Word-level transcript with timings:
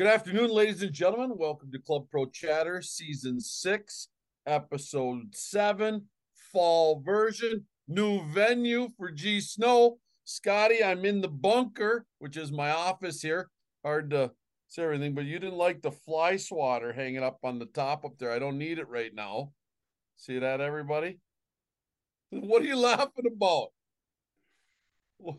Good 0.00 0.08
afternoon, 0.08 0.50
ladies 0.50 0.82
and 0.82 0.94
gentlemen. 0.94 1.36
Welcome 1.36 1.70
to 1.72 1.78
Club 1.78 2.06
Pro 2.10 2.24
Chatter, 2.24 2.80
Season 2.80 3.38
6, 3.38 4.08
Episode 4.46 5.34
7, 5.34 6.06
Fall 6.50 7.02
version, 7.04 7.66
new 7.86 8.26
venue 8.32 8.88
for 8.96 9.10
G 9.10 9.42
Snow. 9.42 9.98
Scotty, 10.24 10.82
I'm 10.82 11.04
in 11.04 11.20
the 11.20 11.28
bunker, 11.28 12.06
which 12.18 12.38
is 12.38 12.50
my 12.50 12.70
office 12.70 13.20
here. 13.20 13.50
Hard 13.84 14.08
to 14.12 14.30
say 14.68 14.84
everything, 14.84 15.12
but 15.12 15.26
you 15.26 15.38
didn't 15.38 15.58
like 15.58 15.82
the 15.82 15.92
fly 15.92 16.38
swatter 16.38 16.94
hanging 16.94 17.22
up 17.22 17.36
on 17.44 17.58
the 17.58 17.66
top 17.66 18.06
up 18.06 18.16
there. 18.16 18.32
I 18.32 18.38
don't 18.38 18.56
need 18.56 18.78
it 18.78 18.88
right 18.88 19.14
now. 19.14 19.52
See 20.16 20.38
that, 20.38 20.62
everybody? 20.62 21.18
What 22.30 22.62
are 22.62 22.66
you 22.66 22.76
laughing 22.76 23.26
about? 23.26 23.68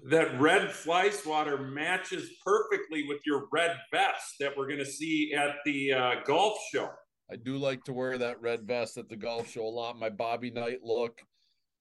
That 0.10 0.40
red 0.40 0.72
fly 0.72 1.10
swatter 1.10 1.58
matches 1.58 2.30
perfectly 2.46 3.08
with 3.08 3.20
your 3.26 3.48
red 3.52 3.76
vest 3.92 4.36
that 4.40 4.56
we're 4.56 4.68
going 4.68 4.80
to 4.80 4.86
see 4.86 5.34
at 5.34 5.56
the 5.66 5.94
uh, 5.94 6.16
golf 6.26 6.58
show. 6.74 6.90
I 7.32 7.36
do 7.38 7.58
like 7.58 7.84
to 7.86 7.94
wear 7.94 8.18
that 8.18 8.42
red 8.42 8.68
vest 8.68 8.98
at 8.98 9.08
the 9.08 9.16
golf 9.16 9.50
show 9.50 9.66
a 9.66 9.70
lot. 9.70 9.98
My 9.98 10.10
Bobby 10.10 10.52
Knight 10.52 10.80
look, 10.84 11.22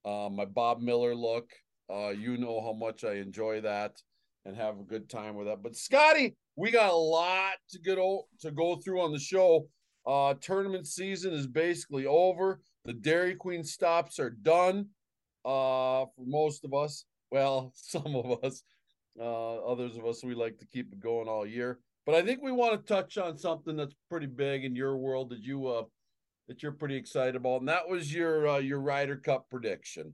uh, 0.05 0.29
my 0.31 0.45
Bob 0.45 0.81
Miller 0.81 1.15
look. 1.15 1.51
Uh, 1.93 2.11
you 2.11 2.37
know 2.37 2.61
how 2.61 2.73
much 2.73 3.03
I 3.03 3.15
enjoy 3.15 3.61
that 3.63 3.97
and 4.45 4.57
have 4.57 4.79
a 4.79 4.85
good 4.85 5.11
time 5.11 5.35
with 5.35 5.49
that. 5.49 5.63
But 5.63 5.75
Scotty, 5.75 6.37
we 6.57 6.71
got 6.71 6.93
a 6.93 6.97
lot 6.97 7.55
to 7.71 7.79
get 7.81 7.99
o- 7.99 8.29
to 8.41 8.51
go 8.51 8.77
through 8.77 9.01
on 9.01 9.13
the 9.13 9.19
show. 9.19 9.67
Uh, 10.07 10.35
tournament 10.41 10.87
season 10.87 11.33
is 11.33 11.47
basically 11.47 12.07
over. 12.07 12.61
The 12.85 12.93
Dairy 12.93 13.35
Queen 13.35 13.65
stops 13.65 14.19
are 14.19 14.31
done 14.31 14.87
uh, 15.45 16.07
for 16.15 16.25
most 16.27 16.65
of 16.65 16.73
us. 16.73 17.05
Well, 17.31 17.73
some 17.75 18.15
of 18.17 18.45
us, 18.45 18.63
uh, 19.19 19.57
others 19.65 19.97
of 19.97 20.07
us, 20.07 20.23
we 20.25 20.35
like 20.35 20.59
to 20.59 20.67
keep 20.67 20.93
it 20.93 21.01
going 21.01 21.29
all 21.29 21.47
year. 21.47 21.79
But 22.07 22.15
I 22.15 22.23
think 22.23 22.43
we 22.43 22.53
want 22.53 22.73
to 22.75 22.93
touch 22.93 23.19
on 23.19 23.37
something 23.37 23.77
that's 23.77 23.95
pretty 24.09 24.27
big 24.27 24.65
in 24.65 24.75
your 24.75 24.97
world 24.97 25.31
that 25.31 25.41
you 25.41 25.67
uh 25.67 25.83
that 26.49 26.65
you're 26.65 26.73
pretty 26.73 26.97
excited 26.97 27.37
about, 27.37 27.61
and 27.61 27.69
that 27.69 27.89
was 27.89 28.13
your 28.13 28.49
uh, 28.49 28.59
your 28.59 28.81
Ryder 28.81 29.17
Cup 29.17 29.47
prediction. 29.49 30.13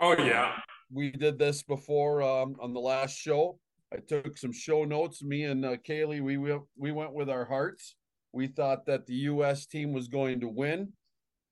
Oh 0.00 0.16
yeah, 0.16 0.52
we 0.90 1.10
did 1.10 1.38
this 1.38 1.62
before 1.62 2.22
um, 2.22 2.56
on 2.60 2.72
the 2.72 2.80
last 2.80 3.14
show. 3.14 3.58
I 3.92 3.98
took 3.98 4.38
some 4.38 4.52
show 4.52 4.84
notes. 4.84 5.22
Me 5.22 5.44
and 5.44 5.64
uh, 5.64 5.76
Kaylee, 5.76 6.22
we 6.22 6.38
we 6.78 6.92
went 6.92 7.12
with 7.12 7.28
our 7.28 7.44
hearts. 7.44 7.94
We 8.32 8.46
thought 8.46 8.86
that 8.86 9.06
the 9.06 9.14
U.S. 9.14 9.66
team 9.66 9.92
was 9.92 10.08
going 10.08 10.40
to 10.40 10.48
win. 10.48 10.92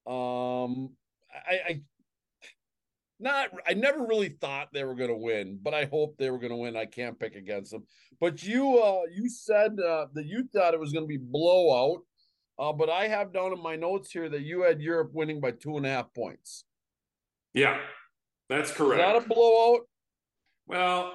Um, 0.06 0.90
I, 1.34 1.60
I 1.68 1.80
not 3.20 3.50
I 3.66 3.74
never 3.74 4.04
really 4.06 4.30
thought 4.40 4.68
they 4.72 4.84
were 4.84 4.94
going 4.94 5.10
to 5.10 5.16
win, 5.16 5.58
but 5.62 5.74
I 5.74 5.84
hope 5.84 6.16
they 6.16 6.30
were 6.30 6.38
going 6.38 6.50
to 6.50 6.56
win. 6.56 6.76
I 6.76 6.86
can't 6.86 7.18
pick 7.18 7.36
against 7.36 7.70
them. 7.70 7.84
But 8.20 8.42
you 8.42 8.78
uh 8.78 9.02
you 9.12 9.28
said 9.28 9.78
uh, 9.80 10.06
that 10.14 10.26
you 10.26 10.48
thought 10.52 10.74
it 10.74 10.80
was 10.80 10.92
going 10.92 11.04
to 11.04 11.08
be 11.08 11.18
blowout. 11.18 12.02
Uh, 12.58 12.72
but 12.72 12.88
I 12.88 13.08
have 13.08 13.32
down 13.32 13.52
in 13.52 13.60
my 13.60 13.74
notes 13.76 14.12
here 14.12 14.28
that 14.28 14.42
you 14.42 14.62
had 14.62 14.80
Europe 14.80 15.10
winning 15.12 15.40
by 15.40 15.50
two 15.50 15.76
and 15.76 15.84
a 15.84 15.88
half 15.88 16.14
points. 16.14 16.64
Yeah, 17.52 17.78
that's 18.48 18.70
correct. 18.70 19.00
Is 19.00 19.06
that 19.06 19.24
a 19.24 19.28
blowout? 19.34 19.80
Well, 20.66 21.12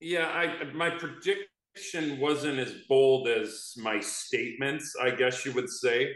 yeah, 0.00 0.28
I 0.28 0.64
my 0.72 0.90
prediction 0.90 2.20
wasn't 2.20 2.58
as 2.58 2.72
bold 2.88 3.28
as 3.28 3.74
my 3.76 4.00
statements, 4.00 4.94
I 5.00 5.10
guess 5.10 5.44
you 5.44 5.52
would 5.52 5.68
say. 5.68 6.14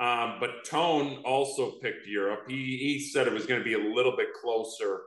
Um, 0.00 0.36
but 0.40 0.64
Tone 0.64 1.22
also 1.24 1.72
picked 1.82 2.06
Europe. 2.06 2.44
He 2.48 2.78
he 2.78 3.00
said 3.00 3.26
it 3.26 3.32
was 3.32 3.46
going 3.46 3.60
to 3.60 3.64
be 3.64 3.74
a 3.74 3.94
little 3.94 4.16
bit 4.16 4.28
closer. 4.40 5.02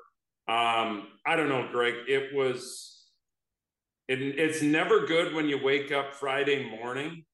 Um, 0.47 1.09
I 1.25 1.35
don't 1.35 1.49
know, 1.49 1.67
Greg. 1.71 1.95
It 2.07 2.33
was. 2.33 2.93
It, 4.07 4.21
it's 4.21 4.61
never 4.61 5.05
good 5.05 5.33
when 5.33 5.49
you 5.49 5.61
wake 5.61 5.91
up 5.91 6.15
Friday 6.15 6.69
morning 6.69 7.25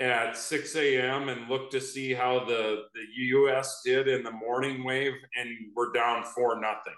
at 0.00 0.36
6 0.36 0.76
a.m. 0.76 1.28
and 1.28 1.48
look 1.48 1.70
to 1.72 1.80
see 1.80 2.14
how 2.14 2.44
the, 2.44 2.84
the 2.94 3.00
U.S. 3.26 3.82
did 3.84 4.08
in 4.08 4.22
the 4.22 4.30
morning 4.30 4.84
wave, 4.84 5.12
and 5.36 5.50
we're 5.74 5.92
down 5.92 6.24
four 6.24 6.60
nothing. 6.60 6.94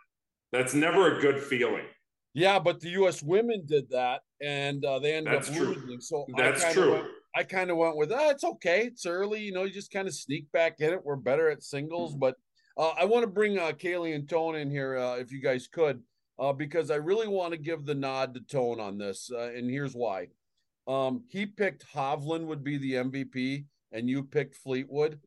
That's 0.53 0.75
never 0.75 1.17
a 1.17 1.21
good 1.21 1.43
feeling. 1.43 1.87
Yeah, 2.35 2.59
but 2.59 2.81
the 2.81 2.91
U.S. 2.91 3.23
women 3.23 3.63
did 3.67 3.91
that, 3.91 4.21
and 4.41 4.85
uh, 4.85 4.99
they 4.99 5.15
ended 5.15 5.35
That's 5.35 5.49
up 5.49 5.57
true. 5.57 5.75
losing. 5.75 6.01
So 6.01 6.27
That's 6.37 6.73
true. 6.73 6.93
Went, 6.93 7.07
I 7.35 7.45
kind 7.45 7.71
of 7.71 7.77
went 7.77 7.97
with, 7.97 8.13
ah, 8.13 8.31
it's 8.31 8.45
okay. 8.45 8.87
It's 8.87 9.07
early. 9.07 9.41
You 9.41 9.53
know, 9.53 9.65
you 9.65 9.73
just 9.73 9.93
kind 9.93 10.09
of 10.09 10.15
sneak 10.15 10.51
back 10.53 10.81
in 10.81 10.93
it. 10.93 11.05
We're 11.05 11.17
better 11.17 11.49
at 11.49 11.63
singles. 11.63 12.15
But 12.15 12.37
uh, 12.77 12.93
I 12.99 13.05
want 13.05 13.23
to 13.23 13.31
bring 13.31 13.59
uh, 13.59 13.73
Kaylee 13.73 14.15
and 14.15 14.29
Tone 14.29 14.57
in 14.57 14.71
here, 14.71 14.97
uh, 14.97 15.17
if 15.17 15.33
you 15.33 15.41
guys 15.41 15.69
could, 15.69 16.03
uh, 16.39 16.53
because 16.53 16.91
I 16.91 16.97
really 16.97 17.29
want 17.29 17.53
to 17.53 17.59
give 17.59 17.85
the 17.85 17.95
nod 17.95 18.35
to 18.35 18.41
Tone 18.41 18.81
on 18.81 18.99
this. 18.99 19.31
Uh, 19.33 19.51
and 19.55 19.71
here's 19.71 19.95
why. 19.95 20.29
Um, 20.89 21.23
he 21.29 21.47
picked 21.47 21.87
Hovland 21.95 22.47
would 22.47 22.65
be 22.65 22.79
the 22.79 22.95
MVP, 22.95 23.65
and 23.93 24.09
you 24.09 24.25
picked 24.25 24.57
Fleetwood. 24.57 25.21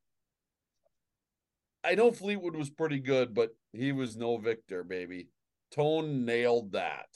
I 1.85 1.95
know 1.95 2.11
Fleetwood 2.11 2.55
was 2.55 2.69
pretty 2.69 2.99
good, 2.99 3.33
but 3.33 3.51
he 3.71 3.91
was 3.91 4.17
no 4.17 4.37
victor, 4.37 4.83
baby. 4.83 5.29
Tone 5.71 6.25
nailed 6.25 6.73
that. 6.73 7.07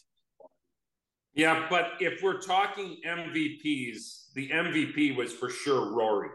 Yeah, 1.37 1.67
but 1.69 1.91
if 1.99 2.23
we're 2.23 2.41
talking 2.41 2.97
MVPs, 3.05 4.33
the 4.33 4.49
MVP 4.49 5.15
was 5.15 5.31
for 5.31 5.49
sure 5.51 5.93
Rory. 5.93 6.29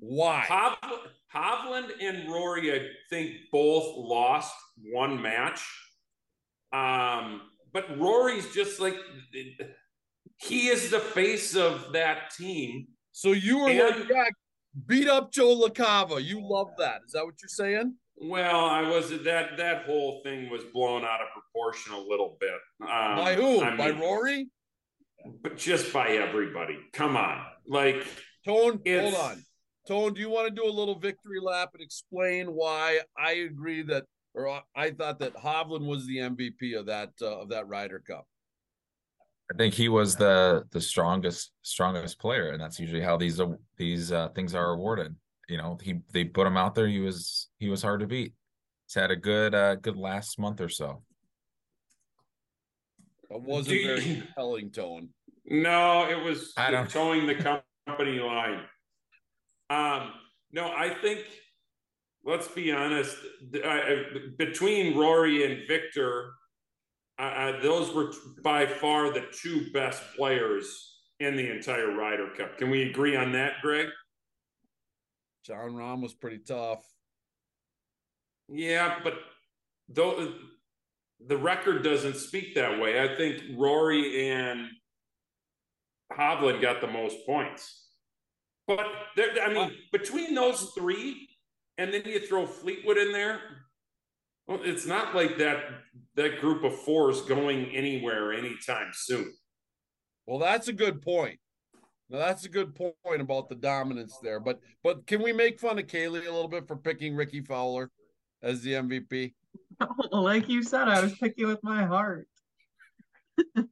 Why? 0.00 0.40
Hov- 0.48 0.78
Hovland 1.32 1.90
and 2.00 2.28
Rory, 2.28 2.74
I 2.74 2.88
think, 3.08 3.36
both 3.52 3.84
lost 3.96 4.52
one 4.92 5.22
match. 5.22 5.62
Um, 6.72 7.42
but 7.72 7.96
Rory's 7.98 8.52
just 8.52 8.80
like 8.80 8.96
he 10.38 10.68
is 10.68 10.90
the 10.90 10.98
face 10.98 11.54
of 11.54 11.92
that 11.92 12.30
team. 12.36 12.88
So 13.12 13.30
you 13.30 13.58
were 13.58 13.70
And- 13.70 14.00
like, 14.00 14.08
yeah, 14.10 14.24
beat 14.88 15.06
up 15.08 15.30
Joe 15.32 15.54
LaCava. 15.56 16.22
You 16.22 16.40
love 16.42 16.70
that. 16.78 17.02
Is 17.06 17.12
that 17.12 17.24
what 17.24 17.34
you're 17.40 17.48
saying? 17.48 17.94
Well, 18.16 18.64
I 18.66 18.82
was 18.88 19.10
that 19.10 19.56
that 19.56 19.84
whole 19.84 20.20
thing 20.22 20.48
was 20.50 20.62
blown 20.72 21.04
out 21.04 21.20
of 21.20 21.28
proportion 21.32 21.92
a 21.92 21.98
little 21.98 22.36
bit. 22.40 22.50
Um, 22.82 23.16
By 23.16 23.34
who? 23.34 23.60
I 23.60 23.76
By 23.76 23.92
mean, 23.92 24.00
Rory? 24.00 24.48
But 25.42 25.56
just 25.56 25.92
by 25.92 26.08
everybody. 26.08 26.78
Come 26.92 27.16
on, 27.16 27.42
like 27.66 28.06
Tone, 28.44 28.80
hold 28.86 29.14
on. 29.14 29.44
Tone, 29.88 30.14
do 30.14 30.20
you 30.20 30.30
want 30.30 30.48
to 30.48 30.54
do 30.54 30.68
a 30.68 30.70
little 30.70 30.98
victory 30.98 31.40
lap 31.40 31.70
and 31.74 31.82
explain 31.82 32.48
why 32.48 33.00
I 33.16 33.32
agree 33.32 33.82
that, 33.82 34.04
or 34.34 34.48
I- 34.48 34.62
I 34.76 34.90
thought 34.90 35.18
that 35.20 35.34
Hovland 35.34 35.86
was 35.86 36.06
the 36.06 36.18
MVP 36.18 36.78
of 36.78 36.86
that 36.86 37.10
uh, 37.20 37.40
of 37.40 37.48
that 37.50 37.66
Ryder 37.68 38.00
Cup? 38.00 38.26
I 39.52 39.56
think 39.56 39.74
he 39.74 39.88
was 39.88 40.16
the 40.16 40.64
the 40.70 40.80
strongest 40.80 41.52
strongest 41.62 42.18
player, 42.20 42.50
and 42.50 42.60
that's 42.60 42.78
usually 42.78 43.02
how 43.02 43.16
these 43.16 43.40
uh, 43.40 43.48
these 43.76 44.12
uh, 44.12 44.28
things 44.30 44.54
are 44.54 44.70
awarded. 44.72 45.14
You 45.48 45.56
know, 45.58 45.78
he 45.82 46.00
they 46.12 46.24
put 46.24 46.46
him 46.46 46.56
out 46.56 46.74
there. 46.74 46.86
He 46.88 47.00
was 47.00 47.48
he 47.58 47.68
was 47.68 47.82
hard 47.82 48.00
to 48.00 48.06
beat. 48.06 48.32
He's 48.86 48.94
had 48.94 49.10
a 49.10 49.16
good 49.16 49.54
uh, 49.54 49.74
good 49.76 49.96
last 49.96 50.38
month 50.38 50.60
or 50.60 50.68
so. 50.68 51.02
It 53.30 53.40
wasn't 53.42 53.68
Do 53.68 53.74
you- 53.76 53.86
very 53.86 54.00
compelling, 54.22 54.70
Tone. 54.70 55.08
No, 55.44 56.08
it 56.08 56.22
was 56.22 56.52
I 56.56 56.70
don't- 56.70 56.88
toeing 56.88 57.26
the 57.26 57.34
company 57.86 58.20
line. 58.20 58.62
Um, 59.70 60.12
no, 60.52 60.70
I 60.70 60.94
think. 61.00 61.20
Let's 62.24 62.46
be 62.46 62.70
honest. 62.70 63.16
th- 63.52 63.64
uh, 63.64 64.18
between 64.38 64.96
Rory 64.96 65.44
and 65.44 65.66
Victor, 65.66 66.30
uh, 67.18 67.22
uh, 67.22 67.60
those 67.60 67.92
were 67.92 68.12
by 68.44 68.64
far 68.64 69.10
the 69.12 69.26
two 69.32 69.72
best 69.72 70.00
players 70.16 71.00
in 71.18 71.34
the 71.34 71.50
entire 71.50 71.90
Ryder 71.96 72.28
Cup. 72.36 72.58
Can 72.58 72.70
we 72.70 72.88
agree 72.88 73.16
on 73.16 73.32
that, 73.32 73.54
Greg? 73.60 73.88
Jon 75.44 75.72
Rahm 75.72 76.02
was 76.02 76.14
pretty 76.14 76.38
tough. 76.38 76.84
Yeah, 78.48 78.98
but 79.02 79.14
though 79.88 80.32
the 81.26 81.36
record 81.36 81.82
doesn't 81.82 82.16
speak 82.16 82.54
that 82.54 82.80
way. 82.80 83.00
I 83.00 83.14
think 83.16 83.42
Rory 83.56 84.30
and 84.30 84.68
Hovland 86.12 86.60
got 86.60 86.80
the 86.80 86.86
most 86.86 87.16
points. 87.26 87.88
But 88.66 88.86
there, 89.16 89.30
I 89.42 89.52
mean, 89.52 89.72
between 89.90 90.34
those 90.34 90.72
three, 90.76 91.28
and 91.78 91.92
then 91.92 92.02
you 92.04 92.20
throw 92.20 92.46
Fleetwood 92.46 92.98
in 92.98 93.12
there. 93.12 93.40
Well, 94.46 94.60
it's 94.62 94.86
not 94.86 95.14
like 95.14 95.38
that 95.38 95.64
that 96.16 96.40
group 96.40 96.64
of 96.64 96.76
four 96.82 97.10
is 97.10 97.20
going 97.22 97.66
anywhere 97.74 98.32
anytime 98.32 98.90
soon. 98.92 99.32
Well, 100.26 100.38
that's 100.38 100.68
a 100.68 100.72
good 100.72 101.00
point. 101.00 101.38
Now 102.12 102.18
that's 102.18 102.44
a 102.44 102.48
good 102.50 102.74
point 102.74 102.94
about 103.20 103.48
the 103.48 103.54
dominance 103.54 104.18
there. 104.22 104.38
But 104.38 104.60
but 104.84 105.06
can 105.06 105.22
we 105.22 105.32
make 105.32 105.58
fun 105.58 105.78
of 105.78 105.86
Kaylee 105.86 106.26
a 106.26 106.30
little 106.30 106.46
bit 106.46 106.68
for 106.68 106.76
picking 106.76 107.16
Rickie 107.16 107.40
Fowler 107.40 107.90
as 108.42 108.60
the 108.60 108.74
MVP? 108.74 109.32
like 110.12 110.46
you 110.48 110.62
said, 110.62 110.88
I 110.88 111.00
was 111.00 111.14
picking 111.16 111.46
with 111.46 111.62
my 111.64 111.84
heart. 111.84 112.28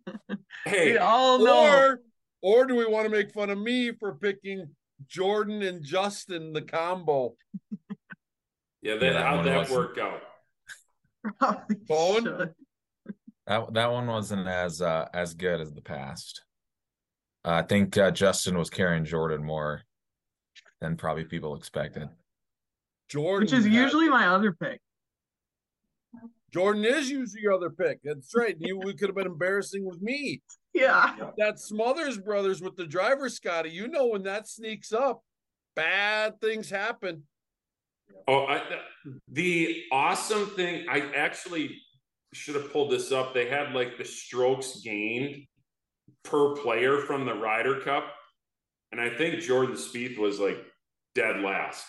Hey, 0.67 0.93
We 0.93 0.99
all 0.99 1.39
know. 1.39 1.69
Or 1.71 2.01
or 2.43 2.67
do 2.67 2.75
we 2.77 2.87
want 2.87 3.05
to 3.05 3.11
make 3.11 3.33
fun 3.33 3.51
of 3.51 3.59
me 3.59 3.93
for 3.93 4.15
picking 4.15 4.69
Jordan 5.07 5.63
and 5.63 5.83
Justin 5.85 6.53
the 6.53 6.63
combo? 6.63 7.35
yeah, 7.71 7.97
Yeah, 8.83 8.95
that, 8.97 9.13
that 9.13 9.23
how'd 9.27 9.47
that 9.47 9.57
wasn't- 9.59 9.79
work 9.79 9.99
out? 9.99 10.23
Probably 11.39 11.77
Phone? 11.87 12.25
should. 12.25 12.55
That 13.47 13.73
that 13.75 13.91
one 13.91 14.07
wasn't 14.07 14.47
as 14.49 14.81
uh, 14.83 15.09
as 15.13 15.35
good 15.35 15.61
as 15.61 15.73
the 15.73 15.83
past. 15.83 16.43
Uh, 17.45 17.51
I 17.53 17.63
think 17.63 17.97
uh, 17.97 18.11
Justin 18.11 18.59
was 18.59 18.71
carrying 18.71 19.05
Jordan 19.05 19.43
more 19.43 19.83
than 20.81 20.97
probably 20.97 21.25
people 21.25 21.55
expected. 21.57 22.09
Jordan, 23.09 23.47
Which 23.47 23.53
is 23.53 23.65
had- 23.65 23.73
usually 23.73 24.09
my 24.09 24.29
other 24.29 24.53
pick. 24.53 24.81
Jordan 26.53 26.85
is 26.85 27.09
usually 27.09 27.43
your 27.43 27.53
other 27.53 27.71
pick. 27.71 28.01
That's 28.03 28.35
right. 28.35 28.57
You 28.59 28.77
we 28.79 28.95
could 28.95 29.09
have 29.09 29.15
been 29.17 29.27
embarrassing 29.27 29.85
with 29.87 30.03
me. 30.03 30.43
Yeah. 30.75 31.15
That 31.39 31.61
Smothers 31.61 32.19
brothers 32.19 32.61
with 32.61 32.77
the 32.77 32.87
driver, 32.87 33.29
Scotty. 33.29 33.71
You 33.71 33.87
know 33.87 34.07
when 34.07 34.25
that 34.25 34.49
sneaks 34.49 34.93
up, 34.93 35.23
bad 35.77 36.41
things 36.41 36.69
happen. 36.69 37.23
Oh, 38.27 38.47
I, 38.47 38.63
the 39.29 39.85
awesome 39.93 40.47
thing, 40.51 40.87
I 40.91 41.03
actually 41.15 41.77
should 42.33 42.57
have 42.57 42.73
pulled 42.73 42.91
this 42.91 43.13
up. 43.13 43.33
They 43.33 43.49
had 43.49 43.73
like 43.73 43.97
the 43.97 44.05
strokes 44.05 44.81
gained 44.81 45.45
per 46.25 46.55
player 46.57 46.99
from 46.99 47.25
the 47.25 47.35
Ryder 47.35 47.81
Cup. 47.81 48.05
And 48.93 49.01
I 49.01 49.11
think 49.11 49.41
Jordan 49.41 49.77
Spieth 49.77 50.19
was 50.19 50.41
like 50.41 50.59
dead 51.15 51.41
last. 51.41 51.85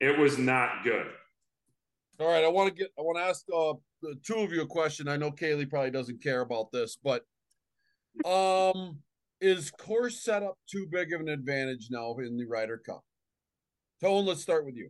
it 0.00 0.18
was 0.18 0.38
not 0.38 0.84
good. 0.84 1.06
All 2.18 2.28
right, 2.28 2.44
I 2.44 2.48
want 2.48 2.68
to 2.68 2.74
get 2.74 2.90
I 2.98 3.02
want 3.02 3.18
to 3.18 3.24
ask 3.24 3.44
uh 3.54 3.74
the 4.02 4.16
two 4.24 4.36
of 4.36 4.52
you 4.52 4.62
a 4.62 4.66
question. 4.66 5.08
I 5.08 5.16
know 5.16 5.30
Kaylee 5.30 5.68
probably 5.68 5.90
doesn't 5.90 6.22
care 6.22 6.40
about 6.40 6.72
this, 6.72 6.98
but 7.02 7.22
um 8.24 8.98
is 9.40 9.70
course 9.70 10.22
setup 10.22 10.56
too 10.66 10.86
big 10.90 11.12
of 11.12 11.20
an 11.20 11.28
advantage 11.28 11.88
now 11.90 12.16
in 12.16 12.36
the 12.36 12.46
Ryder 12.46 12.78
Cup? 12.78 13.04
Tone, 14.00 14.24
let's 14.24 14.42
start 14.42 14.64
with 14.64 14.76
you. 14.76 14.88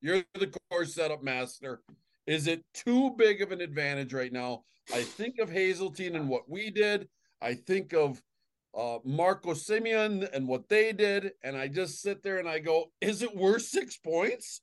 You're 0.00 0.24
the 0.34 0.52
course 0.70 0.94
setup 0.94 1.22
master. 1.22 1.80
Is 2.28 2.46
it 2.46 2.62
too 2.74 3.14
big 3.16 3.40
of 3.40 3.52
an 3.52 3.62
advantage 3.62 4.12
right 4.12 4.32
now? 4.32 4.64
I 4.92 5.00
think 5.02 5.38
of 5.38 5.50
Hazeltine 5.50 6.14
and 6.14 6.28
what 6.28 6.46
we 6.46 6.70
did. 6.70 7.08
I 7.40 7.54
think 7.54 7.94
of 7.94 8.20
uh 8.76 8.98
Marco 9.02 9.54
Simone 9.54 10.28
and 10.34 10.46
what 10.46 10.68
they 10.68 10.92
did, 10.92 11.32
and 11.42 11.56
I 11.56 11.68
just 11.68 12.02
sit 12.02 12.22
there 12.22 12.38
and 12.38 12.46
I 12.46 12.58
go, 12.58 12.92
is 13.00 13.22
it 13.22 13.34
worth 13.34 13.62
six 13.62 13.96
points? 13.96 14.60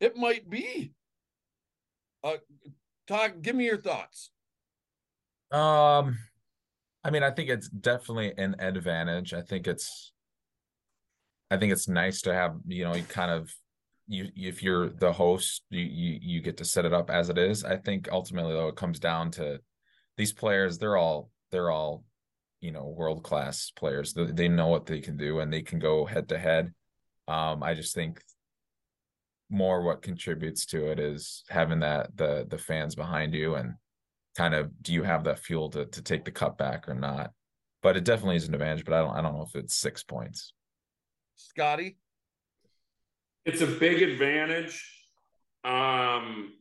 It 0.00 0.16
might 0.16 0.48
be. 0.48 0.94
Uh, 2.24 2.38
talk. 3.06 3.42
Give 3.42 3.54
me 3.54 3.66
your 3.66 3.80
thoughts. 3.80 4.30
Um, 5.52 6.18
I 7.04 7.10
mean, 7.10 7.22
I 7.22 7.30
think 7.30 7.50
it's 7.50 7.68
definitely 7.68 8.32
an 8.38 8.56
advantage. 8.58 9.34
I 9.34 9.42
think 9.42 9.66
it's, 9.66 10.12
I 11.50 11.58
think 11.58 11.72
it's 11.72 11.88
nice 11.88 12.22
to 12.22 12.32
have 12.32 12.56
you 12.66 12.84
know 12.84 12.94
you 12.94 13.02
kind 13.02 13.30
of 13.30 13.52
you 14.10 14.28
if 14.36 14.62
you're 14.62 14.90
the 14.90 15.12
host 15.12 15.62
you 15.70 15.84
you 15.84 16.18
you 16.20 16.40
get 16.40 16.56
to 16.58 16.64
set 16.64 16.84
it 16.84 16.92
up 16.92 17.10
as 17.10 17.28
it 17.28 17.38
is. 17.38 17.64
I 17.64 17.76
think 17.76 18.08
ultimately 18.10 18.52
though 18.52 18.68
it 18.68 18.76
comes 18.76 18.98
down 18.98 19.30
to 19.32 19.60
these 20.16 20.32
players. 20.32 20.78
They're 20.78 20.96
all 20.96 21.30
they're 21.50 21.70
all 21.70 22.04
you 22.60 22.72
know 22.72 22.86
world 22.86 23.22
class 23.22 23.70
players. 23.74 24.12
They, 24.12 24.24
they 24.24 24.48
know 24.48 24.68
what 24.68 24.86
they 24.86 25.00
can 25.00 25.16
do 25.16 25.40
and 25.40 25.52
they 25.52 25.62
can 25.62 25.78
go 25.78 26.04
head 26.04 26.28
to 26.30 26.38
head. 26.38 26.72
Um, 27.28 27.62
I 27.62 27.74
just 27.74 27.94
think 27.94 28.20
more 29.48 29.82
what 29.82 30.02
contributes 30.02 30.66
to 30.66 30.90
it 30.90 30.98
is 30.98 31.44
having 31.48 31.80
that 31.80 32.16
the 32.16 32.46
the 32.48 32.58
fans 32.58 32.94
behind 32.94 33.34
you 33.34 33.54
and 33.54 33.74
kind 34.36 34.54
of 34.54 34.70
do 34.82 34.92
you 34.92 35.02
have 35.02 35.24
that 35.24 35.40
fuel 35.40 35.68
to 35.70 35.86
to 35.86 36.02
take 36.02 36.24
the 36.24 36.30
cut 36.30 36.56
back 36.56 36.88
or 36.88 36.94
not 36.94 37.32
but 37.82 37.96
it 37.96 38.04
definitely 38.04 38.36
is 38.36 38.46
an 38.46 38.54
advantage 38.54 38.84
but 38.84 38.94
i 38.94 39.00
don't 39.00 39.16
i 39.16 39.20
don't 39.20 39.34
know 39.34 39.42
if 39.42 39.56
it's 39.56 39.74
six 39.74 40.04
points 40.04 40.52
Scotty, 41.40 41.96
It's 43.50 43.62
a 43.62 43.66
big 43.66 44.00
advantage. 44.00 44.80
Um, 45.64 46.52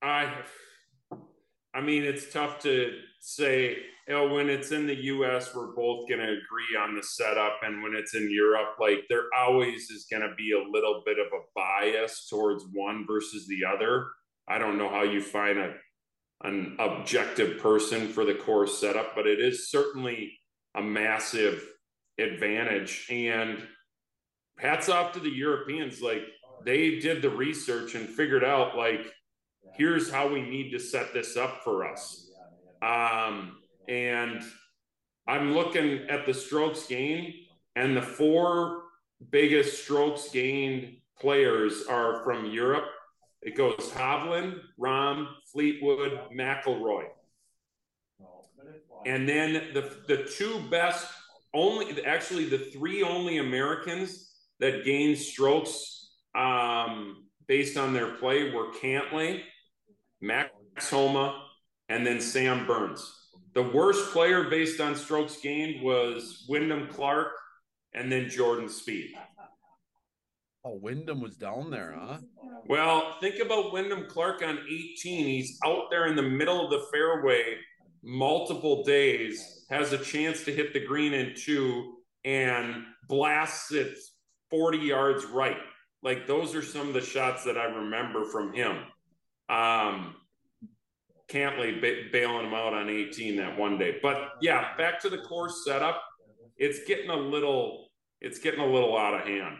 I, 0.00 0.32
I 1.74 1.80
mean, 1.80 2.04
it's 2.04 2.32
tough 2.32 2.60
to 2.60 2.92
say. 3.18 3.78
You 4.06 4.14
know, 4.14 4.32
when 4.32 4.48
it's 4.48 4.70
in 4.70 4.86
the 4.86 4.94
U.S., 4.94 5.52
we're 5.56 5.74
both 5.74 6.08
going 6.08 6.20
to 6.20 6.26
agree 6.26 6.76
on 6.80 6.94
the 6.94 7.02
setup, 7.02 7.58
and 7.64 7.82
when 7.82 7.96
it's 7.96 8.14
in 8.14 8.30
Europe, 8.30 8.76
like 8.78 9.00
there 9.08 9.24
always 9.36 9.90
is 9.90 10.06
going 10.08 10.22
to 10.22 10.32
be 10.36 10.52
a 10.52 10.70
little 10.70 11.02
bit 11.04 11.18
of 11.18 11.26
a 11.26 11.42
bias 11.56 12.28
towards 12.30 12.64
one 12.72 13.04
versus 13.04 13.48
the 13.48 13.64
other. 13.64 14.06
I 14.46 14.58
don't 14.58 14.78
know 14.78 14.88
how 14.88 15.02
you 15.02 15.20
find 15.20 15.58
a 15.58 15.74
an 16.44 16.76
objective 16.78 17.58
person 17.58 18.06
for 18.06 18.24
the 18.24 18.34
course 18.34 18.78
setup, 18.78 19.16
but 19.16 19.26
it 19.26 19.40
is 19.40 19.68
certainly 19.68 20.38
a 20.76 20.82
massive 20.82 21.64
advantage. 22.18 23.06
And 23.10 23.58
hats 24.62 24.88
off 24.88 25.12
to 25.12 25.20
the 25.20 25.30
Europeans. 25.30 26.00
Like 26.00 26.22
they 26.64 27.00
did 27.00 27.20
the 27.20 27.30
research 27.30 27.94
and 27.94 28.08
figured 28.08 28.44
out 28.44 28.76
like 28.76 29.12
here's 29.76 30.10
how 30.10 30.32
we 30.32 30.40
need 30.40 30.70
to 30.70 30.78
set 30.78 31.12
this 31.12 31.36
up 31.36 31.62
for 31.64 31.86
us. 31.86 32.30
Um, 32.80 33.58
and 33.88 34.42
I'm 35.26 35.54
looking 35.54 36.08
at 36.08 36.26
the 36.26 36.34
strokes 36.34 36.86
gained, 36.86 37.34
and 37.76 37.96
the 37.96 38.02
four 38.02 38.82
biggest 39.30 39.82
strokes 39.84 40.30
gained 40.30 40.96
players 41.20 41.84
are 41.88 42.24
from 42.24 42.46
Europe. 42.46 42.86
It 43.40 43.56
goes 43.56 43.76
Hovland, 43.94 44.60
Rahm, 44.78 45.26
Fleetwood, 45.52 46.20
McIlroy. 46.34 47.06
And 49.04 49.28
then 49.28 49.74
the 49.74 49.96
the 50.06 50.24
two 50.24 50.60
best 50.70 51.08
only 51.54 52.04
actually 52.04 52.44
the 52.44 52.58
three 52.58 53.02
only 53.02 53.38
Americans 53.38 54.31
that 54.62 54.84
gained 54.84 55.18
strokes 55.18 56.12
um, 56.36 57.26
based 57.48 57.76
on 57.76 57.92
their 57.92 58.12
play 58.12 58.52
were 58.52 58.72
Cantlay, 58.72 59.40
Max 60.20 60.52
Homa, 60.88 61.46
and 61.88 62.06
then 62.06 62.20
Sam 62.20 62.64
Burns. 62.64 63.12
The 63.54 63.64
worst 63.64 64.12
player 64.12 64.44
based 64.48 64.80
on 64.80 64.94
strokes 64.94 65.40
gained 65.40 65.82
was 65.82 66.46
Wyndham 66.48 66.86
Clark 66.86 67.32
and 67.92 68.10
then 68.10 68.30
Jordan 68.30 68.66
Spieth. 68.66 69.10
oh 70.64 70.78
Wyndham 70.80 71.20
was 71.20 71.36
down 71.36 71.72
there, 71.72 71.96
huh? 71.98 72.18
Well, 72.68 73.16
think 73.20 73.40
about 73.40 73.72
Wyndham 73.72 74.06
Clark 74.08 74.42
on 74.42 74.58
18. 74.58 75.26
He's 75.26 75.58
out 75.66 75.90
there 75.90 76.06
in 76.06 76.14
the 76.14 76.22
middle 76.22 76.64
of 76.64 76.70
the 76.70 76.86
fairway 76.92 77.56
multiple 78.04 78.84
days, 78.84 79.66
has 79.70 79.92
a 79.92 79.98
chance 79.98 80.44
to 80.44 80.52
hit 80.52 80.72
the 80.72 80.86
green 80.86 81.14
in 81.14 81.34
two, 81.34 81.94
and 82.24 82.84
blasts 83.08 83.72
it 83.72 83.98
40 84.52 84.78
yards 84.78 85.24
right. 85.24 85.56
Like 86.04 86.28
those 86.28 86.54
are 86.54 86.62
some 86.62 86.86
of 86.86 86.94
the 86.94 87.00
shots 87.00 87.42
that 87.44 87.58
I 87.58 87.64
remember 87.64 88.24
from 88.26 88.52
him. 88.52 88.76
Um, 89.48 90.14
Cantlay 91.28 91.80
ba- 91.80 92.10
bailing 92.12 92.46
him 92.46 92.54
out 92.54 92.74
on 92.74 92.88
18 92.88 93.36
that 93.36 93.58
one 93.58 93.78
day. 93.78 93.98
But 94.02 94.32
yeah, 94.40 94.76
back 94.76 95.00
to 95.00 95.08
the 95.08 95.18
course 95.18 95.64
setup. 95.64 96.02
It's 96.56 96.84
getting 96.86 97.10
a 97.10 97.16
little, 97.16 97.88
it's 98.20 98.38
getting 98.38 98.60
a 98.60 98.66
little 98.66 98.96
out 98.96 99.14
of 99.14 99.26
hand. 99.26 99.56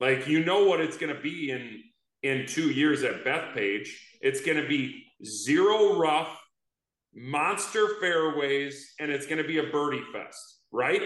Like 0.00 0.26
you 0.26 0.44
know 0.44 0.64
what 0.64 0.80
it's 0.80 0.96
going 0.96 1.14
to 1.14 1.20
be 1.20 1.50
in 1.50 1.82
in 2.22 2.46
two 2.46 2.70
years 2.70 3.02
at 3.02 3.24
Bethpage. 3.24 3.88
It's 4.20 4.40
going 4.40 4.60
to 4.60 4.66
be 4.66 5.04
zero 5.24 5.96
rough, 5.96 6.40
monster 7.14 8.00
fairways, 8.00 8.94
and 8.98 9.10
it's 9.10 9.26
going 9.26 9.38
to 9.38 9.46
be 9.46 9.58
a 9.58 9.64
birdie 9.64 10.02
fest, 10.12 10.60
right? 10.72 11.02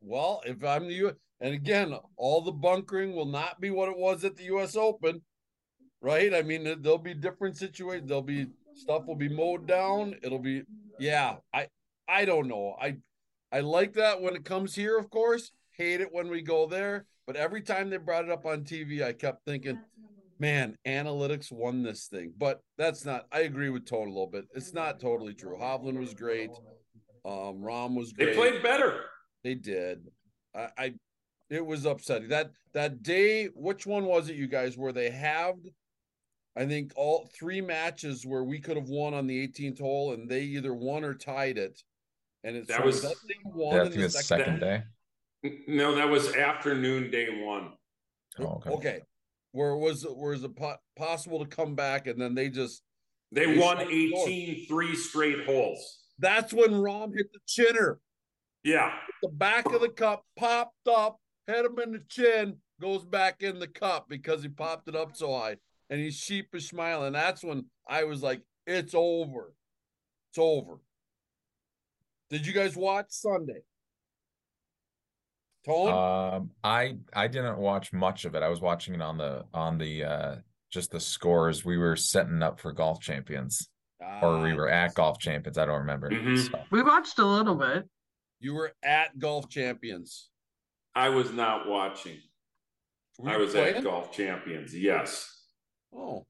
Well, 0.00 0.42
if 0.46 0.62
I'm 0.64 0.86
the 0.88 0.94
U, 0.94 1.12
and 1.40 1.54
again, 1.54 1.94
all 2.16 2.40
the 2.40 2.52
bunkering 2.52 3.14
will 3.14 3.26
not 3.26 3.60
be 3.60 3.70
what 3.70 3.88
it 3.88 3.96
was 3.96 4.24
at 4.24 4.36
the 4.36 4.44
U.S. 4.44 4.76
Open, 4.76 5.22
right? 6.00 6.34
I 6.34 6.42
mean, 6.42 6.64
there- 6.64 6.76
there'll 6.76 6.98
be 6.98 7.14
different 7.14 7.56
situations. 7.56 8.08
There'll 8.08 8.22
be 8.22 8.46
stuff 8.74 9.06
will 9.06 9.16
be 9.16 9.28
mowed 9.28 9.66
down. 9.66 10.14
It'll 10.22 10.38
be, 10.38 10.62
yeah. 11.00 11.36
I, 11.52 11.66
I 12.08 12.24
don't 12.24 12.46
know. 12.48 12.76
I, 12.80 12.96
I 13.50 13.60
like 13.60 13.94
that 13.94 14.20
when 14.20 14.36
it 14.36 14.44
comes 14.44 14.74
here, 14.74 14.96
of 14.98 15.10
course. 15.10 15.50
Hate 15.72 16.00
it 16.00 16.12
when 16.12 16.28
we 16.28 16.42
go 16.42 16.66
there. 16.66 17.06
But 17.26 17.36
every 17.36 17.60
time 17.62 17.90
they 17.90 17.96
brought 17.98 18.24
it 18.24 18.30
up 18.30 18.46
on 18.46 18.62
TV, 18.64 19.02
I 19.04 19.12
kept 19.12 19.44
thinking, 19.44 19.78
man, 20.38 20.76
analytics 20.86 21.52
won 21.52 21.82
this 21.82 22.06
thing. 22.06 22.32
But 22.38 22.60
that's 22.78 23.04
not. 23.04 23.26
I 23.32 23.40
agree 23.40 23.70
with 23.70 23.84
Tone 23.84 24.06
a 24.08 24.10
little 24.10 24.26
bit. 24.28 24.46
It's 24.54 24.72
not 24.72 24.98
totally 25.00 25.34
true. 25.34 25.56
Hovland 25.60 25.98
was 25.98 26.14
great. 26.14 26.50
Um, 27.24 27.58
Rahm 27.62 27.94
was 27.96 28.12
They 28.12 28.34
played 28.34 28.62
better. 28.62 29.04
They 29.44 29.54
did. 29.54 30.08
I, 30.54 30.68
I 30.76 30.94
it 31.50 31.64
was 31.64 31.86
upsetting. 31.86 32.28
That 32.28 32.50
that 32.74 33.02
day, 33.02 33.46
which 33.54 33.86
one 33.86 34.04
was 34.04 34.28
it, 34.28 34.36
you 34.36 34.46
guys, 34.46 34.76
where 34.76 34.92
they 34.92 35.10
halved? 35.10 35.68
I 36.56 36.66
think 36.66 36.92
all 36.96 37.28
three 37.38 37.60
matches 37.60 38.26
where 38.26 38.42
we 38.42 38.58
could 38.58 38.76
have 38.76 38.88
won 38.88 39.14
on 39.14 39.26
the 39.26 39.46
18th 39.46 39.78
hole, 39.80 40.12
and 40.12 40.28
they 40.28 40.42
either 40.42 40.74
won 40.74 41.04
or 41.04 41.14
tied 41.14 41.56
it. 41.56 41.80
And 42.44 42.56
it's 42.56 42.68
That 42.68 42.84
was- 42.84 43.02
that 43.02 43.14
they 43.28 43.34
won 43.44 43.76
yeah, 43.76 43.82
i 43.82 43.86
in 43.86 43.92
think 43.92 44.02
the 44.02 44.10
second. 44.10 44.44
second 44.44 44.60
day 44.60 44.82
N- 45.44 45.62
No, 45.68 45.94
that 45.94 46.08
was 46.08 46.34
afternoon 46.34 47.10
day 47.10 47.42
one. 47.44 47.72
oh, 48.40 48.44
okay. 48.66 48.70
Okay, 48.70 49.00
where 49.52 49.70
it 49.70 49.78
was 49.78 50.04
it 50.04 50.16
was 50.16 50.44
po- 50.56 50.76
possible 50.96 51.38
to 51.44 51.46
come 51.46 51.74
back, 51.76 52.06
and 52.08 52.20
then 52.20 52.34
they 52.34 52.48
just 52.48 52.82
They 53.30 53.46
They 53.46 53.58
won 53.58 53.78
shut 53.78 53.88
the 53.88 54.14
18 54.14 54.66
three 54.66 54.96
straight 54.96 55.44
holes. 55.46 56.04
that's 56.18 56.52
when 56.52 56.70
Rahm 56.70 57.12
hit 57.16 57.32
the 57.32 57.40
chinner. 57.46 58.00
Yeah. 58.64 58.92
The 59.22 59.28
back 59.28 59.66
of 59.72 59.80
the 59.80 59.88
cup 59.88 60.24
popped 60.36 60.88
up, 60.88 61.18
hit 61.46 61.64
him 61.64 61.78
in 61.78 61.92
the 61.92 62.02
chin, 62.08 62.56
goes 62.80 63.04
back 63.04 63.42
in 63.42 63.58
the 63.58 63.68
cup 63.68 64.06
because 64.08 64.42
he 64.42 64.48
popped 64.48 64.88
it 64.88 64.96
up 64.96 65.16
so 65.16 65.36
high. 65.36 65.56
and 65.90 65.98
he's 66.00 66.16
sheepish 66.16 66.68
smiling. 66.68 67.12
That's 67.14 67.42
when 67.42 67.64
I 67.88 68.04
was 68.04 68.22
like, 68.22 68.42
it's 68.66 68.94
over. 68.94 69.54
It's 70.30 70.38
over. 70.38 70.78
Did 72.30 72.46
you 72.46 72.52
guys 72.52 72.76
watch 72.76 73.06
Sunday? 73.08 73.62
Tone? 75.64 75.88
Um, 75.92 76.50
I 76.62 76.96
I 77.14 77.26
didn't 77.28 77.58
watch 77.58 77.92
much 77.92 78.24
of 78.24 78.34
it. 78.34 78.42
I 78.42 78.48
was 78.48 78.60
watching 78.60 78.94
it 78.94 79.00
on 79.02 79.16
the 79.18 79.44
on 79.54 79.78
the 79.78 80.04
uh 80.04 80.36
just 80.70 80.90
the 80.90 81.00
scores. 81.00 81.64
We 81.64 81.78
were 81.78 81.96
setting 81.96 82.42
up 82.42 82.60
for 82.60 82.72
golf 82.72 83.00
champions, 83.00 83.68
or 84.22 84.40
we 84.42 84.52
Ah, 84.52 84.56
were 84.56 84.68
at 84.68 84.94
golf 84.94 85.18
champions. 85.18 85.56
I 85.58 85.64
don't 85.66 85.80
remember. 85.80 86.10
Mhm. 86.10 86.50
So, 86.50 86.62
We 86.70 86.82
watched 86.82 87.18
a 87.18 87.24
little 87.26 87.54
bit. 87.54 87.88
You 88.40 88.54
were 88.54 88.72
at 88.82 89.18
golf 89.18 89.48
champions. 89.48 90.28
I 90.94 91.08
was 91.08 91.32
not 91.32 91.68
watching. 91.68 92.18
I 93.24 93.36
was 93.36 93.52
playing? 93.52 93.76
at 93.76 93.84
golf 93.84 94.12
champions. 94.12 94.74
Yes. 94.74 95.28
Oh, 95.94 96.26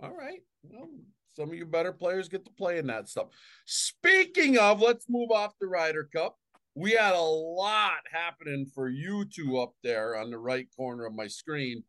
all 0.00 0.16
right. 0.16 0.40
Well, 0.62 0.88
some 1.34 1.50
of 1.50 1.54
you 1.54 1.64
better 1.66 1.92
players 1.92 2.28
get 2.28 2.44
to 2.44 2.50
play 2.52 2.78
in 2.78 2.86
that 2.88 3.08
stuff. 3.08 3.28
Speaking 3.64 4.58
of, 4.58 4.80
let's 4.80 5.06
move 5.08 5.30
off 5.30 5.52
the 5.60 5.66
Ryder 5.66 6.08
Cup. 6.12 6.36
We 6.74 6.92
had 6.92 7.14
a 7.14 7.20
lot 7.20 8.00
happening 8.12 8.66
for 8.74 8.88
you 8.88 9.24
two 9.24 9.58
up 9.58 9.72
there 9.82 10.16
on 10.16 10.30
the 10.30 10.38
right 10.38 10.68
corner 10.76 11.06
of 11.06 11.14
my 11.14 11.26
screen 11.26 11.82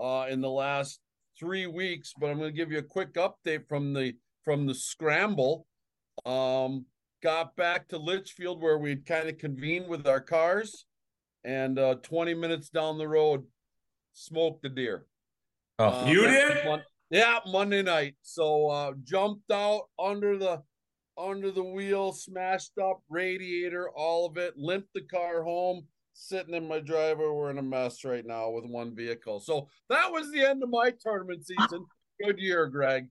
uh, 0.00 0.26
in 0.28 0.40
the 0.40 0.50
last 0.50 1.00
three 1.38 1.66
weeks, 1.66 2.12
but 2.18 2.30
I'm 2.30 2.38
going 2.38 2.50
to 2.50 2.56
give 2.56 2.72
you 2.72 2.78
a 2.78 2.82
quick 2.82 3.14
update 3.14 3.68
from 3.68 3.92
the 3.92 4.14
from 4.44 4.66
the 4.66 4.74
scramble. 4.74 5.66
Um, 6.26 6.86
got 7.24 7.56
back 7.56 7.88
to 7.88 7.98
Litchfield 7.98 8.62
where 8.62 8.78
we'd 8.78 9.06
kind 9.06 9.28
of 9.28 9.38
convened 9.38 9.88
with 9.88 10.06
our 10.06 10.20
cars, 10.20 10.84
and 11.42 11.78
uh, 11.78 11.94
20 12.02 12.34
minutes 12.34 12.68
down 12.68 12.98
the 12.98 13.08
road, 13.08 13.44
smoked 14.12 14.62
the 14.62 14.68
deer. 14.68 15.06
oh, 15.78 15.86
Uh, 15.88 16.06
You 16.06 16.26
did? 16.28 16.64
Mon- 16.66 16.82
yeah, 17.10 17.38
Monday 17.46 17.82
night. 17.82 18.16
So 18.22 18.68
uh 18.68 18.92
jumped 19.02 19.50
out 19.50 19.82
under 19.98 20.36
the 20.38 20.62
under 21.16 21.50
the 21.50 21.62
wheel, 21.62 22.12
smashed 22.12 22.76
up 22.78 23.00
radiator, 23.08 23.88
all 23.90 24.26
of 24.26 24.36
it, 24.36 24.56
limped 24.56 24.92
the 24.94 25.02
car 25.02 25.42
home, 25.42 25.86
sitting 26.12 26.54
in 26.54 26.66
my 26.68 26.80
driveway. 26.80 27.26
We're 27.28 27.50
in 27.50 27.58
a 27.58 27.62
mess 27.62 28.04
right 28.04 28.26
now 28.26 28.50
with 28.50 28.64
one 28.64 28.94
vehicle. 28.96 29.40
So 29.40 29.68
that 29.88 30.10
was 30.10 30.30
the 30.32 30.44
end 30.44 30.62
of 30.62 30.70
my 30.70 30.92
tournament 31.00 31.46
season. 31.46 31.86
Good 32.22 32.38
year, 32.38 32.66
Greg. 32.66 33.08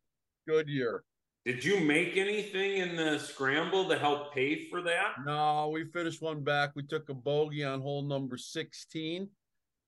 Good 0.47 0.67
year. 0.67 1.03
Did 1.45 1.65
you 1.65 1.81
make 1.81 2.15
anything 2.15 2.77
in 2.77 2.95
the 2.95 3.19
scramble 3.19 3.89
to 3.89 3.99
help 3.99 4.33
pay 4.33 4.69
for 4.69 4.81
that? 4.83 5.15
No, 5.25 5.69
we 5.73 5.83
finished 5.83 6.21
one 6.21 6.41
back. 6.41 6.71
We 6.73 6.83
took 6.83 7.09
a 7.09 7.13
bogey 7.13 7.65
on 7.65 7.81
hole 7.81 8.01
number 8.01 8.37
16. 8.37 9.27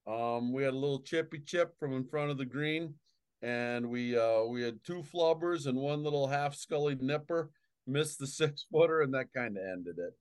Um, 0.05 0.51
we 0.51 0.63
had 0.63 0.73
a 0.73 0.77
little 0.77 0.99
chippy 0.99 1.39
chip 1.39 1.79
from 1.79 1.93
in 1.93 2.03
front 2.03 2.29
of 2.29 2.37
the 2.37 2.45
green, 2.45 2.95
and 3.41 3.89
we 3.89 4.17
uh 4.17 4.43
we 4.43 4.61
had 4.61 4.83
two 4.83 5.01
flubbers 5.01 5.65
and 5.65 5.77
one 5.77 6.03
little 6.03 6.27
half 6.27 6.55
scully 6.55 6.95
nipper, 6.99 7.49
missed 7.87 8.19
the 8.19 8.27
six 8.41 8.65
footer, 8.71 9.01
and 9.01 9.13
that 9.13 9.33
kind 9.33 9.57
of 9.57 9.63
ended 9.63 9.97
it. 9.97 10.13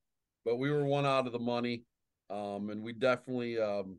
But 0.44 0.56
we 0.56 0.70
were 0.70 0.84
one 0.84 1.04
out 1.04 1.26
of 1.26 1.32
the 1.32 1.38
money. 1.38 1.82
Um, 2.30 2.70
and 2.70 2.82
we 2.82 2.92
definitely 2.92 3.58
um 3.58 3.96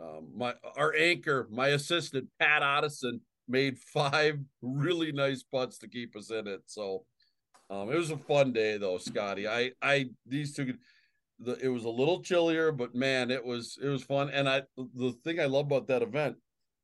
um 0.00 0.30
my 0.34 0.54
our 0.76 0.94
anchor, 0.96 1.46
my 1.50 1.68
assistant, 1.68 2.28
Pat 2.40 2.62
Ottison, 2.62 3.20
made 3.48 3.78
five 3.78 4.38
really 4.62 5.12
nice 5.12 5.42
putts 5.42 5.78
to 5.78 5.88
keep 5.88 6.16
us 6.16 6.30
in 6.30 6.46
it. 6.46 6.62
So 6.66 7.04
um, 7.70 7.90
it 7.90 7.96
was 7.96 8.10
a 8.10 8.16
fun 8.16 8.52
day 8.52 8.78
though, 8.78 8.98
Scotty. 8.98 9.48
I, 9.48 9.72
I, 9.82 10.06
these 10.26 10.54
two, 10.54 10.74
the, 11.40 11.58
it 11.62 11.68
was 11.68 11.84
a 11.84 11.90
little 11.90 12.22
chillier, 12.22 12.72
but 12.72 12.94
man, 12.94 13.30
it 13.30 13.44
was, 13.44 13.78
it 13.82 13.88
was 13.88 14.02
fun. 14.02 14.30
And 14.30 14.48
I, 14.48 14.62
the 14.76 15.12
thing 15.24 15.40
I 15.40 15.46
love 15.46 15.66
about 15.66 15.86
that 15.88 16.02
event, 16.02 16.36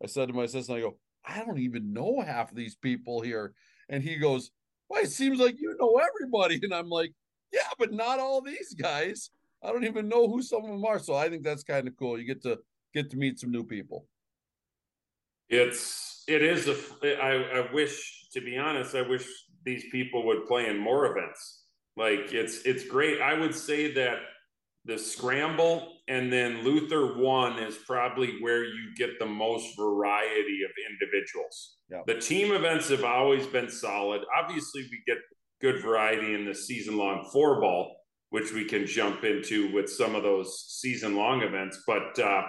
I 0.03 0.07
said 0.07 0.29
to 0.29 0.35
my 0.35 0.45
assistant, 0.45 0.79
I 0.79 0.83
go, 0.83 0.97
I 1.25 1.43
don't 1.45 1.59
even 1.59 1.93
know 1.93 2.21
half 2.21 2.51
of 2.51 2.57
these 2.57 2.77
people 2.77 3.21
here. 3.21 3.55
And 3.89 4.03
he 4.03 4.17
goes, 4.17 4.51
Well, 4.89 5.03
it 5.03 5.11
seems 5.11 5.39
like 5.39 5.61
you 5.61 5.75
know 5.79 5.99
everybody. 5.99 6.61
And 6.63 6.75
I'm 6.75 6.89
like, 6.89 7.13
Yeah, 7.53 7.69
but 7.79 7.93
not 7.93 8.19
all 8.19 8.41
these 8.41 8.75
guys. 8.75 9.31
I 9.63 9.73
don't 9.73 9.85
even 9.85 10.09
know 10.09 10.29
who 10.29 10.43
some 10.43 10.63
of 10.65 10.71
them 10.71 10.85
are. 10.85 10.99
So 10.99 11.15
I 11.15 11.29
think 11.29 11.43
that's 11.43 11.63
kind 11.63 11.89
of 11.89 11.97
cool. 11.97 12.19
You 12.19 12.25
get 12.25 12.43
to 12.43 12.59
get 12.93 13.11
to 13.11 13.17
meet 13.17 13.41
some 13.41 13.51
new 13.51 13.65
people. 13.65 14.07
It's 15.49 16.25
it 16.29 16.43
is 16.43 16.69
a. 16.69 17.23
I 17.23 17.61
I 17.61 17.73
wish 17.73 18.29
to 18.33 18.41
be 18.41 18.57
honest. 18.57 18.95
I 18.95 19.03
wish 19.03 19.27
these 19.65 19.85
people 19.91 20.27
would 20.27 20.47
play 20.47 20.69
in 20.69 20.79
more 20.79 21.07
events. 21.07 21.65
Like 21.97 22.33
it's 22.33 22.63
it's 22.63 22.87
great. 22.87 23.21
I 23.21 23.35
would 23.35 23.55
say 23.55 23.93
that 23.95 24.19
the 24.85 24.99
scramble 24.99 25.95
and 26.09 26.31
then 26.31 26.63
Luther 26.63 27.17
one 27.19 27.59
is 27.59 27.79
probably 27.87 28.37
where 28.41 28.65
you 28.65 28.95
get 28.97 29.19
the 29.19 29.27
most 29.27 29.77
variety 29.79 30.61
of 30.65 30.71
individuals. 30.91 31.77
Yeah. 31.91 32.03
The 32.07 32.21
team 32.21 32.53
events 32.53 32.91
have 32.91 33.05
always 33.05 33.47
been 33.47 33.71
solid. 33.71 34.23
Obviously, 34.39 34.83
we 34.83 35.03
get 35.07 35.17
good 35.63 35.81
variety 35.81 36.35
in 36.35 36.45
the 36.45 36.55
season 36.55 36.99
long 36.99 37.27
four 37.33 37.61
ball, 37.61 37.97
which 38.31 38.53
we 38.53 38.65
can 38.67 38.87
jump 38.87 39.25
into 39.25 39.73
with 39.73 39.89
some 39.89 40.15
of 40.15 40.23
those 40.23 40.67
season 40.69 41.17
long 41.17 41.43
events. 41.43 41.83
But 41.87 42.19
uh, 42.19 42.43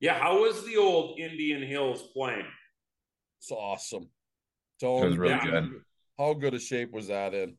yeah, 0.00 0.18
how 0.18 0.40
was 0.42 0.64
the 0.64 0.76
old 0.76 1.18
Indian 1.18 1.62
Hills 1.62 2.02
playing? 2.12 2.46
It's 3.40 3.50
awesome. 3.50 4.08
So 4.80 5.02
It 5.02 5.06
was 5.06 5.16
really 5.18 5.34
Yeah. 5.34 5.44
good. 5.50 5.80
How 6.18 6.32
good 6.34 6.54
a 6.54 6.58
shape 6.58 6.92
was 6.92 7.08
that 7.08 7.34
in? 7.34 7.56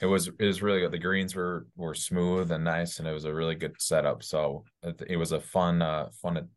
It 0.00 0.06
was 0.06 0.26
it 0.28 0.40
was 0.44 0.60
really 0.62 0.80
good. 0.80 0.90
The 0.92 0.98
greens 0.98 1.34
were 1.34 1.66
were 1.76 1.94
smooth 1.94 2.50
and 2.50 2.64
nice, 2.64 2.98
and 2.98 3.06
it 3.08 3.12
was 3.12 3.24
a 3.24 3.32
really 3.34 3.54
good 3.54 3.74
setup. 3.80 4.22
So 4.24 4.64
it, 4.82 5.00
it 5.08 5.16
was 5.16 5.32
a 5.32 5.40
fun 5.40 5.80
uh 5.82 6.10
fun 6.20 6.48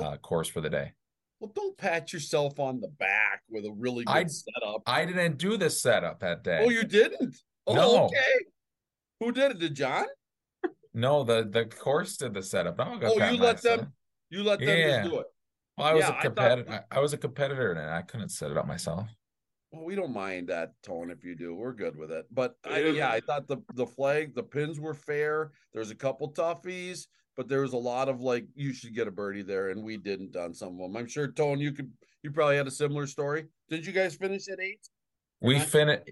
uh, 0.00 0.16
course 0.18 0.48
for 0.48 0.60
the 0.60 0.70
day. 0.70 0.92
Well, 1.40 1.50
don't 1.54 1.76
pat 1.76 2.12
yourself 2.12 2.58
on 2.58 2.80
the 2.80 2.88
back 2.88 3.42
with 3.50 3.64
a 3.64 3.72
really 3.72 4.04
good 4.04 4.12
I- 4.16 4.24
setup. 4.26 4.82
I 4.86 5.04
didn't 5.04 5.38
do 5.38 5.56
this 5.56 5.82
setup 5.82 6.20
that 6.20 6.42
day. 6.44 6.60
Oh, 6.64 6.68
you 6.70 6.84
didn't? 6.84 7.36
Oh, 7.66 7.74
No. 7.74 8.04
okay. 8.06 8.34
Who 9.20 9.32
did 9.32 9.50
it? 9.52 9.58
Did 9.58 9.74
John? 9.74 10.06
No, 10.94 11.24
the 11.24 11.48
the 11.50 11.64
course 11.66 12.16
did 12.16 12.32
the 12.34 12.42
setup. 12.42 12.80
I'm 12.80 12.92
not 12.92 13.00
gonna 13.00 13.14
Oh, 13.14 13.30
you 13.30 13.40
let 13.42 13.56
myself. 13.56 13.80
them- 13.80 13.92
You 14.30 14.42
let 14.44 14.58
them 14.60 14.68
Yeah. 14.68 14.98
just 15.00 15.10
do 15.10 15.20
it. 15.20 15.26
Well, 15.76 15.86
I 15.86 15.92
was 15.94 16.00
Yeah, 16.02 16.08
I 16.08 16.10
a 16.10 16.12
thought- 16.14 16.22
competitor. 16.22 16.86
I, 16.90 16.96
I 16.96 17.00
was 17.00 17.12
a 17.12 17.18
competitor, 17.18 17.72
and 17.72 17.80
I 17.90 18.02
couldn't 18.02 18.30
set 18.30 18.50
it 18.50 18.56
up 18.56 18.66
myself. 18.66 19.08
Well, 19.70 19.84
we 19.84 19.94
don't 19.94 20.12
mind 20.12 20.48
that 20.48 20.72
tone 20.82 21.10
if 21.10 21.24
you 21.24 21.34
do. 21.34 21.54
We're 21.54 21.72
good 21.74 21.94
with 21.96 22.10
it. 22.10 22.26
But 22.30 22.56
I, 22.64 22.80
Yeah. 22.80 22.92
yeah, 22.92 23.10
I 23.10 23.20
thought 23.20 23.46
the 23.46 23.58
the 23.74 23.86
flag, 23.86 24.34
the 24.34 24.42
pins 24.42 24.80
were 24.80 24.94
fair. 24.94 25.52
There's 25.72 25.90
a 25.90 25.94
couple 25.94 26.32
toughies, 26.32 27.06
but 27.36 27.48
there 27.48 27.60
was 27.60 27.74
a 27.74 27.78
lot 27.78 28.08
of 28.08 28.20
like 28.20 28.46
you 28.54 28.72
should 28.72 28.94
get 28.94 29.08
a 29.08 29.10
birdie 29.10 29.42
there, 29.42 29.70
and 29.70 29.82
we 29.82 29.96
didn't 29.98 30.34
on 30.36 30.54
some 30.54 30.72
of 30.74 30.78
them. 30.78 30.96
I'm 30.96 31.06
sure 31.06 31.30
Tone, 31.30 31.60
you 31.60 31.72
could 31.72 31.92
you 32.22 32.30
probably 32.32 32.56
had 32.56 32.66
a 32.66 32.70
similar 32.72 33.06
story. 33.06 33.46
Did 33.68 33.86
you 33.86 33.92
guys 33.92 34.16
finish 34.16 34.48
at 34.48 34.58
eight? 34.60 34.80
We 35.40 35.58
finished. 35.60 36.10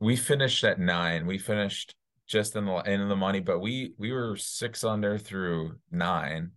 We 0.00 0.16
finished 0.16 0.64
at 0.64 0.80
nine. 0.80 1.26
We 1.26 1.38
finished 1.38 1.94
just 2.26 2.56
in 2.56 2.64
the 2.64 2.72
end 2.76 3.02
of 3.02 3.08
the 3.10 3.16
money, 3.16 3.40
but 3.40 3.60
we 3.60 3.92
we 3.98 4.12
were 4.12 4.34
six 4.36 4.82
under 4.82 5.18
through 5.18 5.78
nine, 5.90 6.52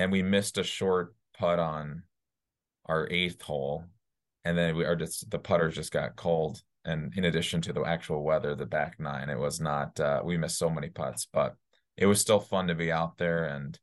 and 0.00 0.10
we 0.10 0.22
missed 0.22 0.56
a 0.56 0.64
short 0.64 1.14
putt 1.38 1.58
on 1.58 2.04
our 2.86 3.06
eighth 3.10 3.42
hole, 3.42 3.84
and 4.46 4.56
then 4.56 4.74
we 4.74 4.86
are 4.86 4.96
just 4.96 5.30
the 5.30 5.38
putters 5.38 5.74
just 5.74 5.92
got 5.92 6.16
cold. 6.16 6.62
And 6.86 7.12
in 7.14 7.26
addition 7.26 7.60
to 7.62 7.74
the 7.74 7.82
actual 7.82 8.24
weather, 8.24 8.54
the 8.54 8.64
back 8.64 8.98
nine, 8.98 9.28
it 9.28 9.38
was 9.38 9.60
not. 9.60 10.00
Uh, 10.00 10.22
we 10.24 10.38
missed 10.38 10.56
so 10.56 10.70
many 10.70 10.88
putts, 10.88 11.28
but 11.30 11.54
it 11.98 12.06
was 12.06 12.18
still 12.18 12.40
fun 12.40 12.68
to 12.68 12.74
be 12.74 12.90
out 12.90 13.18
there 13.18 13.44
and 13.44 13.78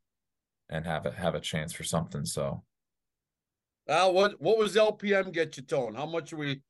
and 0.70 0.88
have 0.88 1.06
a 1.06 1.12
have 1.12 1.36
a 1.36 1.40
chance 1.40 1.72
for 1.72 1.84
something. 1.84 2.26
So 2.26 2.64
Uh, 3.88 4.10
what 4.10 4.42
what 4.42 4.58
was 4.58 4.76
LPM 4.76 5.32
get 5.32 5.56
you, 5.56 5.64
Tone? 5.64 5.94
How 5.94 6.08
much 6.08 6.34
are 6.34 6.38
we? 6.38 6.62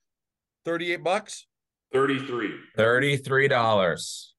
Thirty 0.66 0.92
eight 0.92 1.06
bucks. 1.06 1.48
33. 1.94 2.52
thirty 2.76 3.16
three 3.16 3.48
dollars. 3.48 4.36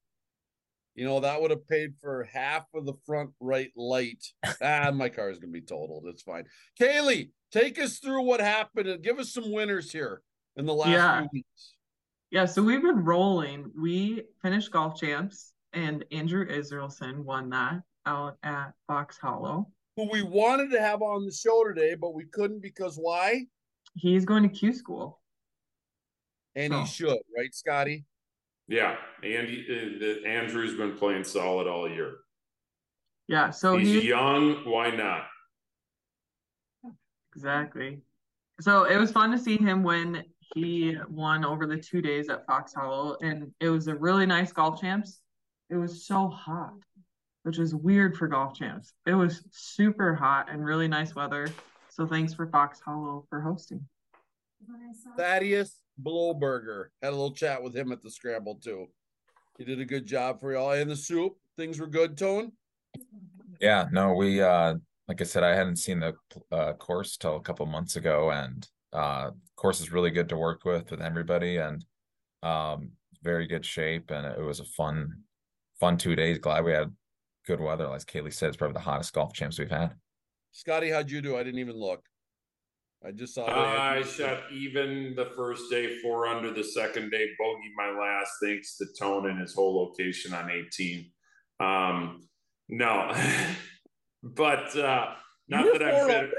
You 0.95 1.05
know, 1.05 1.19
that 1.21 1.41
would 1.41 1.51
have 1.51 1.67
paid 1.67 1.93
for 2.01 2.23
half 2.25 2.65
of 2.73 2.85
the 2.85 2.93
front 3.05 3.31
right 3.39 3.71
light. 3.75 4.23
ah, 4.61 4.91
my 4.93 5.07
car 5.09 5.29
is 5.29 5.39
going 5.39 5.53
to 5.53 5.59
be 5.59 5.65
totaled. 5.65 6.05
It's 6.07 6.23
fine. 6.23 6.45
Kaylee, 6.79 7.29
take 7.51 7.79
us 7.79 7.99
through 7.99 8.23
what 8.23 8.41
happened 8.41 8.87
and 8.87 9.03
give 9.03 9.19
us 9.19 9.31
some 9.33 9.51
winners 9.51 9.91
here 9.91 10.21
in 10.57 10.65
the 10.65 10.73
last 10.73 10.89
Yeah. 10.91 11.19
few 11.21 11.29
weeks. 11.33 11.75
Yeah, 12.31 12.45
so 12.45 12.61
we've 12.61 12.81
been 12.81 13.03
rolling. 13.05 13.71
We 13.79 14.23
finished 14.41 14.71
golf 14.71 14.99
champs, 14.99 15.53
and 15.73 16.05
Andrew 16.11 16.45
Israelson 16.47 17.23
won 17.23 17.49
that 17.51 17.81
out 18.05 18.37
at 18.43 18.73
Fox 18.87 19.17
Hollow. 19.17 19.71
Who 19.95 20.09
we 20.11 20.21
wanted 20.21 20.69
to 20.71 20.79
have 20.81 21.01
on 21.01 21.25
the 21.25 21.31
show 21.31 21.63
today, 21.63 21.95
but 21.95 22.13
we 22.13 22.25
couldn't 22.25 22.61
because 22.61 22.97
why? 22.97 23.45
He's 23.95 24.25
going 24.25 24.43
to 24.43 24.49
Q 24.49 24.73
school. 24.73 25.21
And 26.55 26.73
he 26.73 26.79
Oh. 26.79 26.85
should, 26.85 27.19
right, 27.35 27.53
Scotty? 27.53 28.05
Yeah, 28.69 28.97
Andy 29.23 29.65
uh, 29.67 30.27
Andrew's 30.27 30.77
been 30.77 30.95
playing 30.95 31.23
solid 31.23 31.67
all 31.67 31.89
year. 31.89 32.17
Yeah, 33.27 33.49
so 33.49 33.77
He's 33.77 34.03
he 34.03 34.07
young, 34.07 34.63
why 34.63 34.91
not? 34.91 35.25
exactly. 37.35 38.01
So 38.61 38.83
it 38.83 38.97
was 38.97 39.11
fun 39.11 39.31
to 39.31 39.39
see 39.39 39.57
him 39.57 39.81
when 39.83 40.23
he 40.55 40.95
won 41.09 41.45
over 41.45 41.65
the 41.65 41.77
two 41.77 42.01
days 42.01 42.29
at 42.29 42.45
Fox 42.45 42.73
Hollow, 42.73 43.17
and 43.21 43.51
it 43.59 43.69
was 43.69 43.87
a 43.87 43.95
really 43.95 44.25
nice 44.25 44.51
golf 44.51 44.79
champs. 44.79 45.19
It 45.69 45.75
was 45.75 46.05
so 46.05 46.27
hot, 46.27 46.73
which 47.43 47.57
was 47.57 47.73
weird 47.73 48.17
for 48.17 48.27
golf 48.27 48.55
champs. 48.55 48.93
It 49.05 49.13
was 49.13 49.43
super 49.51 50.13
hot 50.13 50.51
and 50.51 50.63
really 50.63 50.87
nice 50.87 51.15
weather. 51.15 51.47
So 51.89 52.05
thanks 52.05 52.33
for 52.33 52.47
Fox 52.47 52.79
Hollow 52.79 53.25
for 53.29 53.41
hosting. 53.41 53.85
Thaddeus 55.17 55.81
Blowberger. 55.97 56.91
Had 57.01 57.09
a 57.09 57.11
little 57.11 57.33
chat 57.33 57.61
with 57.61 57.75
him 57.75 57.91
at 57.91 58.01
the 58.01 58.11
scramble 58.11 58.55
too. 58.55 58.87
He 59.57 59.65
did 59.65 59.79
a 59.79 59.85
good 59.85 60.05
job 60.05 60.39
for 60.39 60.53
y'all. 60.53 60.71
And 60.71 60.89
the 60.89 60.95
soup, 60.95 61.33
things 61.57 61.79
were 61.79 61.87
good, 61.87 62.17
Tone. 62.17 62.51
Yeah, 63.59 63.87
no, 63.91 64.13
we 64.13 64.41
uh 64.41 64.75
like 65.09 65.21
I 65.21 65.23
said, 65.23 65.43
I 65.43 65.55
hadn't 65.55 65.77
seen 65.77 65.99
the 65.99 66.13
uh, 66.51 66.73
course 66.73 67.17
till 67.17 67.35
a 67.35 67.41
couple 67.41 67.65
months 67.65 67.95
ago, 67.95 68.29
and 68.29 68.65
uh, 68.93 69.31
course 69.55 69.81
is 69.81 69.91
really 69.91 70.11
good 70.11 70.29
to 70.29 70.37
work 70.37 70.63
with 70.65 70.91
with 70.91 71.01
everybody, 71.01 71.57
and 71.57 71.83
um, 72.43 72.91
very 73.23 73.47
good 73.47 73.65
shape, 73.65 74.11
and 74.11 74.25
it 74.27 74.39
was 74.39 74.59
a 74.59 74.65
fun, 74.65 75.23
fun 75.79 75.97
two 75.97 76.15
days. 76.15 76.37
Glad 76.37 76.63
we 76.63 76.73
had 76.73 76.93
good 77.47 77.59
weather. 77.59 77.91
As 77.91 78.05
Kaylee 78.05 78.31
said, 78.31 78.49
it's 78.49 78.57
probably 78.57 78.75
the 78.75 78.81
hottest 78.81 79.11
golf 79.11 79.33
champs 79.33 79.57
we've 79.57 79.71
had. 79.71 79.95
Scotty, 80.51 80.91
how'd 80.91 81.09
you 81.09 81.23
do? 81.23 81.35
I 81.35 81.43
didn't 81.43 81.59
even 81.59 81.75
look. 81.75 82.03
I 83.05 83.11
just 83.11 83.33
saw. 83.33 83.45
I 83.47 84.01
shot 84.03 84.43
even 84.51 85.13
the 85.15 85.31
first 85.35 85.69
day, 85.69 85.99
four 85.99 86.27
under 86.27 86.53
the 86.53 86.63
second 86.63 87.11
day, 87.11 87.29
bogey 87.39 87.71
my 87.77 87.91
last, 87.91 88.31
thanks 88.43 88.77
to 88.77 88.85
Tone 88.99 89.29
and 89.29 89.39
his 89.39 89.53
whole 89.53 89.75
location 89.77 90.33
on 90.33 90.51
18. 90.51 91.09
Um, 91.59 92.21
no. 92.67 93.15
But 94.21 94.75
uh, 94.75 95.13
not 95.47 95.65
that 95.71 95.81
I'm 95.81 96.07
bitter. 96.07 96.31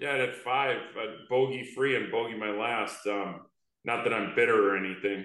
Yeah, 0.00 0.14
I 0.14 0.16
had 0.16 0.34
five, 0.34 0.78
uh, 1.00 1.12
bogey 1.30 1.62
free 1.62 1.94
and 1.94 2.10
bogey 2.10 2.36
my 2.36 2.50
last. 2.50 3.06
Um, 3.06 3.42
not 3.84 4.02
that 4.04 4.12
I'm 4.12 4.34
bitter 4.34 4.70
or 4.70 4.76
anything, 4.76 5.24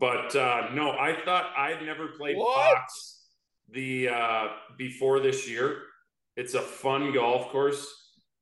but 0.00 0.34
uh, 0.34 0.68
no, 0.72 0.92
I 0.92 1.14
thought 1.24 1.52
I'd 1.56 1.82
never 1.84 2.08
played 2.08 2.38
what? 2.38 2.74
Fox 2.74 3.26
the 3.70 4.08
uh, 4.08 4.48
before 4.78 5.20
this 5.20 5.48
year. 5.48 5.82
It's 6.36 6.54
a 6.54 6.62
fun 6.62 7.12
golf 7.12 7.50
course. 7.50 7.86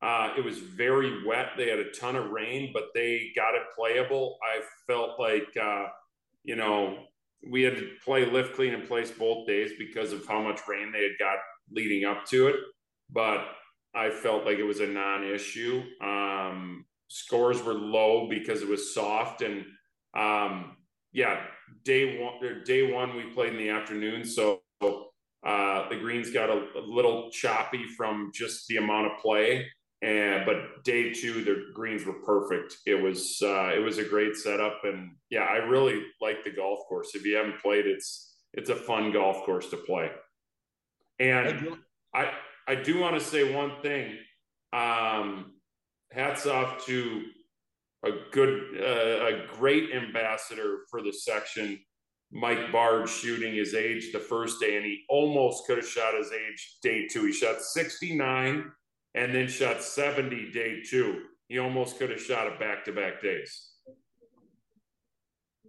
Uh, 0.03 0.35
it 0.37 0.45
was 0.45 0.59
very 0.59 1.25
wet. 1.27 1.51
They 1.57 1.71
had 1.71 1.79
a 1.79 1.91
ton 1.93 2.17
of 2.17 2.31
rain, 2.31 2.71
but 2.75 2.89
they 2.95 3.31
got 3.35 3.55
it 3.55 3.63
playable. 3.77 4.37
I 4.43 4.61
felt 4.87 5.19
like, 5.19 5.49
uh, 5.61 5.87
you 6.43 6.57
know, 6.57 6.99
we 7.51 7.63
had 7.63 7.77
to 7.77 7.89
play 8.05 8.25
lift 8.31 8.55
clean 8.55 8.75
in 8.75 8.87
place 8.87 9.11
both 9.11 9.47
days 9.47 9.73
because 9.79 10.13
of 10.13 10.27
how 10.27 10.43
much 10.43 10.61
rain 10.69 10.93
they 10.93 11.03
had 11.03 11.19
got 11.19 11.39
leading 11.71 12.05
up 12.05 12.27
to 12.27 12.49
it, 12.49 12.57
but 13.11 13.47
I 13.95 14.11
felt 14.11 14.45
like 14.45 14.59
it 14.59 14.65
was 14.65 14.81
a 14.81 14.87
non-issue. 14.87 15.83
Um, 16.03 16.85
scores 17.09 17.63
were 17.63 17.75
low 17.75 18.29
because 18.29 18.63
it 18.63 18.69
was 18.69 18.95
soft, 18.95 19.43
and 19.43 19.65
um, 20.17 20.77
yeah, 21.13 21.43
day 21.85 22.21
one, 22.21 22.63
day 22.65 22.93
one 22.93 23.17
we 23.17 23.25
played 23.25 23.53
in 23.53 23.59
the 23.59 23.71
afternoon, 23.71 24.25
so 24.25 24.61
uh, 24.83 25.89
the 25.89 25.97
greens 25.97 26.31
got 26.31 26.49
a, 26.49 26.65
a, 26.77 26.81
little 26.81 27.31
choppy 27.31 27.85
from 27.97 28.31
just 28.35 28.67
the 28.67 28.79
amount 28.79 29.07
of 29.07 29.19
play. 29.19 29.67
And 30.05 30.45
but 30.45 30.85
day 30.85 31.15
two, 31.15 31.43
the 31.43 31.73
greens 31.73 32.05
were 32.05 32.21
perfect. 32.27 32.77
It 32.85 33.01
was 33.01 33.41
uh, 33.43 33.71
it 33.75 33.79
was 33.79 33.97
a 33.97 34.05
great 34.05 34.37
setup, 34.37 34.81
and 34.85 35.13
yeah, 35.31 35.45
I 35.45 35.57
really 35.57 36.03
like 36.21 36.45
the 36.45 36.51
golf 36.51 36.81
course. 36.89 37.15
If 37.15 37.25
you 37.25 37.37
haven't 37.37 37.63
played, 37.63 37.87
it's 37.87 38.37
it's 38.53 38.69
a 38.69 38.77
fun 38.77 39.13
golf 39.13 39.45
course 39.47 39.71
to 39.71 39.79
play. 39.79 40.11
And 41.19 41.79
I 42.15 42.33
I 42.69 42.75
do 42.75 43.01
want 43.01 43.19
to 43.19 43.25
say 43.25 43.55
one 43.55 43.81
thing. 43.81 44.19
Um, 44.75 45.53
hats 46.13 46.47
off 46.47 46.85
to 46.85 47.23
a 48.05 48.11
good, 48.31 48.61
uh, 48.79 49.27
a 49.27 49.47
great 49.57 49.91
ambassador 49.95 50.81
for 50.91 51.01
the 51.01 51.13
section, 51.13 51.81
Mike 52.31 52.71
Bard, 52.71 53.09
shooting 53.09 53.55
his 53.55 53.75
age 53.75 54.13
the 54.13 54.19
first 54.19 54.61
day, 54.61 54.77
and 54.77 54.85
he 54.85 55.05
almost 55.09 55.67
could 55.67 55.79
have 55.79 55.89
shot 55.89 56.15
his 56.15 56.31
age 56.31 56.79
day 56.83 57.07
two. 57.07 57.25
He 57.25 57.33
shot 57.33 57.63
69 57.63 58.71
and 59.15 59.35
then 59.35 59.49
shot 59.49 59.83
70 59.83 60.51
day 60.53 60.83
two. 60.83 61.23
He 61.49 61.59
almost 61.59 61.99
could 61.99 62.11
have 62.11 62.21
shot 62.21 62.47
it 62.47 62.59
back 62.59 62.85
to 62.85 62.93
back 62.93 63.23
days. 63.23 63.71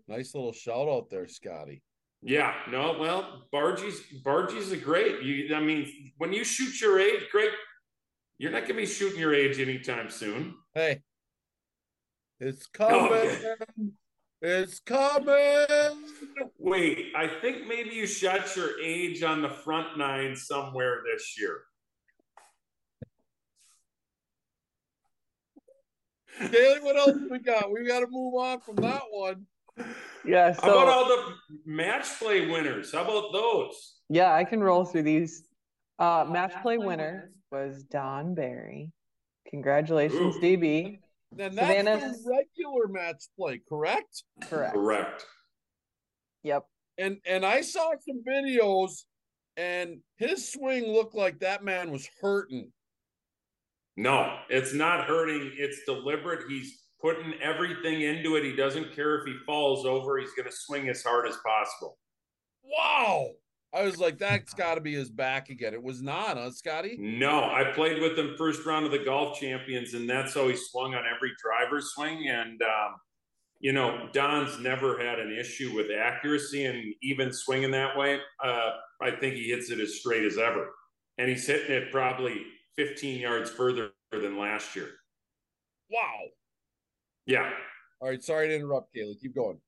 Nice 0.07 0.35
little 0.35 0.53
shout 0.53 0.87
out 0.87 1.09
there, 1.09 1.27
Scotty. 1.27 1.81
Yeah, 2.21 2.53
no, 2.71 2.97
well, 2.99 3.47
Bargie's 3.51 4.01
Bargie's 4.23 4.71
a 4.71 4.77
great. 4.77 5.21
You, 5.21 5.55
I 5.55 5.59
mean, 5.59 6.13
when 6.17 6.33
you 6.33 6.43
shoot 6.43 6.79
your 6.81 6.99
age, 6.99 7.23
great. 7.31 7.51
You're 8.37 8.51
not 8.51 8.61
going 8.61 8.75
to 8.75 8.81
be 8.81 8.85
shooting 8.85 9.19
your 9.19 9.33
age 9.33 9.59
anytime 9.59 10.09
soon. 10.09 10.55
Hey, 10.73 11.01
it's 12.39 12.65
coming. 12.65 13.09
Oh, 13.11 13.61
it's 14.41 14.79
coming. 14.79 16.03
Wait, 16.57 17.13
I 17.15 17.27
think 17.27 17.67
maybe 17.67 17.91
you 17.91 18.05
shot 18.05 18.55
your 18.55 18.79
age 18.81 19.23
on 19.23 19.41
the 19.41 19.49
front 19.49 19.97
nine 19.97 20.35
somewhere 20.35 21.01
this 21.09 21.39
year. 21.39 21.61
Kaylee, 26.39 26.83
what 26.83 26.97
else 26.97 27.17
we 27.29 27.39
got? 27.39 27.71
We 27.71 27.85
got 27.87 28.01
to 28.01 28.07
move 28.09 28.35
on 28.35 28.59
from 28.59 28.75
that 28.77 29.03
one. 29.09 29.45
Yeah. 30.25 30.53
So, 30.53 30.61
How 30.61 30.83
about 30.83 30.87
all 30.87 31.05
the 31.05 31.35
match 31.65 32.07
play 32.19 32.47
winners? 32.47 32.91
How 32.91 33.03
about 33.03 33.31
those? 33.31 33.95
Yeah, 34.09 34.33
I 34.33 34.43
can 34.43 34.63
roll 34.63 34.85
through 34.85 35.03
these. 35.03 35.43
Uh, 35.97 36.25
match 36.29 36.53
play 36.61 36.77
winner 36.77 37.31
was 37.51 37.83
Don 37.83 38.35
Barry. 38.35 38.91
Congratulations, 39.49 40.35
Ooh. 40.35 40.41
DB. 40.41 40.99
And 41.37 41.57
that's 41.57 41.67
Savannah's... 41.67 42.27
regular 42.27 42.87
match 42.87 43.23
play, 43.37 43.61
correct? 43.67 44.23
Correct. 44.43 44.73
Correct. 44.73 45.25
Yep. 46.43 46.65
And 46.97 47.17
and 47.25 47.45
I 47.45 47.61
saw 47.61 47.91
some 48.07 48.23
videos, 48.27 49.03
and 49.57 49.99
his 50.17 50.51
swing 50.51 50.85
looked 50.85 51.15
like 51.15 51.39
that 51.39 51.63
man 51.63 51.91
was 51.91 52.07
hurting. 52.21 52.71
No, 53.97 54.37
it's 54.49 54.73
not 54.73 55.05
hurting. 55.05 55.53
It's 55.57 55.79
deliberate. 55.85 56.49
He's 56.49 56.81
putting 57.01 57.33
everything 57.41 58.01
into 58.01 58.35
it. 58.35 58.43
He 58.43 58.55
doesn't 58.55 58.95
care 58.95 59.19
if 59.19 59.25
he 59.25 59.35
falls 59.45 59.85
over. 59.85 60.17
He's 60.17 60.33
going 60.33 60.49
to 60.49 60.55
swing 60.55 60.89
as 60.89 61.03
hard 61.03 61.27
as 61.27 61.37
possible. 61.45 61.97
Wow. 62.63 63.27
I 63.73 63.83
was 63.83 63.97
like, 63.97 64.17
that's 64.17 64.53
got 64.53 64.75
to 64.75 64.81
be 64.81 64.93
his 64.93 65.09
back 65.09 65.49
again. 65.49 65.73
It 65.73 65.83
was 65.83 66.01
not, 66.01 66.37
huh, 66.37 66.51
Scotty? 66.51 66.95
No, 66.97 67.43
I 67.43 67.71
played 67.73 68.01
with 68.01 68.17
him 68.17 68.35
first 68.37 68.65
round 68.65 68.85
of 68.85 68.91
the 68.91 69.03
golf 69.03 69.37
champions, 69.37 69.93
and 69.93 70.09
that's 70.09 70.33
how 70.33 70.47
he 70.47 70.55
swung 70.55 70.95
on 70.95 71.03
every 71.13 71.31
driver 71.41 71.81
swing. 71.81 72.29
And, 72.29 72.61
um, 72.61 72.95
you 73.59 73.73
know, 73.73 74.07
Don's 74.13 74.59
never 74.59 74.97
had 74.97 75.19
an 75.19 75.35
issue 75.37 75.75
with 75.75 75.87
accuracy, 75.91 76.65
and 76.65 76.93
even 77.01 77.33
swinging 77.33 77.71
that 77.71 77.97
way, 77.97 78.19
uh, 78.43 78.71
I 79.01 79.11
think 79.11 79.35
he 79.35 79.49
hits 79.49 79.69
it 79.69 79.79
as 79.81 79.99
straight 79.99 80.23
as 80.23 80.37
ever. 80.37 80.69
And 81.17 81.29
he's 81.29 81.45
hitting 81.45 81.75
it 81.75 81.91
probably 81.91 82.45
15 82.77 83.19
yards 83.19 83.49
further 83.49 83.91
than 84.11 84.37
last 84.37 84.75
year. 84.75 84.89
Wow. 85.89 86.01
Yeah. 87.25 87.51
All 87.99 88.09
right. 88.09 88.23
Sorry 88.23 88.49
to 88.49 88.55
interrupt, 88.55 88.93
Kaylee. 88.95 89.19
Keep 89.19 89.35
going. 89.35 89.59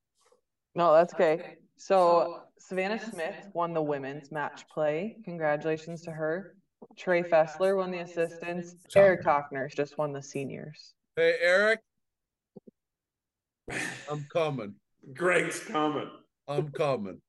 No, 0.76 0.94
that's 0.94 1.14
okay. 1.14 1.58
So 1.78 2.42
Savannah 2.60 3.00
Smith 3.00 3.50
won 3.54 3.74
the 3.74 3.82
women's 3.82 4.32
match 4.32 4.68
play. 4.68 5.18
Congratulations 5.26 6.02
to 6.04 6.12
her. 6.12 6.56
Trey 6.96 7.24
Fessler 7.24 7.78
won 7.78 7.92
the 7.92 8.00
assistants. 8.00 8.76
Eric 8.96 9.24
Hockner 9.24 9.74
just 9.74 9.98
won 9.98 10.14
the 10.14 10.22
seniors. 10.22 10.94
Hey, 11.16 11.36
Eric. 11.42 11.80
I'm 14.10 14.26
coming. 14.32 14.76
Greg's 15.14 15.60
coming. 15.60 16.10
I'm 16.48 16.70
coming. 16.70 17.22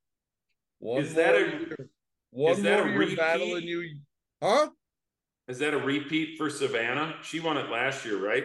One 0.79 1.03
is 1.03 1.15
that 1.15 1.35
a 1.35 1.77
one 2.31 2.53
is 2.53 2.63
that 2.63 2.87
more 2.87 3.03
a 3.03 3.15
battling 3.17 3.65
you? 3.65 3.97
Huh? 4.43 4.69
Is 5.49 5.59
that 5.61 5.73
a 5.73 5.79
repeat 5.79 6.37
for 6.37 6.51
Savannah? 6.51 7.17
She 7.23 7.41
won 7.41 7.57
it 7.57 7.71
last 7.71 8.05
year, 8.05 8.19
right? 8.19 8.45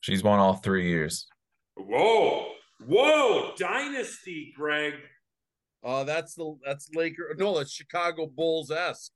She's 0.00 0.22
won 0.22 0.38
all 0.38 0.54
three 0.54 0.88
years. 0.88 1.26
Whoa, 1.76 2.52
whoa, 2.86 3.52
dynasty, 3.58 4.52
Greg. 4.56 4.94
Uh 5.82 6.04
that's 6.04 6.34
the 6.34 6.56
that's 6.64 6.90
Laker. 6.94 7.34
No, 7.38 7.56
that's 7.56 7.72
Chicago 7.72 8.26
Bulls 8.26 8.70
esque 8.70 9.12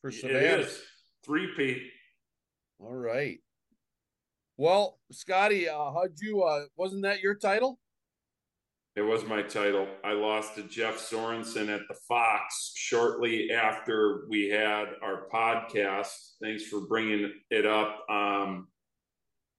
for 0.00 0.10
Savannah. 0.10 0.66
Three 1.24 1.48
Pete. 1.56 1.82
All 2.78 2.94
right. 2.94 3.38
Well, 4.56 4.98
Scotty, 5.10 5.68
uh, 5.68 5.92
how'd 5.92 6.20
you? 6.20 6.42
Uh, 6.42 6.64
wasn't 6.76 7.02
that 7.02 7.20
your 7.20 7.34
title? 7.34 7.78
It 8.94 9.00
was 9.00 9.24
my 9.24 9.40
title. 9.40 9.88
I 10.04 10.12
lost 10.12 10.54
to 10.56 10.64
Jeff 10.64 10.98
Sorensen 10.98 11.74
at 11.74 11.80
the 11.88 11.94
Fox 12.06 12.72
shortly 12.76 13.50
after 13.50 14.26
we 14.28 14.50
had 14.50 14.88
our 15.02 15.28
podcast. 15.32 16.34
Thanks 16.42 16.66
for 16.66 16.82
bringing 16.82 17.32
it 17.50 17.64
up. 17.64 18.04
Um, 18.10 18.68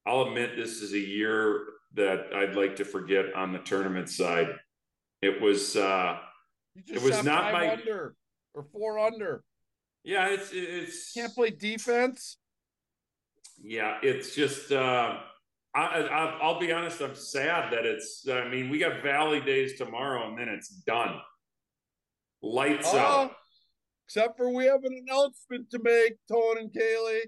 I'll 0.06 0.24
admit 0.24 0.56
this 0.56 0.84
is 0.84 0.94
a 0.94 1.00
year 1.00 1.66
that 1.96 2.28
I'd 2.36 2.56
like 2.56 2.76
to 2.76 2.86
forget 2.86 3.34
on 3.34 3.54
the 3.54 3.60
tournament 3.60 4.10
side. 4.10 4.50
It 5.22 5.42
was 5.42 5.76
uh 5.76 6.18
it 6.88 7.02
was 7.02 7.24
not 7.24 7.54
my 7.54 7.72
under 7.72 8.16
or 8.54 8.64
four 8.72 9.00
under. 9.00 9.44
Yeah, 10.04 10.28
it's 10.28 10.50
it's 10.52 11.14
can't 11.14 11.34
play 11.34 11.52
defense. 11.52 12.38
Yeah, 13.62 13.98
it's 14.04 14.36
just 14.36 14.72
uh 14.72 15.20
I, 15.76 16.38
I 16.42 16.48
will 16.48 16.60
be 16.60 16.72
honest. 16.72 17.02
I'm 17.02 17.16
sad 17.16 17.74
that 17.74 17.86
it's. 17.86 18.28
I 18.30 18.48
mean, 18.48 18.70
we 18.70 18.78
got 18.78 19.02
Valley 19.02 19.42
Days 19.42 19.78
tomorrow, 19.78 20.30
and 20.30 20.38
then 20.38 20.48
it's 20.48 20.70
done. 20.70 21.16
Lights 22.44 22.94
uh, 22.94 22.98
out. 22.98 23.32
Except 24.06 24.38
for 24.38 24.50
we 24.50 24.66
have 24.66 24.84
an 24.84 25.06
announcement 25.08 25.72
to 25.72 25.80
make, 25.82 26.18
Tone 26.30 26.60
and 26.60 26.72
Kaylee. 26.72 27.22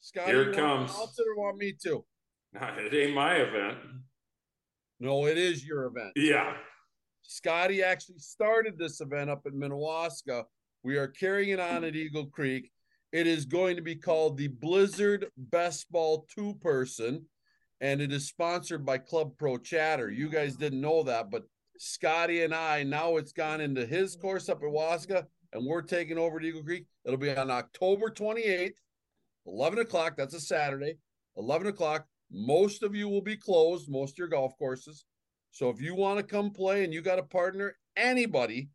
Scotty, 0.00 0.32
Here 0.32 0.50
it 0.50 0.56
comes. 0.56 0.92
announce 0.92 1.18
it 1.18 1.26
or 1.28 1.42
want 1.42 1.58
me 1.58 1.74
to? 1.84 2.04
It 2.56 2.94
ain't 2.94 3.14
my 3.14 3.34
event. 3.36 3.78
No, 5.00 5.26
it 5.26 5.36
is 5.36 5.66
your 5.66 5.86
event. 5.86 6.12
Yeah. 6.14 6.54
Scotty 7.22 7.82
actually 7.82 8.18
started 8.18 8.78
this 8.78 9.00
event 9.00 9.28
up 9.28 9.44
in 9.46 9.54
Minnewaska. 9.54 10.44
We 10.84 10.96
are 10.98 11.08
carrying 11.08 11.50
it 11.50 11.60
on 11.60 11.82
at 11.82 11.96
Eagle 11.96 12.26
Creek. 12.26 12.70
It 13.14 13.28
is 13.28 13.44
going 13.44 13.76
to 13.76 13.82
be 13.82 13.94
called 13.94 14.36
the 14.36 14.48
Blizzard 14.48 15.26
Best 15.36 15.86
Ball 15.92 16.26
Two 16.28 16.54
Person, 16.54 17.24
and 17.80 18.00
it 18.00 18.12
is 18.12 18.26
sponsored 18.26 18.84
by 18.84 18.98
Club 18.98 19.38
Pro 19.38 19.56
Chatter. 19.56 20.10
You 20.10 20.28
guys 20.28 20.56
didn't 20.56 20.80
know 20.80 21.04
that, 21.04 21.30
but 21.30 21.44
Scotty 21.78 22.42
and 22.42 22.52
I 22.52 22.82
now 22.82 23.16
it's 23.16 23.30
gone 23.30 23.60
into 23.60 23.86
his 23.86 24.16
course 24.16 24.48
up 24.48 24.64
at 24.64 24.68
Waska, 24.68 25.28
and 25.52 25.64
we're 25.64 25.82
taking 25.82 26.18
over 26.18 26.38
at 26.38 26.44
Eagle 26.44 26.64
Creek. 26.64 26.86
It'll 27.04 27.16
be 27.16 27.32
on 27.32 27.52
October 27.52 28.10
28th, 28.10 28.78
11 29.46 29.78
o'clock. 29.78 30.16
That's 30.16 30.34
a 30.34 30.40
Saturday, 30.40 30.96
11 31.36 31.68
o'clock. 31.68 32.06
Most 32.32 32.82
of 32.82 32.96
you 32.96 33.08
will 33.08 33.22
be 33.22 33.36
closed, 33.36 33.88
most 33.88 34.14
of 34.14 34.18
your 34.18 34.26
golf 34.26 34.58
courses. 34.58 35.04
So 35.52 35.68
if 35.68 35.80
you 35.80 35.94
want 35.94 36.18
to 36.18 36.24
come 36.24 36.50
play 36.50 36.82
and 36.82 36.92
you 36.92 37.00
got 37.00 37.20
a 37.20 37.22
partner, 37.22 37.76
anybody, 37.96 38.70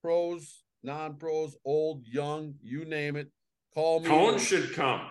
pros, 0.00 0.62
non-pros, 0.84 1.56
old, 1.64 2.06
young, 2.06 2.54
you 2.62 2.84
name 2.84 3.16
it, 3.16 3.26
call 3.74 4.00
me. 4.00 4.08
Tone 4.08 4.38
should 4.38 4.72
come. 4.72 5.02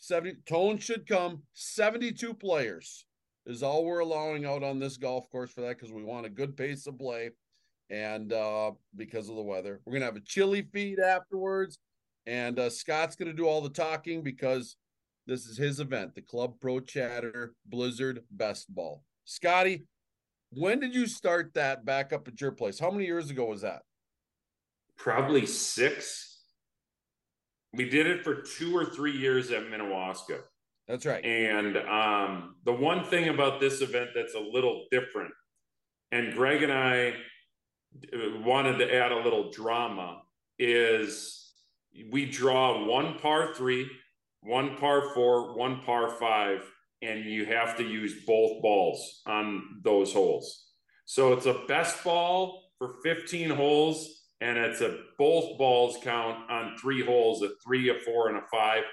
70 0.00 0.36
tone 0.46 0.78
should 0.78 1.06
come 1.08 1.42
72 1.54 2.32
players 2.34 3.04
is 3.46 3.64
all 3.64 3.84
we're 3.84 3.98
allowing 3.98 4.46
out 4.46 4.62
on 4.62 4.78
this 4.78 4.96
golf 4.96 5.28
course 5.30 5.50
for 5.50 5.62
that 5.62 5.76
because 5.76 5.92
we 5.92 6.04
want 6.04 6.24
a 6.24 6.30
good 6.30 6.56
pace 6.56 6.86
of 6.86 6.96
play 6.96 7.30
and 7.90 8.32
uh 8.32 8.70
because 8.96 9.28
of 9.28 9.34
the 9.34 9.42
weather 9.42 9.80
we're 9.84 9.92
gonna 9.92 10.04
have 10.04 10.14
a 10.14 10.20
chili 10.20 10.62
feed 10.72 11.00
afterwards 11.00 11.80
and 12.26 12.60
uh 12.60 12.70
scott's 12.70 13.16
gonna 13.16 13.32
do 13.32 13.46
all 13.46 13.60
the 13.60 13.68
talking 13.68 14.22
because 14.22 14.76
this 15.26 15.46
is 15.46 15.58
his 15.58 15.80
event 15.80 16.14
the 16.14 16.22
club 16.22 16.54
pro 16.60 16.78
chatter 16.78 17.54
blizzard 17.66 18.20
best 18.30 18.72
ball 18.72 19.02
scotty 19.24 19.84
when 20.50 20.78
did 20.78 20.94
you 20.94 21.08
start 21.08 21.50
that 21.54 21.84
back 21.84 22.12
up 22.12 22.28
at 22.28 22.40
your 22.40 22.52
place 22.52 22.78
how 22.78 22.90
many 22.90 23.04
years 23.04 23.30
ago 23.30 23.46
was 23.46 23.62
that 23.62 23.82
Probably 24.98 25.46
six. 25.46 26.37
We 27.72 27.88
did 27.88 28.06
it 28.06 28.24
for 28.24 28.42
two 28.42 28.76
or 28.76 28.84
three 28.84 29.16
years 29.16 29.50
at 29.50 29.64
Minnewaska. 29.64 30.40
that's 30.86 31.04
right 31.04 31.24
And 31.24 31.76
um, 31.76 32.56
the 32.64 32.72
one 32.72 33.04
thing 33.04 33.28
about 33.28 33.60
this 33.60 33.82
event 33.82 34.10
that's 34.14 34.34
a 34.34 34.40
little 34.40 34.86
different, 34.90 35.32
and 36.10 36.34
Greg 36.34 36.62
and 36.62 36.72
I 36.72 37.14
uh, 38.12 38.40
wanted 38.40 38.78
to 38.78 38.94
add 38.94 39.12
a 39.12 39.22
little 39.22 39.50
drama, 39.50 40.22
is 40.58 41.52
we 42.10 42.26
draw 42.26 42.86
one 42.86 43.18
par 43.18 43.54
three, 43.54 43.88
one 44.40 44.76
par 44.76 45.12
four, 45.14 45.56
one 45.56 45.82
par 45.82 46.10
five, 46.18 46.64
and 47.02 47.24
you 47.24 47.44
have 47.46 47.76
to 47.76 47.84
use 47.84 48.24
both 48.26 48.62
balls 48.62 49.20
on 49.26 49.80
those 49.82 50.12
holes. 50.12 50.66
So 51.04 51.32
it's 51.32 51.46
a 51.46 51.62
best 51.68 52.02
ball 52.04 52.62
for 52.78 52.96
15 53.02 53.50
holes, 53.50 54.17
and 54.40 54.56
it's 54.58 54.80
a 54.80 54.98
both 55.18 55.58
balls 55.58 55.98
count 56.02 56.50
on 56.50 56.76
three 56.78 57.04
holes 57.04 57.42
a 57.42 57.50
three, 57.64 57.88
a 57.90 57.98
four, 58.00 58.28
and 58.28 58.38
a 58.38 58.42
five 58.50 58.84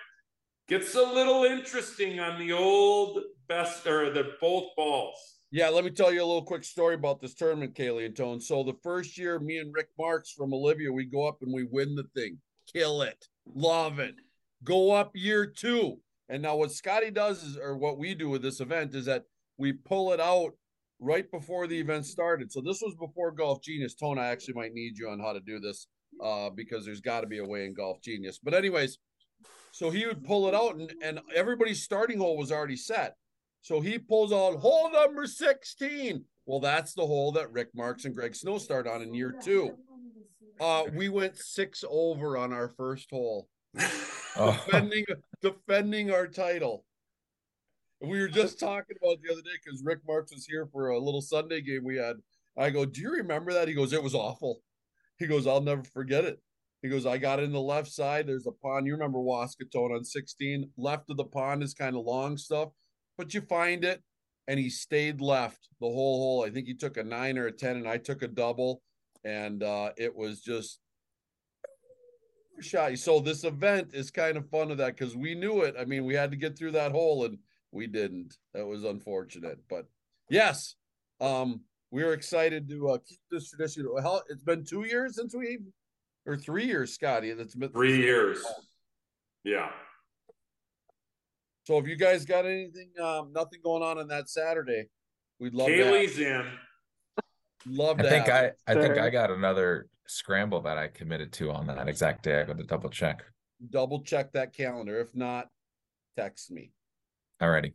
gets 0.68 0.96
a 0.96 1.02
little 1.02 1.44
interesting 1.44 2.20
on 2.20 2.40
the 2.40 2.52
old 2.52 3.20
best 3.48 3.86
or 3.86 4.10
the 4.10 4.32
both 4.42 4.66
balls. 4.76 5.16
Yeah, 5.52 5.70
let 5.70 5.86
me 5.86 5.92
tell 5.92 6.12
you 6.12 6.24
a 6.24 6.26
little 6.26 6.44
quick 6.44 6.64
story 6.64 6.96
about 6.96 7.22
this 7.22 7.36
tournament, 7.36 7.76
Kaylee 7.76 8.08
and 8.08 8.16
Tone. 8.16 8.42
So 8.42 8.64
the 8.64 8.76
first 8.84 9.18
year, 9.18 9.40
me 9.40 9.60
and 9.60 9.74
Rick 9.74 9.90
Marks 9.98 10.32
from 10.32 10.54
Olivia, 10.54 10.92
we 10.92 11.06
go 11.06 11.28
up 11.28 11.38
and 11.42 11.54
we 11.54 11.64
win 11.64 11.96
the 11.96 12.04
thing, 12.16 12.40
kill 12.74 13.04
it, 13.04 13.26
love 13.54 14.00
it. 14.00 14.16
Go 14.64 14.92
up 14.92 15.12
year 15.14 15.46
two, 15.46 16.00
and 16.28 16.42
now 16.42 16.56
what 16.56 16.72
Scotty 16.72 17.12
does 17.12 17.44
is, 17.44 17.58
or 17.58 17.78
what 17.78 18.00
we 18.00 18.16
do 18.16 18.30
with 18.30 18.42
this 18.42 18.60
event 18.60 18.96
is 18.96 19.06
that 19.06 19.26
we 19.58 19.74
pull 19.74 20.12
it 20.12 20.20
out 20.20 20.54
right 21.00 21.30
before 21.32 21.68
the 21.68 21.80
event 21.80 22.06
started. 22.06 22.52
So 22.52 22.62
this 22.62 22.82
was 22.82 22.96
before 22.96 23.32
Golf 23.32 23.62
Genius. 23.62 23.96
Tone, 23.96 24.18
I 24.18 24.28
actually 24.28 24.56
might 24.56 24.74
need 24.74 24.98
you 24.98 25.10
on 25.10 25.20
how 25.20 25.34
to 25.34 25.40
do 25.40 25.60
this, 25.60 25.88
uh, 26.24 26.50
because 26.50 26.86
there's 26.86 27.02
got 27.02 27.22
to 27.22 27.28
be 27.28 27.40
a 27.40 27.46
way 27.46 27.66
in 27.66 27.74
Golf 27.74 28.02
Genius. 28.02 28.40
But 28.42 28.54
anyways, 28.54 28.98
so 29.72 29.90
he 29.90 30.06
would 30.06 30.24
pull 30.24 30.48
it 30.48 30.56
out, 30.56 30.76
and 30.76 30.94
and 31.02 31.20
everybody's 31.36 31.84
starting 31.84 32.20
hole 32.20 32.38
was 32.38 32.52
already 32.52 32.78
set. 32.78 33.16
So 33.62 33.82
he 33.82 33.98
pulls 33.98 34.32
out 34.32 34.60
hole 34.60 34.92
number 34.92 35.26
16. 35.26 36.24
Well, 36.46 36.60
that's 36.60 36.94
the 36.94 37.06
hole 37.06 37.32
that 37.32 37.52
Rick 37.52 37.70
Marks 37.74 38.06
and 38.06 38.14
Greg 38.14 38.36
Snow 38.36 38.60
start 38.60 38.88
on 38.88 39.02
in 39.02 39.14
year 39.14 39.34
two. 39.44 39.72
Uh, 40.62 40.84
we 40.94 41.10
went 41.10 41.36
six 41.36 41.84
over 41.90 42.38
on 42.38 42.54
our 42.54 42.70
first 42.70 43.10
hole, 43.10 43.50
Oh, 44.38 44.52
defending 44.52 45.06
defending 45.42 46.12
our 46.12 46.28
title. 46.28 46.86
We 48.02 48.20
were 48.20 48.28
just 48.28 48.60
talking 48.60 48.98
about 49.02 49.22
the 49.22 49.32
other 49.32 49.42
day 49.42 49.58
because 49.64 49.82
Rick 49.84 50.00
Marks 50.08 50.34
was 50.34 50.46
here 50.46 50.68
for 50.72 50.90
a 50.90 51.00
little 51.00 51.22
Sunday 51.22 51.62
game 51.62 51.84
we 51.84 51.98
had. 51.98 52.18
I 52.58 52.70
go, 52.70 52.86
Do 52.86 53.02
you 53.02 53.12
remember 53.12 53.54
that? 53.54 53.68
He 53.68 53.74
goes, 53.74 53.94
It 53.94 54.04
was 54.04 54.16
awful. 54.16 54.62
He 55.18 55.28
goes, 55.28 55.48
I'll 55.48 55.62
never 55.62 55.84
forget 55.84 56.26
it. 56.26 56.40
He 56.82 56.90
goes, 56.90 57.06
I 57.06 57.18
got 57.18 57.40
in 57.40 57.52
the 57.52 57.62
left 57.62 57.90
side. 57.92 58.28
There's 58.28 58.48
a 58.48 58.52
pond. 58.52 58.86
You 58.86 58.94
remember 58.94 59.20
Waskatone 59.20 59.96
on 59.96 60.04
16. 60.04 60.70
Left 60.78 61.10
of 61.10 61.18
the 61.18 61.24
pond 61.24 61.64
is 61.64 61.74
kind 61.74 61.96
of 61.96 62.06
long 62.06 62.38
stuff, 62.38 62.70
but 63.18 63.34
you 63.34 63.42
find 63.42 63.84
it. 63.84 64.04
And 64.48 64.60
he 64.60 64.70
stayed 64.70 65.22
left 65.22 65.70
the 65.80 65.88
whole 65.88 66.20
hole. 66.20 66.46
I 66.46 66.52
think 66.52 66.68
he 66.68 66.76
took 66.76 66.98
a 66.98 67.04
nine 67.04 67.40
or 67.40 67.48
a 67.48 67.52
10, 67.52 67.78
and 67.78 67.88
I 67.88 67.98
took 67.98 68.22
a 68.22 68.28
double. 68.28 68.84
And 69.24 69.64
uh, 69.64 69.92
it 69.98 70.16
was 70.16 70.42
just 70.42 70.80
shot. 72.62 72.96
So 73.00 73.20
this 73.20 73.44
event 73.44 73.90
is 73.94 74.12
kind 74.12 74.38
of 74.38 74.48
fun 74.50 74.70
of 74.70 74.78
that 74.78 74.96
because 74.98 75.16
we 75.16 75.34
knew 75.34 75.62
it. 75.62 75.76
I 75.80 75.86
mean, 75.86 76.06
we 76.06 76.14
had 76.14 76.30
to 76.32 76.38
get 76.38 76.56
through 76.56 76.72
that 76.72 76.92
hole 76.92 77.26
and 77.26 77.40
we 77.76 77.88
didn't. 77.88 78.38
That 78.54 78.66
was 78.66 78.86
unfortunate. 78.86 79.60
But 79.70 79.86
yes, 80.30 80.76
um, 81.20 81.62
we 81.92 82.04
are 82.04 82.14
excited 82.14 82.70
to 82.70 82.90
uh, 82.90 82.98
keep 83.06 83.20
this 83.30 83.50
tradition. 83.50 83.88
Hell, 84.02 84.24
it's 84.30 84.44
been 84.44 84.64
two 84.64 84.84
years 84.84 85.16
since 85.16 85.36
we 85.36 85.60
or 86.26 86.38
three 86.38 86.66
years, 86.66 86.94
Scotty. 86.94 87.34
That's 87.34 87.54
been 87.54 87.70
Three 87.70 87.98
years. 87.98 88.44
Yeah. 89.44 89.70
So 91.66 91.78
if 91.78 91.88
you 91.88 91.96
guys 91.96 92.26
got 92.26 92.46
anything, 92.46 92.90
um, 93.02 93.32
nothing 93.34 93.60
going 93.64 93.84
on 93.84 93.98
on 93.98 94.08
that 94.08 94.30
Saturday, 94.30 94.88
we'd 95.40 95.54
love 95.54 95.68
to. 95.68 95.74
Kaylee's 95.74 96.18
in. 96.18 96.46
Love 97.68 98.00
I 98.00 98.04
think 98.10 98.30
I, 98.30 98.52
I 98.68 98.76
think 98.76 98.98
I 99.00 99.10
got 99.10 99.32
another 99.32 99.88
scramble 100.08 100.62
that 100.62 100.78
I 100.78 100.88
committed 100.88 101.34
to 101.34 101.52
on 101.52 101.66
that 101.68 101.88
exact 101.88 102.24
day. 102.24 102.40
I 102.40 102.44
got 102.44 102.58
to 102.58 102.64
double 102.64 102.90
check. 102.90 103.24
double 103.72 104.04
check 104.04 104.32
that 104.34 104.54
calendar. 104.56 105.00
If 105.00 105.16
not, 105.16 105.48
text 106.16 106.52
me. 106.52 106.72
Alrighty. 107.42 107.74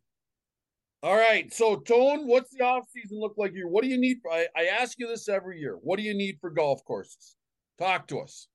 All 1.02 1.16
right. 1.16 1.52
So, 1.52 1.76
Tone, 1.76 2.26
what's 2.26 2.50
the 2.50 2.62
off 2.62 2.84
season 2.90 3.18
look 3.18 3.34
like 3.38 3.52
here? 3.52 3.68
What 3.68 3.82
do 3.82 3.88
you 3.88 3.98
need? 3.98 4.18
I, 4.30 4.46
I 4.56 4.66
ask 4.66 4.98
you 4.98 5.06
this 5.06 5.28
every 5.28 5.58
year. 5.58 5.78
What 5.80 5.96
do 5.96 6.02
you 6.02 6.14
need 6.14 6.38
for 6.40 6.50
golf 6.50 6.84
courses? 6.84 7.36
Talk 7.78 8.06
to 8.08 8.20
us. 8.20 8.48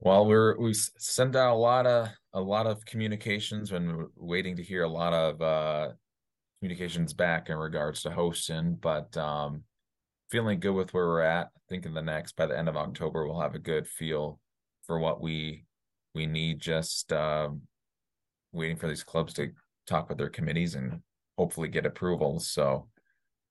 Well, 0.00 0.26
we're 0.26 0.56
we 0.58 0.70
s- 0.70 0.92
sent 0.98 1.34
out 1.34 1.54
a 1.54 1.58
lot 1.58 1.86
of 1.86 2.08
a 2.32 2.40
lot 2.40 2.68
of 2.68 2.84
communications 2.84 3.72
and 3.72 3.96
we're 3.96 4.06
waiting 4.14 4.54
to 4.56 4.62
hear 4.62 4.84
a 4.84 4.88
lot 4.88 5.12
of 5.12 5.42
uh 5.42 5.88
communications 6.60 7.12
back 7.12 7.50
in 7.50 7.56
regards 7.56 8.02
to 8.02 8.10
hosting, 8.10 8.76
but 8.80 9.16
um 9.16 9.64
feeling 10.30 10.60
good 10.60 10.74
with 10.74 10.94
where 10.94 11.06
we're 11.06 11.22
at. 11.22 11.46
I 11.46 11.60
think 11.68 11.84
in 11.84 11.94
the 11.94 12.02
next 12.02 12.36
by 12.36 12.46
the 12.46 12.56
end 12.56 12.68
of 12.68 12.76
October 12.76 13.26
we'll 13.26 13.40
have 13.40 13.56
a 13.56 13.60
good 13.60 13.88
feel 13.88 14.38
for 14.86 15.00
what 15.00 15.20
we 15.20 15.64
we 16.14 16.26
need 16.26 16.60
just 16.60 17.12
um 17.12 17.62
waiting 18.52 18.76
for 18.76 18.86
these 18.86 19.02
clubs 19.02 19.32
to 19.34 19.48
talk 19.88 20.08
with 20.08 20.18
their 20.18 20.28
committees 20.28 20.74
and 20.74 21.00
hopefully 21.36 21.68
get 21.68 21.86
approvals. 21.86 22.48
So 22.48 22.88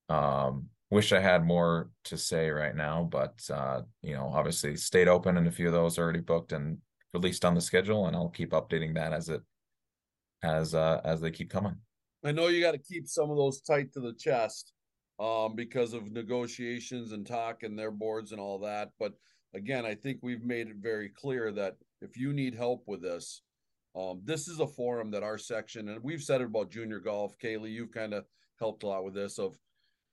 um 0.10 0.70
wish 0.90 1.12
I 1.12 1.20
had 1.20 1.46
more 1.46 1.90
to 2.06 2.18
say 2.18 2.50
right 2.50 2.76
now, 2.76 3.04
but 3.04 3.42
uh, 3.52 3.82
you 4.02 4.14
know, 4.14 4.32
obviously 4.34 4.78
stayed 4.78 5.10
open 5.10 5.38
and 5.38 5.48
a 5.48 5.52
few 5.52 5.68
of 5.68 5.74
those 5.74 5.98
are 5.98 6.04
already 6.04 6.22
booked 6.22 6.54
and 6.54 6.78
released 7.14 7.44
on 7.44 7.56
the 7.56 7.62
schedule, 7.62 8.08
and 8.08 8.16
I'll 8.16 8.30
keep 8.30 8.52
updating 8.52 8.96
that 8.96 9.14
as 9.14 9.30
it 9.30 9.42
as 10.44 10.76
uh 10.76 11.02
as 11.04 11.20
they 11.20 11.32
keep 11.32 11.50
coming. 11.50 11.76
I 12.24 12.32
know 12.32 12.48
you 12.48 12.62
got 12.62 12.72
to 12.72 12.78
keep 12.78 13.08
some 13.08 13.30
of 13.30 13.38
those 13.38 13.62
tight 13.62 13.92
to 13.94 14.00
the 14.00 14.14
chest 14.14 14.74
um, 15.20 15.56
because 15.56 15.94
of 15.94 16.12
negotiations 16.12 17.12
and 17.12 17.26
talk 17.26 17.64
and 17.64 17.78
their 17.78 17.92
boards 17.92 18.32
and 18.32 18.42
all 18.42 18.60
that. 18.60 18.90
But 19.00 19.14
again, 19.54 19.86
I 19.86 19.96
think 19.96 20.20
we've 20.22 20.44
made 20.44 20.68
it 20.68 20.78
very 20.78 21.10
clear 21.10 21.52
that 21.54 21.76
if 22.02 22.18
you 22.18 22.34
need 22.34 22.56
help 22.56 22.84
with 22.88 23.02
this, 23.02 23.42
um, 23.98 24.22
this 24.24 24.48
is 24.48 24.60
a 24.60 24.68
forum 24.68 25.10
that 25.12 25.24
our 25.24 25.38
section, 25.38 25.90
and 25.90 26.04
we've 26.04 26.22
said 26.22 26.42
it 26.42 26.48
about 26.48 26.70
junior 26.70 27.00
golf. 27.00 27.36
Kaylee, 27.40 27.72
you've 27.72 27.92
kind 27.92 28.14
of 28.14 28.26
helped 28.60 28.84
a 28.84 28.88
lot 28.88 29.04
with 29.04 29.14
this 29.14 29.40
of 29.40 29.58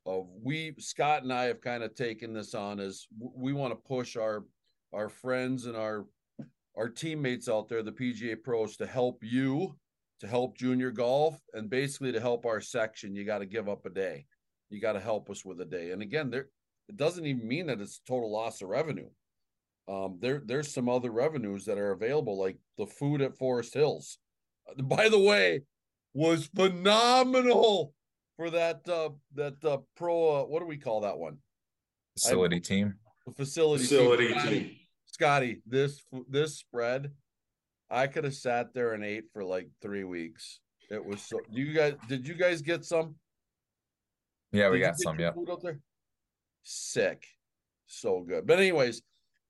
of 0.07 0.29
we 0.42 0.75
Scott 0.79 1.23
and 1.23 1.33
I 1.33 1.44
have 1.44 1.61
kind 1.61 1.83
of 1.83 1.94
taken 1.94 2.33
this 2.33 2.55
on 2.55 2.79
as 2.79 3.07
we 3.18 3.53
want 3.53 3.73
to 3.73 3.88
push 3.88 4.16
our 4.16 4.44
our 4.92 5.09
friends 5.09 5.66
and 5.66 5.77
our 5.77 6.07
our 6.77 6.88
teammates 6.88 7.49
out 7.49 7.68
there, 7.68 7.83
the 7.83 7.92
PGA 7.92 8.42
pros, 8.42 8.77
to 8.79 8.87
help 8.87 9.23
you, 9.23 9.77
to 10.20 10.27
help 10.27 10.59
junior 10.59 10.90
golf, 10.90 11.40
and 11.53 11.70
basically 11.70 12.12
to 12.12 12.20
help 12.20 12.47
our 12.47 12.61
section. 12.61 13.14
You 13.14 13.25
got 13.25 13.38
to 13.38 13.47
give 13.47 13.68
up 13.68 13.87
a 13.87 13.90
day. 13.90 14.27
You 14.70 14.81
got 14.81 14.94
to 14.94 15.01
help 15.01 15.31
us 15.31 15.44
with 15.44 15.61
a 15.61 15.64
day. 15.64 15.92
And 15.92 16.03
again, 16.03 16.31
there 16.31 16.49
it 16.88 16.97
doesn't 16.97 17.27
even 17.27 17.47
mean 17.47 17.66
that 17.66 17.81
it's 17.81 18.01
total 18.07 18.31
loss 18.31 18.61
of 18.61 18.68
revenue. 18.68 19.09
Um, 19.87 20.18
there 20.20 20.42
there's 20.44 20.73
some 20.73 20.88
other 20.88 21.11
revenues 21.11 21.66
that 21.66 21.79
are 21.79 21.92
available, 21.92 22.38
like 22.38 22.57
the 22.79 22.87
food 22.87 23.20
at 23.20 23.37
Forest 23.37 23.75
Hills. 23.75 24.18
by 24.83 25.09
the 25.09 25.18
way, 25.18 25.62
was 26.14 26.47
phenomenal 26.55 27.92
for 28.37 28.51
that 28.51 28.88
uh 28.88 29.11
that 29.35 29.62
uh 29.64 29.79
pro 29.97 30.40
uh, 30.40 30.44
what 30.44 30.61
do 30.61 30.66
we 30.66 30.79
call 30.79 31.01
that 31.03 31.18
one? 31.18 31.38
Facility 32.18 32.57
I, 32.57 32.61
team. 32.61 32.94
The 33.27 33.33
facility, 33.33 33.85
facility 33.85 34.29
team. 34.35 34.42
team. 34.42 34.70
Scotty, 35.07 35.61
this 35.66 36.03
this 36.29 36.59
spread, 36.59 37.12
I 37.90 38.07
could 38.07 38.25
have 38.25 38.35
sat 38.35 38.75
there 38.75 38.94
and 38.94 39.05
ate 39.05 39.25
for 39.33 39.44
like 39.44 39.68
three 39.81 40.05
weeks. 40.05 40.61
It 40.90 41.05
was 41.05 41.23
so. 41.23 41.38
Do 41.53 41.61
you 41.61 41.73
guys? 41.73 41.94
Did 42.09 42.27
you 42.27 42.35
guys 42.35 42.62
get 42.62 42.85
some? 42.85 43.14
Yeah, 44.53 44.70
we 44.70 44.79
did 44.79 44.87
got 44.87 44.99
some. 44.99 45.18
Yeah. 45.18 45.33
Food 45.33 45.51
out 45.51 45.62
there. 45.62 45.79
Sick, 46.62 47.25
so 47.87 48.25
good. 48.27 48.47
But 48.47 48.59
anyways, 48.59 49.03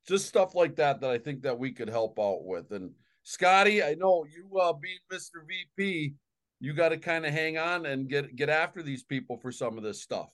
just 0.07 0.27
stuff 0.27 0.55
like 0.55 0.77
that 0.77 1.01
that 1.01 1.11
I 1.11 1.19
think 1.19 1.43
that 1.43 1.59
we 1.59 1.73
could 1.73 1.88
help 1.88 2.19
out 2.19 2.45
with. 2.45 2.71
And 2.73 2.90
Scotty, 3.23 3.83
I 3.83 3.95
know 3.95 4.25
you 4.25 4.59
uh, 4.59 4.73
being 4.73 4.99
Mr. 5.12 5.47
VP, 5.47 6.14
you 6.61 6.73
got 6.75 6.90
to 6.90 6.99
kind 6.99 7.27
of 7.27 7.33
hang 7.33 7.59
on 7.59 7.87
and 7.87 8.09
get 8.09 8.37
get 8.37 8.49
after 8.49 8.83
these 8.83 9.03
people 9.03 9.37
for 9.37 9.51
some 9.51 9.77
of 9.77 9.85
this 9.85 10.03
stuff. 10.03 10.31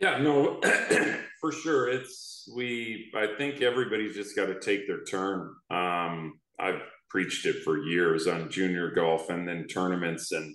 Yeah, 0.00 0.18
no, 0.18 0.60
for 1.40 1.52
sure. 1.52 1.88
It's 1.88 2.48
we. 2.54 3.10
I 3.16 3.28
think 3.36 3.62
everybody's 3.62 4.14
just 4.14 4.36
got 4.36 4.46
to 4.46 4.60
take 4.60 4.86
their 4.86 5.04
turn. 5.04 5.54
Um, 5.70 6.38
I've 6.58 6.82
preached 7.10 7.46
it 7.46 7.62
for 7.64 7.78
years 7.78 8.26
on 8.26 8.50
junior 8.50 8.90
golf 8.90 9.30
and 9.30 9.48
then 9.48 9.66
tournaments 9.66 10.32
and 10.32 10.54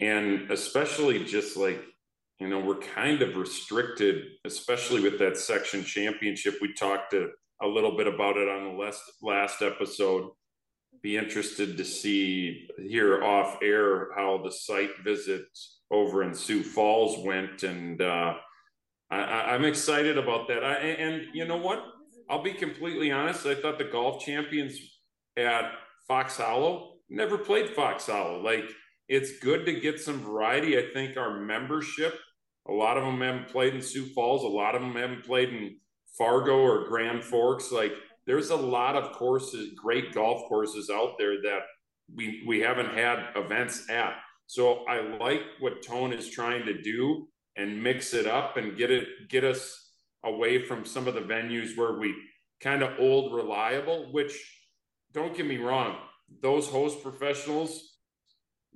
and 0.00 0.50
especially 0.50 1.24
just 1.24 1.56
like 1.56 1.82
you 2.42 2.48
know 2.48 2.60
we're 2.60 2.78
kind 2.78 3.22
of 3.22 3.36
restricted, 3.36 4.24
especially 4.44 5.00
with 5.00 5.18
that 5.18 5.38
section 5.38 5.84
championship. 5.84 6.56
We 6.60 6.74
talked 6.74 7.14
a, 7.14 7.28
a 7.62 7.66
little 7.66 7.96
bit 7.96 8.06
about 8.06 8.36
it 8.36 8.48
on 8.48 8.64
the 8.64 8.82
last 8.82 9.02
last 9.22 9.62
episode. 9.62 10.30
Be 11.02 11.16
interested 11.16 11.76
to 11.76 11.84
see 11.84 12.68
here 12.78 13.24
off 13.24 13.58
air 13.62 14.08
how 14.14 14.40
the 14.44 14.52
site 14.52 15.02
visit 15.02 15.46
over 15.90 16.22
in 16.22 16.34
Sioux 16.34 16.62
Falls 16.62 17.24
went 17.24 17.62
and. 17.62 18.00
uh 18.00 18.34
I, 19.12 19.54
am 19.54 19.66
excited 19.66 20.16
about 20.16 20.48
that. 20.48 20.64
I, 20.64 20.74
and 20.76 21.26
you 21.34 21.44
know 21.44 21.58
what? 21.58 21.84
I'll 22.30 22.42
be 22.42 22.54
completely 22.54 23.12
honest. 23.12 23.44
I 23.44 23.54
thought 23.54 23.76
the 23.76 23.84
golf 23.84 24.24
champions 24.24 24.78
at 25.36 25.72
Fox 26.08 26.38
Hollow 26.38 26.94
never 27.10 27.36
played 27.36 27.70
Fox 27.70 28.06
Hollow. 28.06 28.40
Like 28.40 28.64
it's 29.08 29.38
good 29.38 29.66
to 29.66 29.80
get 29.80 30.00
some 30.00 30.20
variety. 30.20 30.78
I 30.78 30.92
think 30.94 31.16
our 31.16 31.40
membership, 31.40 32.18
a 32.68 32.72
lot 32.72 32.96
of 32.96 33.04
them 33.04 33.20
haven't 33.20 33.48
played 33.48 33.74
in 33.74 33.82
Sioux 33.82 34.06
Falls. 34.06 34.44
A 34.44 34.48
lot 34.48 34.74
of 34.74 34.82
them 34.82 34.94
haven't 34.94 35.24
played 35.24 35.48
in 35.48 35.76
Fargo 36.16 36.58
or 36.58 36.86
Grand 36.88 37.24
Forks. 37.24 37.72
Like 37.72 37.92
there's 38.26 38.50
a 38.50 38.56
lot 38.56 38.96
of 38.96 39.12
courses, 39.12 39.72
great 39.74 40.14
golf 40.14 40.48
courses 40.48 40.90
out 40.90 41.18
there 41.18 41.42
that 41.42 41.60
we 42.14 42.44
we 42.46 42.60
haven't 42.60 42.94
had 42.94 43.30
events 43.36 43.88
at. 43.90 44.14
So 44.46 44.84
I 44.86 45.00
like 45.18 45.42
what 45.60 45.82
Tone 45.82 46.12
is 46.12 46.28
trying 46.28 46.66
to 46.66 46.80
do 46.82 47.28
and 47.56 47.82
mix 47.82 48.14
it 48.14 48.26
up 48.26 48.56
and 48.56 48.76
get 48.76 48.90
it 48.90 49.28
get 49.28 49.44
us 49.44 49.90
away 50.24 50.62
from 50.62 50.84
some 50.84 51.08
of 51.08 51.14
the 51.14 51.20
venues 51.20 51.76
where 51.76 51.98
we 51.98 52.14
kind 52.60 52.82
of 52.82 52.98
old 52.98 53.34
reliable 53.34 54.12
which 54.12 54.38
don't 55.12 55.36
get 55.36 55.46
me 55.46 55.58
wrong 55.58 55.96
those 56.40 56.68
host 56.68 57.02
professionals 57.02 57.91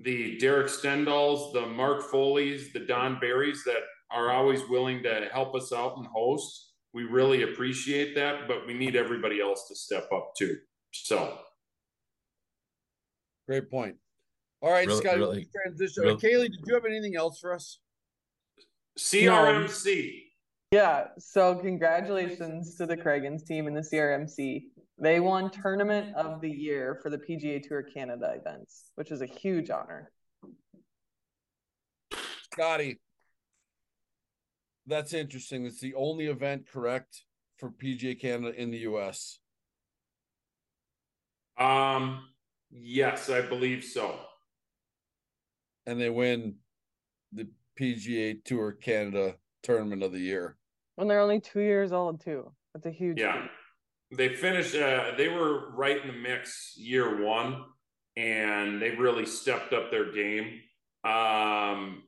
the 0.01 0.37
derek 0.39 0.67
stendals 0.67 1.53
the 1.53 1.67
mark 1.67 2.03
foley's 2.11 2.73
the 2.73 2.81
don 2.81 3.19
barrys 3.19 3.63
that 3.65 3.81
are 4.11 4.31
always 4.31 4.61
willing 4.69 5.03
to 5.03 5.29
help 5.33 5.55
us 5.55 5.73
out 5.73 5.97
and 5.97 6.07
host. 6.07 6.75
We 6.93 7.05
really 7.05 7.43
appreciate 7.43 8.15
that 8.15 8.47
but 8.47 8.67
we 8.67 8.75
need 8.75 8.97
everybody 8.97 9.41
else 9.41 9.69
to 9.69 9.75
step 9.75 10.09
up 10.13 10.33
too. 10.37 10.57
So. 10.93 11.39
Great 13.49 13.71
point. 13.71 13.97
All 14.63 14.71
right 14.71 14.87
really, 14.87 15.01
scott 15.01 15.17
really, 15.17 15.49
transition. 15.55 16.03
really, 16.03 16.17
kaylee 16.17 16.51
did 16.51 16.61
you 16.67 16.75
have 16.75 16.85
anything 16.85 17.17
else 17.17 17.39
for 17.39 17.55
us? 17.55 17.79
CRMC. 18.99 20.23
Yeah, 20.73 21.09
so 21.19 21.55
congratulations 21.55 22.75
to 22.77 22.87
the 22.87 22.97
Cragun's 22.97 23.45
team 23.45 23.67
and 23.67 23.77
the 23.77 23.83
CRMC. 23.83 24.65
They 24.99 25.21
won 25.21 25.51
Tournament 25.51 26.17
of 26.17 26.41
the 26.41 26.51
Year 26.51 26.99
for 27.03 27.11
the 27.11 27.19
PGA 27.19 27.63
Tour 27.63 27.83
Canada 27.83 28.35
events, 28.35 28.91
which 28.95 29.11
is 29.11 29.21
a 29.21 29.27
huge 29.27 29.69
honor. 29.69 30.11
Scotty, 32.53 32.99
that's 34.87 35.13
interesting. 35.13 35.67
It's 35.67 35.81
the 35.81 35.95
only 35.95 36.27
event, 36.27 36.67
correct, 36.73 37.25
for 37.59 37.71
PGA 37.71 38.19
Canada 38.19 38.55
in 38.59 38.71
the 38.71 38.79
US. 38.79 39.39
Um, 41.59 42.29
yes, 42.71 43.29
I 43.29 43.43
believe 43.43 43.85
so. 43.85 44.19
And 45.87 46.01
they 46.01 46.11
win 46.11 46.57
the 47.33 47.49
PGA 47.79 48.43
Tour 48.45 48.73
Canada 48.73 49.35
Tournament 49.63 50.03
of 50.03 50.13
the 50.13 50.21
Year. 50.21 50.57
When 50.95 51.09
they're 51.09 51.21
only 51.21 51.41
two 51.41 51.61
years 51.61 51.93
old, 51.93 52.23
too. 52.23 52.51
That's 52.73 52.87
a 52.87 52.91
huge. 52.91 53.21
Yeah, 53.21 53.43
feat. 53.43 53.51
They 54.15 54.35
finished. 54.35 54.75
Uh, 54.75 55.13
they 55.17 55.29
were 55.29 55.71
right 55.73 56.01
in 56.01 56.09
the 56.09 56.13
mix 56.13 56.75
year 56.77 57.25
one, 57.25 57.65
and 58.17 58.81
they 58.81 58.91
really 58.91 59.27
stepped 59.27 59.73
up 59.73 59.91
their 59.91 60.13
game. 60.13 60.61
Um, 61.05 62.03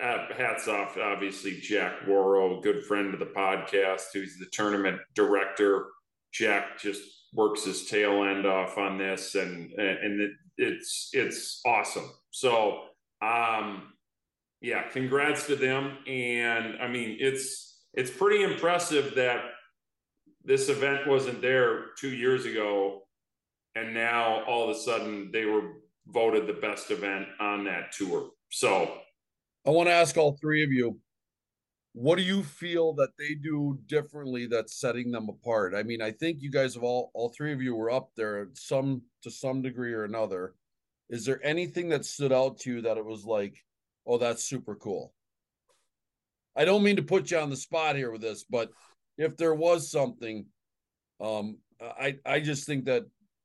uh, 0.00 0.26
hats 0.36 0.68
off, 0.68 0.96
obviously, 0.98 1.60
Jack 1.60 2.06
Worrow, 2.06 2.60
good 2.60 2.84
friend 2.84 3.14
of 3.14 3.20
the 3.20 3.26
podcast, 3.26 4.06
who's 4.12 4.36
the 4.38 4.46
tournament 4.52 5.00
director. 5.14 5.86
Jack 6.32 6.78
just 6.78 7.02
works 7.32 7.64
his 7.64 7.86
tail 7.86 8.24
end 8.24 8.46
off 8.46 8.78
on 8.78 8.98
this, 8.98 9.34
and 9.34 9.72
and 9.72 10.20
it, 10.20 10.30
it's 10.58 11.10
it's 11.12 11.60
awesome. 11.64 12.10
So 12.30 12.82
um, 13.22 13.92
yeah, 14.60 14.88
congrats 14.88 15.46
to 15.46 15.56
them. 15.56 15.98
And 16.06 16.76
I 16.80 16.88
mean, 16.88 17.16
it's 17.20 17.80
it's 17.94 18.10
pretty 18.10 18.42
impressive 18.42 19.14
that 19.14 19.42
this 20.46 20.68
event 20.68 21.06
wasn't 21.06 21.42
there 21.42 21.86
two 21.98 22.14
years 22.14 22.46
ago, 22.46 23.02
and 23.74 23.92
now 23.92 24.44
all 24.44 24.64
of 24.64 24.74
a 24.74 24.78
sudden 24.78 25.30
they 25.32 25.44
were 25.44 25.74
voted 26.06 26.46
the 26.46 26.54
best 26.54 26.90
event 26.90 27.26
on 27.40 27.64
that 27.64 27.92
tour. 27.92 28.30
So, 28.50 28.98
I 29.66 29.70
want 29.70 29.88
to 29.88 29.92
ask 29.92 30.16
all 30.16 30.38
three 30.40 30.62
of 30.62 30.70
you, 30.70 30.98
what 31.92 32.16
do 32.16 32.22
you 32.22 32.42
feel 32.42 32.94
that 32.94 33.10
they 33.18 33.34
do 33.34 33.78
differently 33.86 34.46
that's 34.46 34.78
setting 34.78 35.10
them 35.10 35.28
apart? 35.28 35.74
I 35.74 35.82
mean, 35.82 36.00
I 36.00 36.12
think 36.12 36.40
you 36.40 36.50
guys 36.50 36.74
have 36.74 36.84
all 36.84 37.10
all 37.12 37.32
three 37.36 37.52
of 37.52 37.60
you 37.60 37.74
were 37.74 37.90
up 37.90 38.10
there 38.16 38.48
some 38.54 39.02
to 39.22 39.30
some 39.30 39.62
degree 39.62 39.92
or 39.92 40.04
another. 40.04 40.54
Is 41.08 41.24
there 41.24 41.44
anything 41.44 41.88
that 41.90 42.04
stood 42.04 42.32
out 42.32 42.58
to 42.60 42.74
you 42.74 42.82
that 42.82 42.96
it 42.96 43.04
was 43.04 43.24
like 43.24 43.56
Oh, 44.06 44.18
that's 44.18 44.44
super 44.44 44.76
cool. 44.76 45.12
I 46.54 46.64
don't 46.64 46.84
mean 46.84 46.96
to 46.96 47.02
put 47.02 47.30
you 47.30 47.38
on 47.38 47.50
the 47.50 47.56
spot 47.56 47.96
here 47.96 48.10
with 48.10 48.22
this, 48.22 48.44
but 48.44 48.70
if 49.18 49.36
there 49.36 49.54
was 49.54 49.90
something, 49.90 50.46
um, 51.20 51.58
I 51.80 52.16
I 52.24 52.40
just 52.40 52.66
think 52.66 52.84
that 52.86 53.04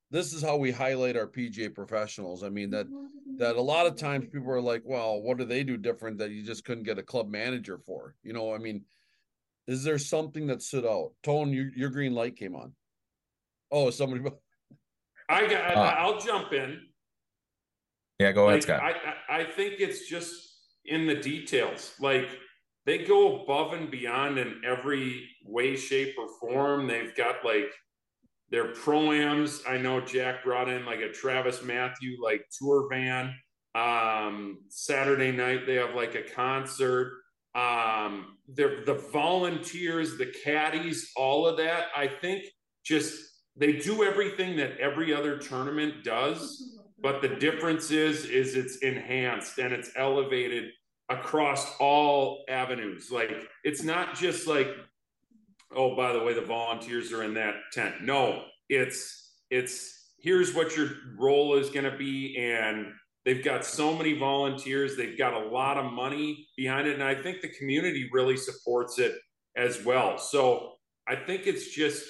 this 0.09 0.33
is 0.33 0.41
how 0.41 0.57
we 0.57 0.71
highlight 0.71 1.15
our 1.15 1.27
PGA 1.27 1.73
professionals. 1.73 2.43
I 2.43 2.49
mean 2.49 2.69
that 2.71 2.87
that 3.37 3.55
a 3.55 3.61
lot 3.61 3.87
of 3.87 3.95
times 3.95 4.27
people 4.31 4.51
are 4.51 4.61
like, 4.61 4.83
well, 4.85 5.21
what 5.21 5.37
do 5.37 5.45
they 5.45 5.63
do 5.63 5.77
different 5.77 6.17
that 6.19 6.31
you 6.31 6.43
just 6.43 6.65
couldn't 6.65 6.83
get 6.83 6.99
a 6.99 7.03
club 7.03 7.29
manager 7.29 7.77
for? 7.77 8.15
You 8.23 8.33
know, 8.33 8.53
I 8.53 8.57
mean, 8.57 8.83
is 9.67 9.83
there 9.83 9.97
something 9.97 10.47
that 10.47 10.61
stood 10.61 10.85
out? 10.85 11.11
Tone, 11.23 11.53
your 11.53 11.69
your 11.75 11.89
green 11.89 12.13
light 12.13 12.35
came 12.35 12.55
on. 12.55 12.73
Oh, 13.71 13.89
somebody. 13.89 14.23
I 15.29 15.47
got. 15.47 15.77
Uh, 15.77 15.95
I'll 15.97 16.19
jump 16.19 16.51
in. 16.51 16.81
Yeah, 18.19 18.33
go 18.33 18.49
ahead, 18.49 18.63
Scott. 18.63 18.81
I 18.81 19.41
I 19.41 19.43
think 19.45 19.75
it's 19.79 20.07
just 20.07 20.51
in 20.85 21.07
the 21.07 21.15
details. 21.15 21.93
Like 21.99 22.27
they 22.85 22.99
go 22.99 23.41
above 23.41 23.73
and 23.73 23.91
beyond 23.91 24.37
in 24.37 24.61
every 24.65 25.29
way, 25.45 25.75
shape, 25.75 26.15
or 26.17 26.27
form. 26.39 26.87
They've 26.87 27.15
got 27.15 27.45
like 27.45 27.71
their 28.49 28.73
proams. 28.73 29.61
I 29.67 29.77
know 29.77 30.01
Jack 30.01 30.43
brought 30.43 30.69
in 30.69 30.85
like 30.85 30.99
a 30.99 31.09
TravisMathew 31.09 32.15
like 32.21 32.45
tour 32.57 32.87
van. 32.89 33.35
Um, 33.73 34.59
Saturday 34.69 35.31
night 35.31 35.65
they 35.65 35.75
have 35.75 35.95
like 35.95 36.15
a 36.15 36.23
concert. 36.23 37.13
Um, 37.53 38.37
the 38.53 39.01
volunteers, 39.11 40.17
the 40.17 40.33
caddies, 40.43 41.11
all 41.15 41.45
of 41.45 41.57
that. 41.57 41.87
I 41.95 42.07
think 42.07 42.45
just 42.83 43.13
they 43.55 43.73
do 43.73 44.03
everything 44.03 44.55
that 44.57 44.77
every 44.77 45.13
other 45.13 45.37
tournament 45.37 46.03
does 46.03 46.79
but 47.01 47.21
the 47.21 47.29
difference 47.29 47.91
is 47.91 48.25
is 48.25 48.55
it's 48.55 48.77
enhanced 48.77 49.57
and 49.57 49.73
it's 49.73 49.91
elevated 49.95 50.71
across 51.11 51.75
all 51.79 52.43
avenues. 52.49 53.11
Like 53.11 53.31
it's 53.63 53.83
not 53.83 54.15
just 54.15 54.47
like 54.47 54.67
oh 55.75 55.95
by 55.95 56.11
the 56.13 56.21
way 56.21 56.33
the 56.33 56.41
volunteers 56.41 57.11
are 57.11 57.23
in 57.23 57.33
that 57.35 57.55
tent. 57.73 58.01
No 58.01 58.43
it's 58.71 59.33
it's 59.49 60.13
here's 60.19 60.55
what 60.55 60.75
your 60.77 60.89
role 61.17 61.57
is 61.57 61.69
going 61.69 61.83
to 61.83 61.97
be 61.97 62.37
and 62.37 62.87
they've 63.25 63.43
got 63.43 63.65
so 63.65 63.95
many 63.95 64.17
volunteers 64.17 64.95
they've 64.95 65.17
got 65.17 65.33
a 65.33 65.47
lot 65.49 65.77
of 65.77 65.91
money 65.91 66.47
behind 66.55 66.87
it 66.87 66.93
and 66.93 67.03
i 67.03 67.13
think 67.13 67.41
the 67.41 67.49
community 67.49 68.09
really 68.13 68.37
supports 68.37 68.97
it 68.97 69.15
as 69.57 69.83
well. 69.83 70.17
So 70.17 70.73
i 71.07 71.15
think 71.15 71.47
it's 71.47 71.75
just 71.75 72.03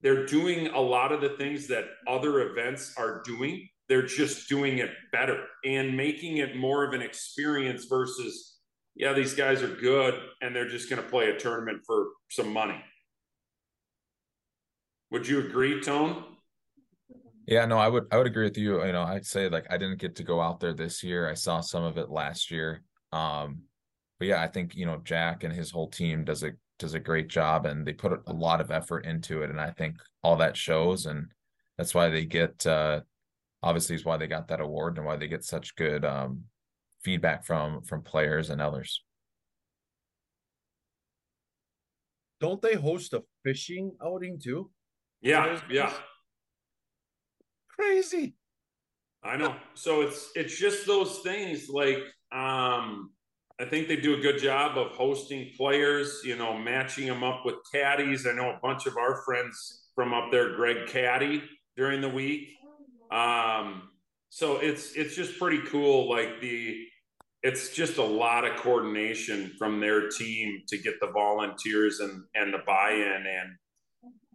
they're 0.00 0.24
doing 0.24 0.68
a 0.68 0.80
lot 0.80 1.12
of 1.12 1.20
the 1.20 1.30
things 1.30 1.66
that 1.68 1.84
other 2.08 2.50
events 2.50 2.94
are 2.96 3.22
doing 3.26 3.68
they're 3.90 4.06
just 4.06 4.48
doing 4.48 4.78
it 4.78 4.90
better 5.10 5.46
and 5.64 5.96
making 5.96 6.36
it 6.36 6.56
more 6.56 6.86
of 6.86 6.94
an 6.94 7.02
experience 7.02 7.86
versus, 7.86 8.58
yeah, 8.94 9.12
these 9.12 9.34
guys 9.34 9.64
are 9.64 9.74
good 9.74 10.14
and 10.40 10.54
they're 10.54 10.68
just 10.68 10.88
going 10.88 11.02
to 11.02 11.08
play 11.08 11.28
a 11.30 11.36
tournament 11.36 11.80
for 11.84 12.06
some 12.30 12.52
money. 12.52 12.80
Would 15.10 15.26
you 15.26 15.40
agree, 15.40 15.82
Tone? 15.82 16.22
Yeah, 17.48 17.66
no, 17.66 17.78
I 17.78 17.88
would 17.88 18.06
I 18.12 18.16
would 18.16 18.28
agree 18.28 18.44
with 18.44 18.56
you. 18.56 18.84
You 18.84 18.92
know, 18.92 19.02
I'd 19.02 19.26
say 19.26 19.48
like 19.48 19.66
I 19.70 19.76
didn't 19.76 19.98
get 19.98 20.14
to 20.16 20.22
go 20.22 20.40
out 20.40 20.60
there 20.60 20.72
this 20.72 21.02
year. 21.02 21.28
I 21.28 21.34
saw 21.34 21.60
some 21.60 21.82
of 21.82 21.98
it 21.98 22.10
last 22.10 22.52
year. 22.52 22.84
Um, 23.10 23.62
but 24.20 24.28
yeah, 24.28 24.40
I 24.40 24.46
think 24.46 24.76
you 24.76 24.86
know 24.86 25.00
Jack 25.02 25.42
and 25.42 25.52
his 25.52 25.72
whole 25.72 25.88
team 25.88 26.24
does 26.24 26.44
a 26.44 26.52
does 26.78 26.94
a 26.94 27.00
great 27.00 27.26
job, 27.26 27.66
and 27.66 27.84
they 27.84 27.92
put 27.92 28.22
a 28.28 28.32
lot 28.32 28.60
of 28.60 28.70
effort 28.70 29.04
into 29.04 29.42
it, 29.42 29.50
and 29.50 29.60
I 29.60 29.72
think 29.72 29.96
all 30.22 30.36
that 30.36 30.56
shows, 30.56 31.06
and 31.06 31.26
that's 31.76 31.92
why 31.92 32.08
they 32.08 32.24
get 32.24 32.64
uh, 32.64 33.00
obviously 33.62 33.96
is 33.96 34.04
why 34.04 34.16
they 34.16 34.26
got 34.26 34.48
that 34.48 34.60
award 34.60 34.96
and 34.96 35.06
why 35.06 35.16
they 35.16 35.28
get 35.28 35.44
such 35.44 35.76
good 35.76 36.04
um, 36.04 36.44
feedback 37.02 37.44
from 37.44 37.82
from 37.82 38.02
players 38.02 38.50
and 38.50 38.60
others. 38.60 39.02
Don't 42.40 42.62
they 42.62 42.74
host 42.74 43.12
a 43.12 43.22
fishing 43.44 43.92
outing 44.02 44.38
too? 44.42 44.70
Yeah, 45.20 45.60
yeah. 45.70 45.92
Crazy. 47.68 48.34
I 49.22 49.36
know. 49.36 49.54
So 49.74 50.00
it's 50.02 50.30
it's 50.34 50.58
just 50.58 50.86
those 50.86 51.18
things 51.18 51.68
like 51.68 51.98
um 52.32 53.10
I 53.60 53.66
think 53.66 53.88
they 53.88 53.96
do 53.96 54.14
a 54.16 54.20
good 54.20 54.38
job 54.38 54.78
of 54.78 54.92
hosting 54.92 55.50
players, 55.54 56.22
you 56.24 56.36
know, 56.36 56.56
matching 56.56 57.06
them 57.06 57.22
up 57.22 57.42
with 57.44 57.56
caddies. 57.70 58.26
I 58.26 58.32
know 58.32 58.50
a 58.50 58.58
bunch 58.62 58.86
of 58.86 58.96
our 58.96 59.22
friends 59.26 59.88
from 59.94 60.14
up 60.14 60.30
there, 60.30 60.56
Greg 60.56 60.86
Caddy, 60.86 61.42
during 61.76 62.00
the 62.00 62.08
week. 62.08 62.48
Um, 63.10 63.90
so 64.28 64.58
it's 64.58 64.92
it's 64.94 65.14
just 65.14 65.38
pretty 65.38 65.60
cool. 65.68 66.08
Like 66.08 66.40
the 66.40 66.86
it's 67.42 67.74
just 67.74 67.98
a 67.98 68.04
lot 68.04 68.44
of 68.44 68.56
coordination 68.56 69.52
from 69.58 69.80
their 69.80 70.08
team 70.08 70.62
to 70.68 70.78
get 70.78 71.00
the 71.00 71.08
volunteers 71.08 72.00
and 72.00 72.24
and 72.34 72.52
the 72.52 72.60
buy-in 72.66 73.24
and 73.26 73.56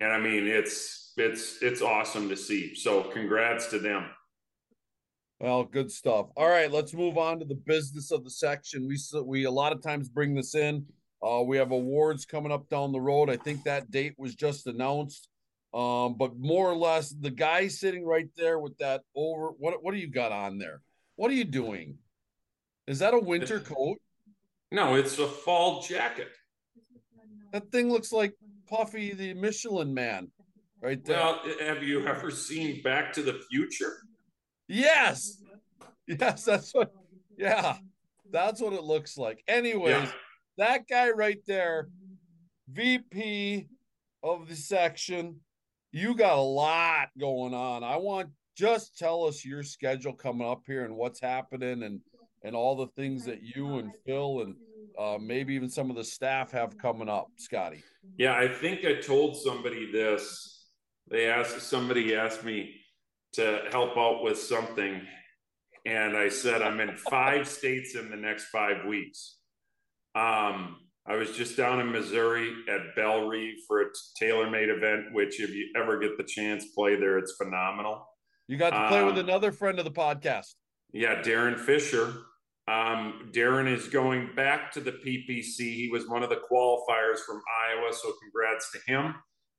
and 0.01 0.11
I 0.11 0.19
mean 0.19 0.47
it's 0.47 1.13
it's 1.17 1.61
it's 1.61 1.81
awesome 1.81 2.29
to 2.29 2.35
see. 2.35 2.75
So 2.75 3.03
congrats 3.03 3.67
to 3.67 3.79
them. 3.79 4.05
Well, 5.39 5.65
good 5.65 5.91
stuff. 5.91 6.27
All 6.37 6.47
right, 6.47 6.71
let's 6.71 6.93
move 6.93 7.17
on 7.17 7.39
to 7.39 7.45
the 7.45 7.55
business 7.55 8.11
of 8.11 8.23
the 8.23 8.29
section. 8.29 8.87
We 8.87 8.97
we 9.23 9.45
a 9.45 9.51
lot 9.51 9.73
of 9.73 9.81
times 9.81 10.09
bring 10.09 10.33
this 10.33 10.55
in. 10.55 10.85
Uh, 11.21 11.41
we 11.41 11.57
have 11.57 11.71
awards 11.71 12.25
coming 12.25 12.51
up 12.51 12.69
down 12.69 12.91
the 12.91 13.01
road. 13.01 13.29
I 13.29 13.37
think 13.37 13.63
that 13.63 13.91
date 13.91 14.15
was 14.17 14.35
just 14.35 14.67
announced. 14.67 15.29
Um, 15.75 16.15
but 16.17 16.37
more 16.37 16.71
or 16.71 16.75
less, 16.75 17.09
the 17.09 17.29
guy 17.29 17.67
sitting 17.67 18.05
right 18.05 18.29
there 18.37 18.59
with 18.59 18.77
that 18.77 19.01
over 19.13 19.49
what 19.57 19.83
what 19.83 19.93
do 19.93 19.99
you 19.99 20.07
got 20.07 20.31
on 20.31 20.57
there? 20.57 20.81
What 21.17 21.29
are 21.29 21.33
you 21.33 21.43
doing? 21.43 21.97
Is 22.87 22.99
that 22.99 23.13
a 23.13 23.19
winter 23.19 23.59
coat? 23.59 23.97
No, 24.71 24.95
it's 24.95 25.19
a 25.19 25.27
fall 25.27 25.81
jacket. 25.81 26.29
That 27.51 27.71
thing 27.71 27.89
looks 27.89 28.13
like 28.13 28.33
Puffy 28.69 29.13
the 29.13 29.33
Michelin 29.33 29.93
man, 29.93 30.31
right 30.81 31.03
there. 31.03 31.17
Well, 31.17 31.41
have 31.59 31.83
you 31.83 32.07
ever 32.07 32.31
seen 32.31 32.81
Back 32.81 33.11
to 33.13 33.21
the 33.21 33.41
Future? 33.51 33.97
Yes, 34.69 35.43
yes, 36.07 36.45
that's 36.45 36.71
what. 36.73 36.91
Yeah, 37.37 37.75
that's 38.31 38.61
what 38.61 38.71
it 38.71 38.83
looks 38.83 39.17
like. 39.17 39.43
Anyways, 39.45 39.91
yeah. 39.91 40.11
that 40.57 40.87
guy 40.87 41.09
right 41.09 41.39
there, 41.45 41.89
VP 42.71 43.67
of 44.23 44.47
the 44.47 44.55
section, 44.55 45.41
you 45.95 46.13
got 46.13 46.37
a 46.37 46.41
lot 46.41 47.07
going 47.17 47.53
on. 47.53 47.81
I 47.81 47.95
want 47.95 48.29
just 48.57 48.97
tell 48.97 49.23
us 49.23 49.45
your 49.45 49.63
schedule 49.63 50.11
coming 50.11 50.45
up 50.45 50.63
here 50.67 50.83
and 50.83 50.93
what's 50.95 51.21
happening 51.21 51.83
and 51.83 52.01
and 52.43 52.53
all 52.53 52.75
the 52.75 52.87
things 52.87 53.23
that 53.25 53.41
you 53.41 53.77
and 53.77 53.91
Phil 54.05 54.41
and 54.41 54.55
uh, 54.99 55.17
maybe 55.19 55.53
even 55.53 55.69
some 55.69 55.89
of 55.89 55.95
the 55.95 56.03
staff 56.03 56.51
have 56.51 56.77
coming 56.77 57.07
up, 57.07 57.27
Scotty. 57.37 57.81
Yeah, 58.17 58.35
I 58.35 58.47
think 58.47 58.85
I 58.85 58.95
told 58.95 59.37
somebody 59.37 59.89
this. 59.89 60.67
They 61.09 61.27
asked 61.27 61.61
somebody 61.61 62.13
asked 62.13 62.43
me 62.43 62.75
to 63.33 63.61
help 63.71 63.97
out 63.97 64.21
with 64.21 64.37
something, 64.37 65.01
and 65.85 66.17
I 66.17 66.27
said 66.27 66.61
I'm 66.61 66.81
in 66.81 66.97
five 66.97 67.47
states 67.57 67.95
in 67.95 68.09
the 68.09 68.17
next 68.17 68.45
five 68.45 68.85
weeks. 68.85 69.37
Um, 70.13 70.77
I 71.07 71.15
was 71.15 71.31
just 71.37 71.55
down 71.55 71.79
in 71.79 71.91
Missouri 71.91 72.51
at 72.67 72.95
Bellerive 72.95 73.57
for 73.67 73.81
a 73.81 73.85
TaylorMade 74.19 74.75
event, 74.75 75.13
which 75.13 75.39
if 75.39 75.51
you 75.51 75.71
ever 75.75 75.99
get 75.99 76.17
the 76.17 76.23
chance, 76.23 76.65
play 76.73 76.95
there. 76.95 77.19
It's 77.19 77.35
phenomenal. 77.35 78.07
You 78.47 78.57
got 78.57 78.71
to 78.71 78.87
play 78.87 78.99
um, 78.99 79.07
with 79.07 79.17
another 79.19 79.51
friend 79.51 79.77
of 79.77 79.85
the 79.85 79.91
podcast. 79.91 80.55
Yeah, 80.91 81.21
Darren 81.21 81.59
Fisher. 81.59 82.13
Um, 82.67 83.29
Darren 83.31 83.71
is 83.71 83.87
going 83.87 84.29
back 84.35 84.71
to 84.71 84.79
the 84.79 84.93
PPC. 84.93 85.57
He 85.75 85.89
was 85.91 86.07
one 86.07 86.23
of 86.23 86.29
the 86.29 86.41
qualifiers 86.51 87.19
from 87.19 87.41
Iowa, 87.69 87.93
so 87.93 88.11
congrats 88.23 88.71
to 88.71 88.79
him. 88.91 89.13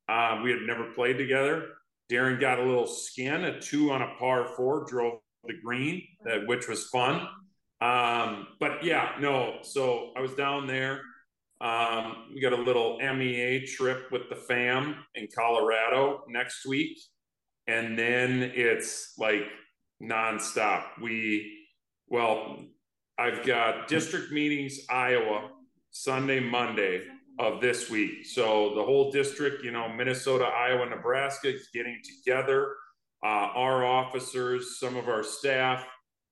Uh, 0.09 0.41
we 0.43 0.51
had 0.51 0.63
never 0.63 0.93
played 0.93 1.19
together. 1.19 1.67
Darren 2.11 2.41
got 2.41 2.59
a 2.59 2.63
little 2.65 2.87
skin, 2.87 3.45
a 3.45 3.61
two 3.61 3.93
on 3.93 4.03
a 4.03 4.15
par 4.19 4.49
four, 4.57 4.85
drove 4.89 5.21
the 5.45 5.55
green, 5.65 6.03
that 6.25 6.47
which 6.47 6.69
was 6.69 6.87
fun. 6.89 7.29
Um, 7.81 8.49
but 8.59 8.83
yeah, 8.83 9.13
no. 9.21 9.59
So 9.63 10.11
I 10.17 10.21
was 10.21 10.35
down 10.35 10.67
there. 10.67 11.01
Um, 11.61 12.31
we 12.35 12.41
got 12.41 12.53
a 12.53 12.63
little 12.63 12.99
MEA 12.99 13.67
trip 13.67 14.13
with 14.13 14.29
the 14.29 14.37
fam 14.37 14.97
in 15.15 15.29
Colorado 15.35 16.25
next 16.29 16.67
week. 16.67 16.99
And 17.67 17.99
then 17.99 18.53
it's 18.55 19.15
like 19.19 19.47
nonstop. 20.03 20.85
We, 21.01 21.67
well, 22.09 22.65
I've 23.19 23.45
got 23.47 23.89
district 23.89 24.31
meetings, 24.31 24.81
Iowa, 24.91 25.51
Sunday, 25.91 26.41
Monday 26.41 27.03
of 27.39 27.61
this 27.61 27.91
week. 27.91 28.27
So 28.27 28.75
the 28.75 28.83
whole 28.83 29.11
district, 29.11 29.65
you 29.65 29.71
know, 29.71 29.89
Minnesota, 29.89 30.45
Iowa, 30.45 30.87
Nebraska 30.87 31.55
is 31.55 31.69
getting 31.73 32.01
together. 32.05 32.75
Uh, 33.25 33.49
our 33.55 33.85
officers, 33.85 34.79
some 34.79 34.97
of 34.97 35.09
our 35.09 35.23
staff, 35.23 35.87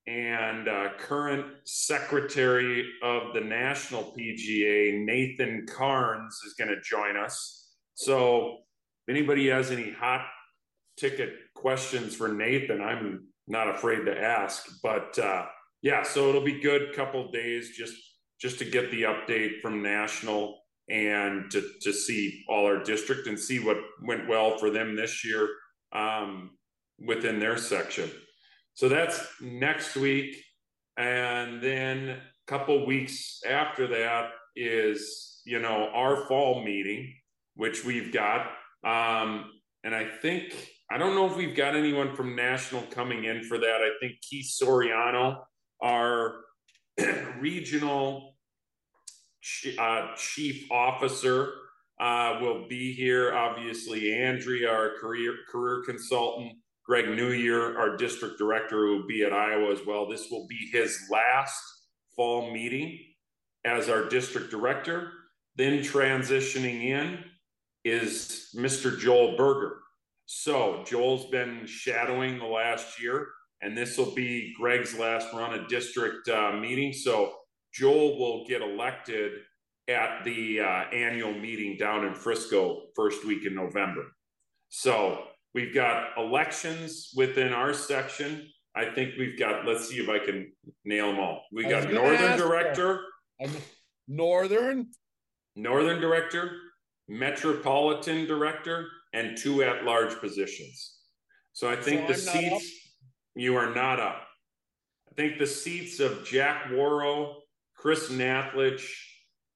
and 0.07 0.69
uh, 0.69 0.89
current 0.99 1.47
secretary 1.65 2.87
of 3.03 3.33
the 3.33 3.41
National 3.41 4.15
PGA, 4.17 5.05
Nathan 5.05 5.67
Charnes, 5.67 6.41
is 6.47 6.55
going 6.55 6.69
to 6.69 6.81
join 6.83 7.17
us. 7.17 7.71
So, 7.95 8.59
if 9.07 9.15
anybody 9.15 9.49
has 9.49 9.71
any 9.71 9.93
hot 9.93 10.27
ticket 10.99 11.31
questions 11.55 12.15
for 12.15 12.29
Nathan, 12.29 12.81
I'm 12.81 13.29
not 13.47 13.69
afraid 13.69 14.05
to 14.05 14.19
ask. 14.19 14.67
But 14.83 15.19
uh, 15.19 15.47
yeah, 15.83 16.03
so 16.03 16.29
it'll 16.29 16.45
be 16.45 16.61
good 16.61 16.95
couple 16.95 17.31
days 17.31 17.77
just 17.77 17.95
just 18.41 18.59
to 18.59 18.65
get 18.65 18.91
the 18.91 19.03
update 19.03 19.61
from 19.61 19.83
National 19.83 20.59
and 20.89 21.51
to 21.51 21.63
to 21.83 21.93
see 21.93 22.45
all 22.49 22.67
our 22.67 22.83
district 22.83 23.27
and 23.27 23.39
see 23.39 23.59
what 23.59 23.79
went 24.03 24.29
well 24.29 24.59
for 24.59 24.71
them 24.71 24.97
this 24.97 25.25
year 25.25 25.49
um, 25.93 26.51
within 26.99 27.39
their 27.39 27.57
section. 27.57 28.11
So 28.75 28.89
that's 28.89 29.21
next 29.41 29.97
week. 29.97 30.37
And 30.97 31.63
then 31.63 32.09
a 32.09 32.21
couple 32.47 32.87
weeks 32.87 33.41
after 33.49 33.87
that 33.89 34.31
is, 34.57 35.41
you 35.45 35.61
know, 35.61 35.91
our 35.95 36.27
fall 36.27 36.65
meeting, 36.65 37.15
which 37.55 37.85
we've 37.85 38.13
got. 38.13 38.47
Um, 38.85 39.51
and 39.85 39.95
I 39.95 40.05
think, 40.05 40.55
I 40.91 40.99
don't 40.99 41.15
know 41.15 41.27
if 41.27 41.37
we've 41.37 41.57
got 41.57 41.77
anyone 41.77 42.15
from 42.15 42.37
National 42.37 42.83
coming 42.83 43.25
in 43.25 43.45
for 43.45 43.59
that. 43.59 43.79
I 43.81 43.91
think 44.01 44.21
Keith 44.23 44.51
Soriano, 44.61 45.43
our 45.83 46.37
regional 47.39 48.37
uh, 49.79 50.09
chief 50.17 50.71
officer, 50.71 51.53
uh, 52.01 52.39
will 52.41 52.67
be 52.69 52.93
here. 52.93 53.35
Obviously, 53.35 54.13
Andrea, 54.13 54.71
our 54.71 54.99
career 55.01 55.35
career 55.51 55.83
consultant, 55.87 56.53
Greg 56.87 57.07
Newyear, 57.07 57.77
our 57.79 57.97
district 57.97 58.39
director, 58.39 58.87
who 58.87 58.99
will 58.99 59.07
be 59.07 59.23
at 59.23 59.33
Iowa 59.33 59.73
as 59.73 59.81
well. 59.87 60.09
This 60.09 60.31
will 60.31 60.47
be 60.49 60.69
his 60.71 60.99
last 61.11 61.59
fall 62.15 62.53
meeting 62.53 62.99
as 63.65 63.89
our 63.89 64.09
district 64.09 64.51
director. 64.51 65.11
Then 65.57 65.81
transitioning 65.81 66.85
in 66.85 67.25
is 67.85 68.51
Mr. 68.55 68.99
Joel 68.99 69.37
Berger. 69.37 69.77
So 70.27 70.83
Joel's 70.87 71.27
been 71.31 71.67
shadowing 71.67 72.39
the 72.39 72.47
last 72.47 73.01
year, 73.01 73.29
and 73.63 73.77
this 73.77 73.97
will 73.97 74.15
be 74.15 74.55
Greg's 74.59 74.99
last 74.99 75.33
run 75.33 75.55
of 75.59 75.69
district 75.69 76.29
uh, 76.29 76.53
meeting. 76.53 76.93
So 76.93 77.35
Joel 77.73 78.19
will 78.19 78.47
get 78.47 78.63
elected 78.63 79.33
at 79.89 80.25
the 80.25 80.61
uh, 80.61 80.85
annual 80.93 81.33
meeting 81.33 81.77
down 81.77 82.05
in 82.07 82.15
Frisco 82.15 82.85
first 82.97 83.25
week 83.25 83.47
in 83.47 83.55
November. 83.55 84.03
So 84.71 85.25
We've 85.55 85.73
got 85.73 86.19
elections 86.19 87.13
within 87.15 87.53
our 87.53 87.73
section. 87.73 88.49
I 88.75 88.87
think 88.87 89.15
we've 89.17 89.39
got, 89.39 89.65
let's 89.65 89.89
see 89.89 89.97
if 89.97 90.09
I 90.09 90.19
can 90.19 90.53
nail 90.85 91.13
them 91.13 91.21
all. 91.21 91.43
We 91.53 91.65
got 91.65 91.93
Northern 91.93 92.37
Director. 92.37 93.03
Northern? 94.09 94.89
Northern 95.55 96.01
Director, 96.01 96.51
Metropolitan 97.09 98.27
Director, 98.27 98.89
and 99.13 99.39
two 99.39 99.63
at 99.63 99.85
large 99.85 100.19
positions. 100.19 100.97
So 101.53 101.71
I 101.71 101.77
think 101.77 102.09
so 102.09 102.13
the 102.13 102.19
seats, 102.19 102.71
you 103.37 103.55
are 103.57 103.73
not 103.73 104.01
up. 104.01 104.27
I 105.09 105.15
think 105.15 105.39
the 105.39 105.47
seats 105.47 106.01
of 106.01 106.25
Jack 106.25 106.73
Warrow, 106.73 107.37
Chris 107.77 108.11
Nathlich, 108.11 108.85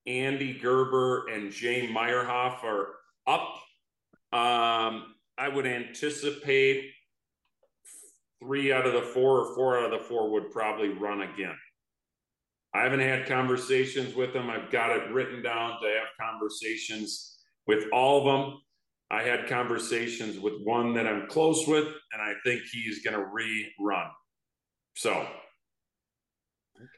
Andy 0.07 0.57
Gerber, 0.57 1.27
and 1.27 1.51
Jay 1.51 1.89
Meyerhoff 1.89 2.63
are 2.63 2.95
up. 3.27 3.57
Um, 4.33 5.15
I 5.39 5.49
would 5.49 5.67
anticipate 5.67 6.91
three 8.43 8.73
out 8.73 8.87
of 8.87 8.93
the 8.93 9.03
four 9.03 9.41
or 9.41 9.55
four 9.55 9.79
out 9.79 9.93
of 9.93 9.99
the 10.01 10.05
four 10.07 10.31
would 10.33 10.51
probably 10.51 10.89
run 10.89 11.23
again. 11.23 11.57
I 12.75 12.83
haven't 12.83 13.01
had 13.01 13.27
conversations 13.27 14.15
with 14.15 14.33
them. 14.33 14.51
I've 14.51 14.71
got 14.71 14.91
it 14.91 15.11
written 15.11 15.43
down 15.43 15.81
to 15.81 15.89
have 15.89 16.09
conversations 16.21 17.39
with 17.67 17.85
all 17.93 18.19
of 18.19 18.25
them. 18.25 18.61
I 19.11 19.23
had 19.23 19.47
conversations 19.47 20.39
with 20.39 20.55
one 20.65 20.93
that 20.95 21.07
I'm 21.07 21.29
close 21.29 21.67
with, 21.67 21.87
and 22.13 22.21
I 22.21 22.35
think 22.45 22.63
he's 22.71 23.03
going 23.03 23.17
to 23.17 23.25
rerun. 23.25 24.11
So, 24.97 25.27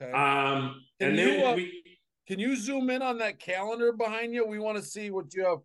Okay. 0.02 0.12
um, 0.12 0.82
Can 0.98 1.10
and 1.10 1.18
you, 1.18 1.24
then 1.24 1.46
uh, 1.46 1.54
we, 1.54 1.82
Can 2.26 2.38
you 2.38 2.56
zoom 2.56 2.90
in 2.90 3.00
on 3.00 3.18
that 3.18 3.38
calendar 3.38 3.92
behind 3.92 4.34
you? 4.34 4.46
We 4.46 4.58
want 4.58 4.76
to 4.76 4.82
see 4.82 5.10
what 5.10 5.32
you 5.32 5.44
have 5.46 5.60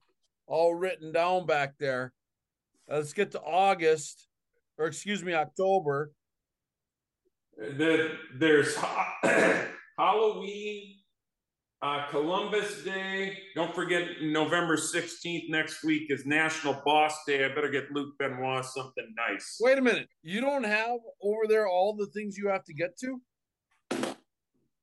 all 0.46 0.76
written 0.76 1.12
down 1.12 1.46
back 1.46 1.74
there. 1.80 2.14
Uh, 2.90 2.98
let's 2.98 3.14
get 3.14 3.32
to 3.32 3.42
August, 3.42 4.28
or 4.78 4.86
excuse 4.88 5.24
me, 5.24 5.34
October. 5.34 6.12
the, 7.58 8.12
there's 8.38 8.76
ha- 8.76 9.16
Halloween, 9.98 10.98
uh, 11.82 12.06
Columbus 12.10 12.84
Day. 12.84 13.38
Don't 13.56 13.74
forget 13.74 14.04
November 14.22 14.78
16th 14.78 15.50
next 15.50 15.84
week 15.84 16.04
is 16.10 16.26
National 16.26 16.80
Boss 16.86 17.14
Day. 17.26 17.46
I 17.46 17.50
better 17.50 17.70
get 17.70 17.92
Luke 17.92 18.14
Benoit 18.20 18.66
something 18.66 19.08
nice. 19.30 19.58
Wait 19.62 19.78
a 19.78 19.82
minute. 19.82 20.08
You 20.22 20.42
don't 20.42 20.64
have 20.64 21.00
over 21.22 21.48
there 21.48 21.68
all 21.68 21.96
the 21.96 22.08
things 22.08 22.38
you 22.38 22.50
have 22.50 22.64
to 22.66 22.74
get 22.74 22.98
to? 23.00 23.22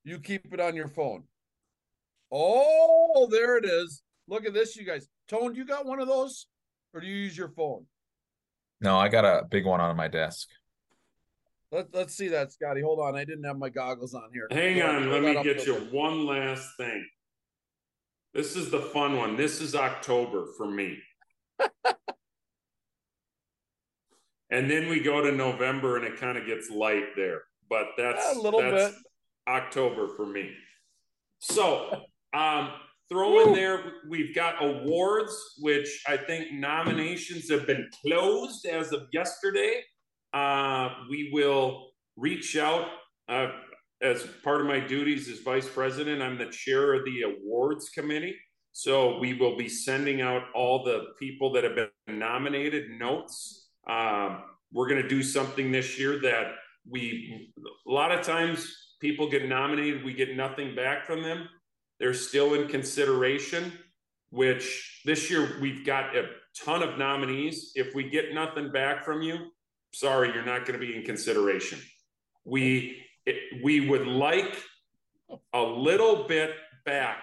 You 0.05 0.19
keep 0.19 0.53
it 0.53 0.61
on 0.61 0.75
your 0.75 0.89
phone. 0.89 1.25
Oh, 2.33 3.29
there 3.31 3.57
it 3.59 3.65
is. 3.65 4.03
Look 4.27 4.47
at 4.47 4.55
this, 4.55 4.77
you 4.77 4.85
guys. 4.85 5.09
Tone, 5.29 5.55
you 5.55 5.65
got 5.65 5.87
one 5.87 6.01
of 6.01 6.09
those? 6.09 6.47
Or 6.95 7.01
do 7.01 7.07
you 7.07 7.15
use 7.17 7.37
your 7.37 7.49
phone? 7.51 7.87
No, 8.83 8.99
I 8.99 9.09
got 9.09 9.25
a 9.25 9.45
big 9.49 9.65
one 9.65 9.81
on 9.81 9.97
my 9.97 10.09
desk. 10.09 10.49
Let, 11.71 11.95
let's 11.95 12.15
see 12.15 12.29
that, 12.29 12.53
Scotty. 12.53 12.83
Hold 12.83 12.99
on. 13.01 13.17
I 13.17 13.25
didn't 13.25 13.45
have 13.45 13.57
my 13.57 13.69
goggles 13.71 14.13
on 14.15 14.29
here. 14.33 14.49
Hang 14.51 14.79
Go 14.79 14.87
on, 14.87 15.05
pull 15.05 15.13
let 15.13 15.23
me 15.23 15.43
get 15.43 15.67
you 15.67 15.75
quick. 15.77 15.93
one 15.93 16.27
last 16.27 16.77
thing. 16.77 17.07
This 18.35 18.57
is 18.57 18.71
the 18.71 18.81
fun 18.81 19.17
one. 19.17 19.37
This 19.37 19.61
is 19.61 19.75
October 19.75 20.47
for 20.57 20.67
me. 20.67 20.99
and 24.51 24.71
then 24.71 24.89
we 24.89 25.01
go 25.01 25.23
to 25.23 25.33
November 25.33 25.97
and 25.97 26.05
it 26.05 26.19
kind 26.19 26.37
of 26.37 26.47
gets 26.47 26.71
light 26.71 27.15
there. 27.17 27.43
But 27.71 27.89
that's 27.97 28.25
Yeah, 28.35 28.39
a 28.39 28.43
little 28.43 28.61
that's 28.61 28.93
bit. 28.95 29.03
October 29.49 30.09
for 30.17 30.27
me. 30.27 30.51
So 31.41 31.91
um 32.35 32.71
throw 33.09 33.47
in 33.47 33.53
there 33.53 33.83
we've 34.09 34.35
got 34.35 34.63
awards, 34.63 35.35
which 35.59 36.03
I 36.07 36.17
think 36.17 36.53
nominations 36.53 37.51
have 37.51 37.67
been 37.67 37.89
closed 38.03 38.67
as 38.67 38.93
of 38.93 39.03
yesterday. 39.13 39.83
Uh 40.33 40.89
we 41.11 41.31
will 41.33 41.91
reach 42.17 42.57
out 42.57 42.89
uh 43.29 43.49
as 44.03 44.27
part 44.43 44.61
of 44.61 44.67
my 44.67 44.81
duties 44.81 45.29
as 45.29 45.39
vice 45.39 45.69
president, 45.69 46.23
I'm 46.23 46.37
the 46.37 46.47
chair 46.47 46.93
of 46.95 47.05
the 47.05 47.23
awards 47.23 47.89
committee. 47.91 48.35
So 48.73 49.19
we 49.19 49.35
will 49.35 49.57
be 49.57 49.69
sending 49.69 50.23
out 50.23 50.43
all 50.55 50.83
the 50.83 51.09
people 51.19 51.53
that 51.53 51.63
have 51.63 51.77
been 51.77 52.19
nominated 52.19 52.91
notes. 52.99 53.69
Um, 53.89 54.43
we're 54.73 54.89
going 54.89 55.03
to 55.03 55.09
do 55.09 55.23
something 55.23 55.71
this 55.71 55.99
year 55.99 56.19
that 56.23 56.55
we, 56.89 57.53
a 57.87 57.91
lot 57.91 58.11
of 58.11 58.25
times 58.25 58.75
people 59.01 59.31
get 59.31 59.47
nominated, 59.47 60.05
we 60.05 60.15
get 60.15 60.37
nothing 60.37 60.75
back 60.75 61.05
from 61.05 61.23
them. 61.23 61.49
They're 62.03 62.15
still 62.15 62.55
in 62.55 62.67
consideration, 62.67 63.73
which 64.31 65.03
this 65.05 65.31
year 65.31 65.57
we've 65.61 65.87
got 65.87 66.17
a 66.17 66.31
ton 66.65 66.83
of 66.83 66.99
nominees. 66.99 67.71
If 67.77 67.95
we 67.95 68.11
get 68.11 68.35
nothing 68.35 68.73
back 68.73 69.05
from 69.05 69.23
you, 69.23 69.53
sorry, 69.95 70.33
you're 70.35 70.45
not 70.45 70.67
going 70.67 70.81
to 70.81 70.85
be 70.85 70.97
in 70.97 71.05
consideration. 71.05 71.79
We 72.45 73.05
it, 73.25 73.63
we 73.63 73.89
would 73.89 74.09
like 74.09 74.61
a 75.55 75.63
little 75.63 76.27
bit 76.27 76.51
back 76.85 77.19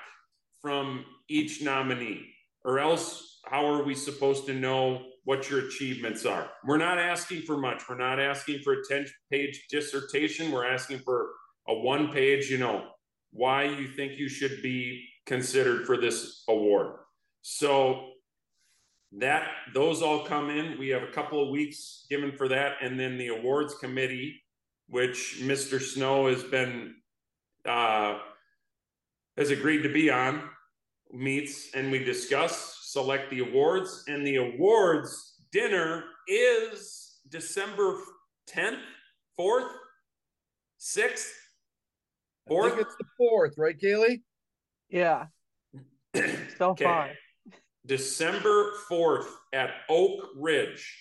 from 0.61 1.03
each 1.27 1.61
nominee, 1.61 2.27
or 2.63 2.79
else 2.79 3.41
how 3.43 3.65
are 3.65 3.83
we 3.83 3.93
supposed 3.93 4.45
to 4.45 4.53
know 4.53 5.07
what 5.25 5.49
your 5.49 5.67
achievements 5.67 6.25
are? 6.25 6.51
We're 6.63 6.77
not 6.77 6.99
asking 6.99 7.41
for 7.41 7.57
much. 7.57 7.83
We're 7.89 7.97
not 7.97 8.17
asking 8.17 8.61
for 8.63 8.75
a 8.75 8.87
10 8.87 9.07
page 9.29 9.65
dissertation. 9.69 10.53
We're 10.53 10.71
asking 10.71 10.99
for 10.99 11.31
a 11.67 11.73
one 11.73 12.13
page, 12.13 12.49
you 12.49 12.59
know, 12.59 12.85
why 13.31 13.63
you 13.63 13.87
think 13.87 14.17
you 14.17 14.29
should 14.29 14.61
be 14.61 15.05
considered 15.25 15.85
for 15.85 15.97
this 15.97 16.43
award. 16.47 16.95
So 17.41 18.09
that 19.17 19.47
those 19.73 20.01
all 20.01 20.25
come 20.25 20.49
in. 20.49 20.77
We 20.77 20.89
have 20.89 21.03
a 21.03 21.11
couple 21.11 21.41
of 21.41 21.49
weeks 21.49 22.05
given 22.09 22.31
for 22.31 22.47
that, 22.47 22.73
and 22.81 22.99
then 22.99 23.17
the 23.17 23.29
awards 23.29 23.75
committee 23.75 24.41
which 24.89 25.37
Mr. 25.41 25.79
Snow 25.79 26.27
has 26.27 26.43
been 26.43 26.95
uh, 27.67 28.17
has 29.37 29.51
agreed 29.51 29.83
to 29.83 29.93
be 29.93 30.09
on, 30.09 30.43
meets 31.11 31.73
and 31.75 31.91
we 31.91 32.03
discuss, 32.03 32.79
select 32.83 33.29
the 33.29 33.39
awards, 33.39 34.03
and 34.07 34.25
the 34.25 34.37
awards 34.37 35.35
dinner 35.51 36.03
is 36.27 37.19
December 37.29 37.99
tenth, 38.47 38.79
fourth, 39.35 39.71
sixth, 40.77 41.31
I 42.49 42.53
fourth. 42.53 42.73
think 42.73 42.87
it's 42.87 42.95
the 42.95 43.05
fourth, 43.17 43.53
right, 43.57 43.79
Kaylee? 43.79 44.21
Yeah, 44.89 45.27
so 46.57 46.71
Okay. 46.71 46.85
far. 46.85 47.11
December 47.85 48.71
4th 48.89 49.27
at 49.53 49.71
Oak 49.87 50.29
Ridge. 50.35 50.95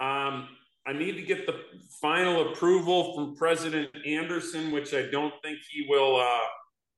Um, 0.00 0.48
I 0.86 0.92
need 0.92 1.12
to 1.12 1.22
get 1.22 1.46
the 1.46 1.60
final 2.00 2.52
approval 2.52 3.14
from 3.14 3.36
President 3.36 3.90
Anderson, 4.04 4.72
which 4.72 4.92
I 4.94 5.02
don't 5.10 5.32
think 5.42 5.58
he 5.70 5.86
will 5.88 6.16
uh, 6.20 6.38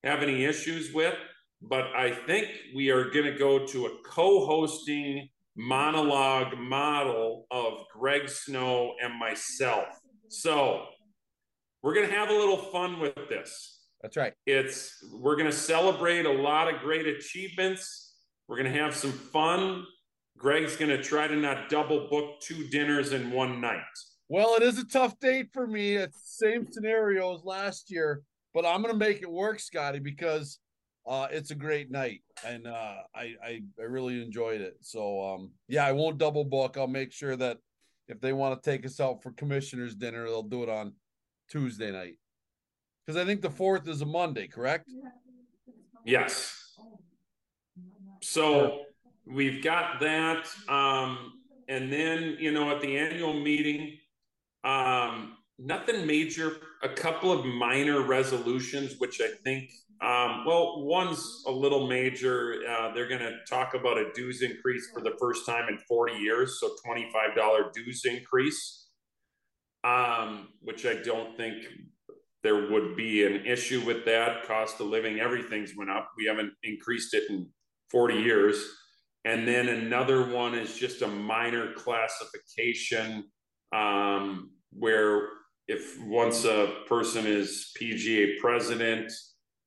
have 0.03 0.23
any 0.23 0.45
issues 0.45 0.93
with. 0.93 1.15
But 1.63 1.85
I 1.95 2.11
think 2.11 2.49
we 2.75 2.91
are 2.91 3.05
going 3.11 3.27
to 3.27 3.39
go 3.39 3.67
to 3.67 3.87
a 3.87 3.91
co 4.05 4.45
hosting 4.47 5.29
monologue 5.57 6.59
model 6.59 7.47
of 7.51 7.75
Greg 7.93 8.29
Snow 8.29 8.95
and 9.03 9.15
myself. 9.19 9.87
So 10.29 10.87
we're 11.85 11.93
going 11.95 12.09
to 12.09 12.15
have 12.15 12.31
a 12.31 12.33
little 12.33 12.57
fun 12.57 12.99
with 12.99 13.15
this 13.29 13.83
That's 14.01 14.17
right. 14.17 14.33
it's 14.47 15.05
we're 15.13 15.37
going 15.37 15.51
to 15.51 15.57
celebrate 15.57 16.25
a 16.25 16.33
lot 16.33 16.73
of 16.73 16.81
great 16.81 17.07
achievements 17.07 18.15
we're 18.49 18.57
going 18.57 18.73
to 18.73 18.81
have 18.81 18.97
some 18.97 19.13
fun 19.13 19.85
greg's 20.39 20.77
going 20.77 20.89
to 20.89 21.03
try 21.03 21.29
to 21.29 21.37
not 21.37 21.69
double 21.69 22.09
book 22.09 22.41
two 22.41 22.69
dinners 22.69 23.13
in 23.13 23.31
one 23.31 23.61
night 23.61 23.83
Well, 24.31 24.57
it 24.57 24.63
is 24.63 24.79
a 24.79 24.87
tough 24.87 25.21
date 25.21 25.49
for 25.53 25.67
me. 25.67 25.97
It's 25.97 26.21
the 26.23 26.47
same 26.47 26.67
scenario 26.73 27.35
as 27.35 27.45
last 27.45 27.91
year, 27.91 28.23
but 28.55 28.65
I'm 28.65 28.81
gonna 28.83 28.95
make 29.09 29.21
it 29.21 29.31
work, 29.31 29.61
Scotty, 29.61 30.01
because 30.01 30.59
uh 31.07 31.27
it's 31.31 31.51
a 31.51 31.55
great 31.67 31.91
night 31.91 32.23
and 32.47 32.67
uh 32.67 32.97
I, 33.15 33.35
I 33.45 33.53
I 33.79 33.85
really 33.97 34.23
enjoyed 34.23 34.63
it. 34.63 34.77
So 34.81 35.23
um 35.29 35.51
yeah, 35.69 35.85
I 35.85 35.93
won't 35.93 36.17
double 36.17 36.45
book. 36.45 36.77
I'll 36.79 36.87
make 37.01 37.13
sure 37.13 37.37
that 37.37 37.59
if 38.09 38.19
they 38.21 38.33
want 38.33 38.53
to 38.57 38.71
take 38.71 38.87
us 38.87 38.99
out 39.01 39.23
for 39.23 39.31
commissioners 39.33 39.95
dinner, 39.95 40.25
they'll 40.25 40.43
do 40.57 40.63
it 40.63 40.71
on 40.71 40.95
Tuesday 41.51 41.91
night. 41.91 42.17
Because 43.05 43.21
I 43.21 43.27
think 43.27 43.43
the 43.43 43.51
fourth 43.51 43.87
is 43.89 44.01
a 44.01 44.07
Monday, 44.07 44.47
correct? 44.47 44.89
yes 46.05 46.77
so 48.23 48.81
we've 49.27 49.63
got 49.63 50.01
that 50.01 50.47
um 50.69 51.33
and 51.69 51.93
then 51.93 52.37
you 52.39 52.53
know 52.53 52.71
at 52.75 52.81
the 52.81 52.97
annual 52.97 53.33
meeting 53.33 53.97
um 54.65 55.37
nothing 55.59 56.07
major 56.07 56.57
a 56.83 56.89
couple 56.89 57.33
of 57.33 57.45
minor 57.45 58.03
resolutions 58.03 58.95
which 58.99 59.21
i 59.21 59.29
think 59.45 59.71
um 60.03 60.45
well 60.45 60.85
one's 60.85 61.43
a 61.47 61.51
little 61.51 61.87
major 61.87 62.57
uh 62.69 62.93
they're 62.93 63.09
going 63.09 63.21
to 63.21 63.37
talk 63.49 63.75
about 63.75 63.97
a 63.97 64.13
dues 64.15 64.43
increase 64.43 64.91
for 64.93 65.01
the 65.01 65.13
first 65.19 65.47
time 65.47 65.69
in 65.69 65.79
40 65.89 66.15
years 66.15 66.61
so 66.61 66.71
$25 66.87 67.73
dues 67.73 68.05
increase 68.05 68.84
um 69.85 70.49
which 70.63 70.87
i 70.87 70.95
don't 71.03 71.37
think 71.37 71.65
there 72.45 72.71
would 72.71 72.95
be 72.95 73.25
an 73.25 73.47
issue 73.47 73.81
with 73.85 74.05
that. 74.05 74.47
Cost 74.47 74.79
of 74.79 74.89
living 74.89 75.19
everything's 75.19 75.75
went 75.75 75.91
up. 75.91 76.11
We 76.17 76.27
haven't 76.27 76.53
increased 76.63 77.15
it 77.15 77.31
in 77.31 77.49
40 77.91 78.17
years. 78.17 78.63
And 79.25 79.49
then 79.49 79.69
another 79.69 80.31
one 80.31 80.55
is 80.55 80.77
just 80.77 81.01
a 81.01 81.09
minor 81.09 81.73
classification 81.73 83.25
um, 83.75 84.51
where 84.71 85.29
if 85.67 85.99
once 86.03 86.45
a 86.45 86.75
person 86.87 87.27
is 87.27 87.73
PGA 87.81 88.39
president, 88.39 89.11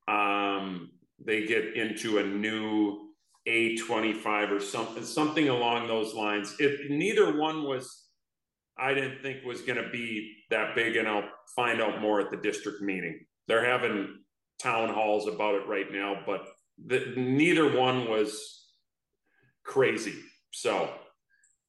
um, 0.07 0.91
they 1.25 1.47
get 1.47 1.75
into 1.75 2.19
a 2.19 2.23
new 2.23 3.09
A25 3.47 4.51
or 4.51 4.59
something, 4.59 5.03
something 5.03 5.49
along 5.49 5.87
those 5.87 6.13
lines. 6.13 6.55
If 6.59 6.91
neither 6.91 7.39
one 7.39 7.63
was 7.63 8.06
I 8.79 8.93
didn't 8.93 9.21
think 9.21 9.43
was 9.43 9.61
going 9.61 9.81
to 9.81 9.89
be 9.89 10.35
that 10.49 10.75
big, 10.75 10.95
and 10.95 11.07
I'll 11.07 11.29
find 11.55 11.81
out 11.81 12.01
more 12.01 12.19
at 12.19 12.31
the 12.31 12.37
district 12.37 12.81
meeting. 12.81 13.19
They're 13.47 13.65
having 13.65 14.19
town 14.61 14.93
halls 14.93 15.27
about 15.27 15.55
it 15.55 15.67
right 15.67 15.91
now, 15.91 16.21
but 16.25 16.45
the, 16.85 17.13
neither 17.15 17.77
one 17.77 18.09
was 18.09 18.65
crazy. 19.65 20.15
So, 20.51 20.89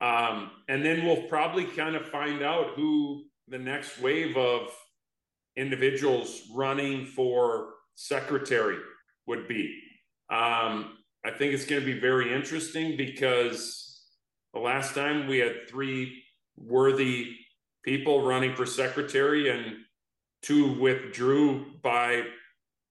um, 0.00 0.50
and 0.68 0.84
then 0.84 1.04
we'll 1.04 1.28
probably 1.28 1.64
kind 1.64 1.96
of 1.96 2.08
find 2.08 2.42
out 2.42 2.74
who 2.76 3.24
the 3.48 3.58
next 3.58 4.00
wave 4.00 4.36
of 4.36 4.70
individuals 5.56 6.42
running 6.54 7.06
for 7.06 7.70
secretary 7.94 8.78
would 9.26 9.48
be. 9.48 9.76
Um, 10.30 10.98
I 11.24 11.30
think 11.36 11.52
it's 11.52 11.64
going 11.64 11.80
to 11.80 11.86
be 11.86 11.98
very 11.98 12.32
interesting 12.32 12.96
because 12.96 14.04
the 14.54 14.60
last 14.60 14.94
time 14.94 15.26
we 15.26 15.38
had 15.38 15.68
three 15.68 16.22
worthy 16.60 17.36
people 17.84 18.26
running 18.26 18.54
for 18.54 18.66
secretary 18.66 19.50
and 19.50 19.76
two 20.42 20.78
withdrew 20.80 21.66
by 21.82 22.24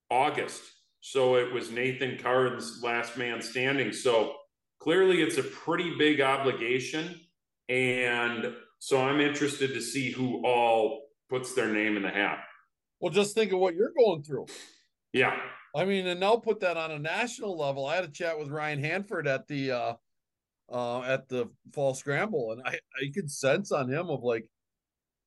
August. 0.09 0.61
So 1.01 1.36
it 1.36 1.51
was 1.51 1.72
Nathan 1.72 2.18
Charnes 2.18 2.82
last 2.84 3.18
man 3.18 3.41
standing. 3.41 3.93
So 3.93 4.36
clearly 4.80 5.22
it's 5.22 5.38
a 5.38 5.43
pretty 5.43 5.95
big 5.97 6.22
obligation. 6.22 7.20
And 7.70 8.53
so 8.80 9.01
I'm 9.01 9.20
interested 9.20 9.74
to 9.74 9.82
see 9.82 10.11
who 10.11 10.45
all 10.45 11.03
puts 11.30 11.53
their 11.53 11.72
name 11.72 11.97
in 11.97 12.03
the 12.03 12.09
hat. 12.09 12.39
Well, 12.99 13.11
just 13.11 13.36
think 13.36 13.51
of 13.51 13.59
what 13.59 13.76
you're 13.76 13.93
going 13.97 14.24
through. 14.24 14.47
Yeah. 15.13 15.38
I 15.76 15.86
mean, 15.86 16.07
and 16.07 16.20
now 16.20 16.38
put 16.38 16.59
that 16.61 16.78
on 16.78 16.91
a 16.91 16.99
national 16.99 17.57
level. 17.57 17.86
I 17.86 17.95
had 17.95 18.05
a 18.05 18.09
chat 18.09 18.38
with 18.39 18.49
Ryan 18.49 18.84
Hanford 18.84 19.28
at 19.28 19.47
the 19.47 19.72
uh 19.72 19.93
uh 20.72 21.01
at 21.01 21.30
the 21.30 21.49
fall 21.74 21.93
scramble, 21.93 22.51
and 22.51 22.61
I 22.65 22.80
I 23.01 23.11
could 23.13 23.32
sense 23.32 23.72
on 23.72 23.89
him 23.89 24.09
of 24.09 24.24
like, 24.24 24.47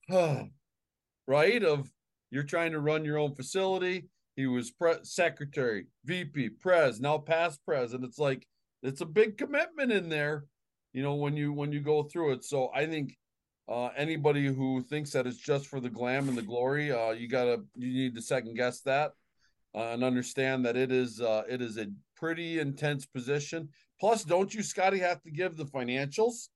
huh, 0.09 0.45
right? 1.27 1.63
Of 1.63 1.91
you're 2.31 2.43
trying 2.45 2.73
to 2.73 2.81
run 2.81 3.05
your 3.05 3.19
own 3.19 3.35
facility. 3.35 4.09
He 4.37 4.47
was 4.47 4.71
pre- 4.71 5.03
secretary, 5.03 5.87
VP, 6.05 6.51
pres, 6.61 7.01
now 7.01 7.19
past 7.19 7.61
pres, 7.65 7.93
and 7.93 8.05
it's 8.05 8.19
like 8.19 8.47
it's 8.83 9.01
a 9.01 9.07
big 9.07 9.37
commitment 9.37 9.93
in 9.93 10.09
there, 10.09 10.45
you 10.93 11.03
know, 11.03 11.15
when 11.15 11.37
you 11.37 11.53
when 11.53 11.73
you 11.73 11.81
go 11.81 12.05
through 12.05 12.33
it. 12.33 12.45
So 12.45 12.71
I 12.75 12.87
think 12.87 13.17
uh, 13.69 13.91
anybody 13.97 14.47
who 14.47 14.83
thinks 14.83 15.11
that 15.13 15.27
it's 15.27 15.37
just 15.37 15.67
for 15.67 15.81
the 15.81 15.91
glam 15.91 16.29
and 16.29 16.39
the 16.39 16.43
glory, 16.43 16.93
uh, 16.93 17.11
you 17.11 17.29
gotta 17.29 17.63
you 17.77 17.93
need 17.93 18.15
to 18.15 18.23
second 18.23 18.57
guess 18.57 18.81
that 18.83 19.13
uh, 19.75 19.91
and 19.93 20.05
understand 20.05 20.65
that 20.65 20.77
it 20.77 20.91
is 20.91 21.21
uh, 21.21 21.43
it 21.49 21.61
is 21.61 21.79
a 21.79 21.87
pretty 22.17 22.59
intense 22.59 23.07
position. 23.07 23.69
Plus, 24.01 24.25
don't 24.25 24.53
you, 24.53 24.63
Scotty, 24.63 24.99
have 24.99 25.23
to 25.23 25.31
give 25.31 25.57
the 25.57 25.67
financials? 25.67 26.49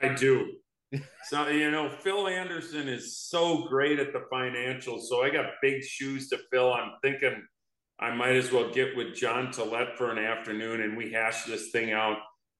I 0.00 0.14
do. 0.14 0.52
so 1.24 1.48
you 1.48 1.70
know, 1.70 1.88
Phil 1.88 2.28
Anderson 2.28 2.88
is 2.88 3.18
so 3.18 3.66
great 3.68 3.98
at 3.98 4.12
the 4.12 4.24
financials. 4.32 5.02
So 5.04 5.22
I 5.22 5.30
got 5.30 5.46
big 5.62 5.82
shoes 5.82 6.28
to 6.28 6.38
fill. 6.52 6.72
I'm 6.72 6.92
thinking 7.02 7.42
I 7.98 8.14
might 8.14 8.36
as 8.36 8.52
well 8.52 8.70
get 8.70 8.96
with 8.96 9.14
John 9.14 9.48
Tillett 9.48 9.96
for 9.96 10.12
an 10.12 10.18
afternoon 10.18 10.82
and 10.82 10.96
we 10.96 11.10
hash 11.10 11.44
this 11.44 11.70
thing 11.70 11.92
out. 11.92 12.18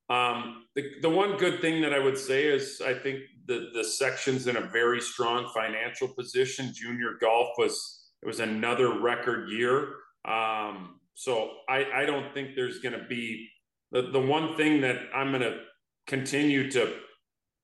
Um, 0.09 0.64
the, 0.74 0.93
the 1.03 1.11
one 1.11 1.37
good 1.37 1.61
thing 1.61 1.83
that 1.83 1.93
I 1.93 1.99
would 1.99 2.16
say 2.16 2.45
is 2.45 2.81
I 2.85 2.95
think 2.95 3.20
the 3.47 3.70
the 3.74 3.85
section's 3.85 4.47
in 4.47 4.57
a 4.57 4.61
very 4.61 5.01
strong 5.01 5.51
financial 5.55 6.09
position. 6.09 6.72
Junior 6.72 7.14
golf 7.20 7.51
was 7.59 8.09
it 8.22 8.27
was 8.27 8.41
another 8.41 8.99
record 9.01 9.51
year. 9.51 9.95
Um, 10.24 11.01
so 11.14 11.51
I, 11.68 11.87
I 11.95 12.07
don't 12.07 12.33
think 12.35 12.55
there's 12.55 12.79
going 12.79 12.99
to 12.99 13.05
be 13.07 13.49
the, 13.93 14.11
the 14.11 14.20
one 14.20 14.57
thing 14.57 14.80
that 14.82 14.97
I'm 15.14 15.30
going 15.30 15.43
to 15.43 15.59
continue 16.07 16.70
to 16.72 16.95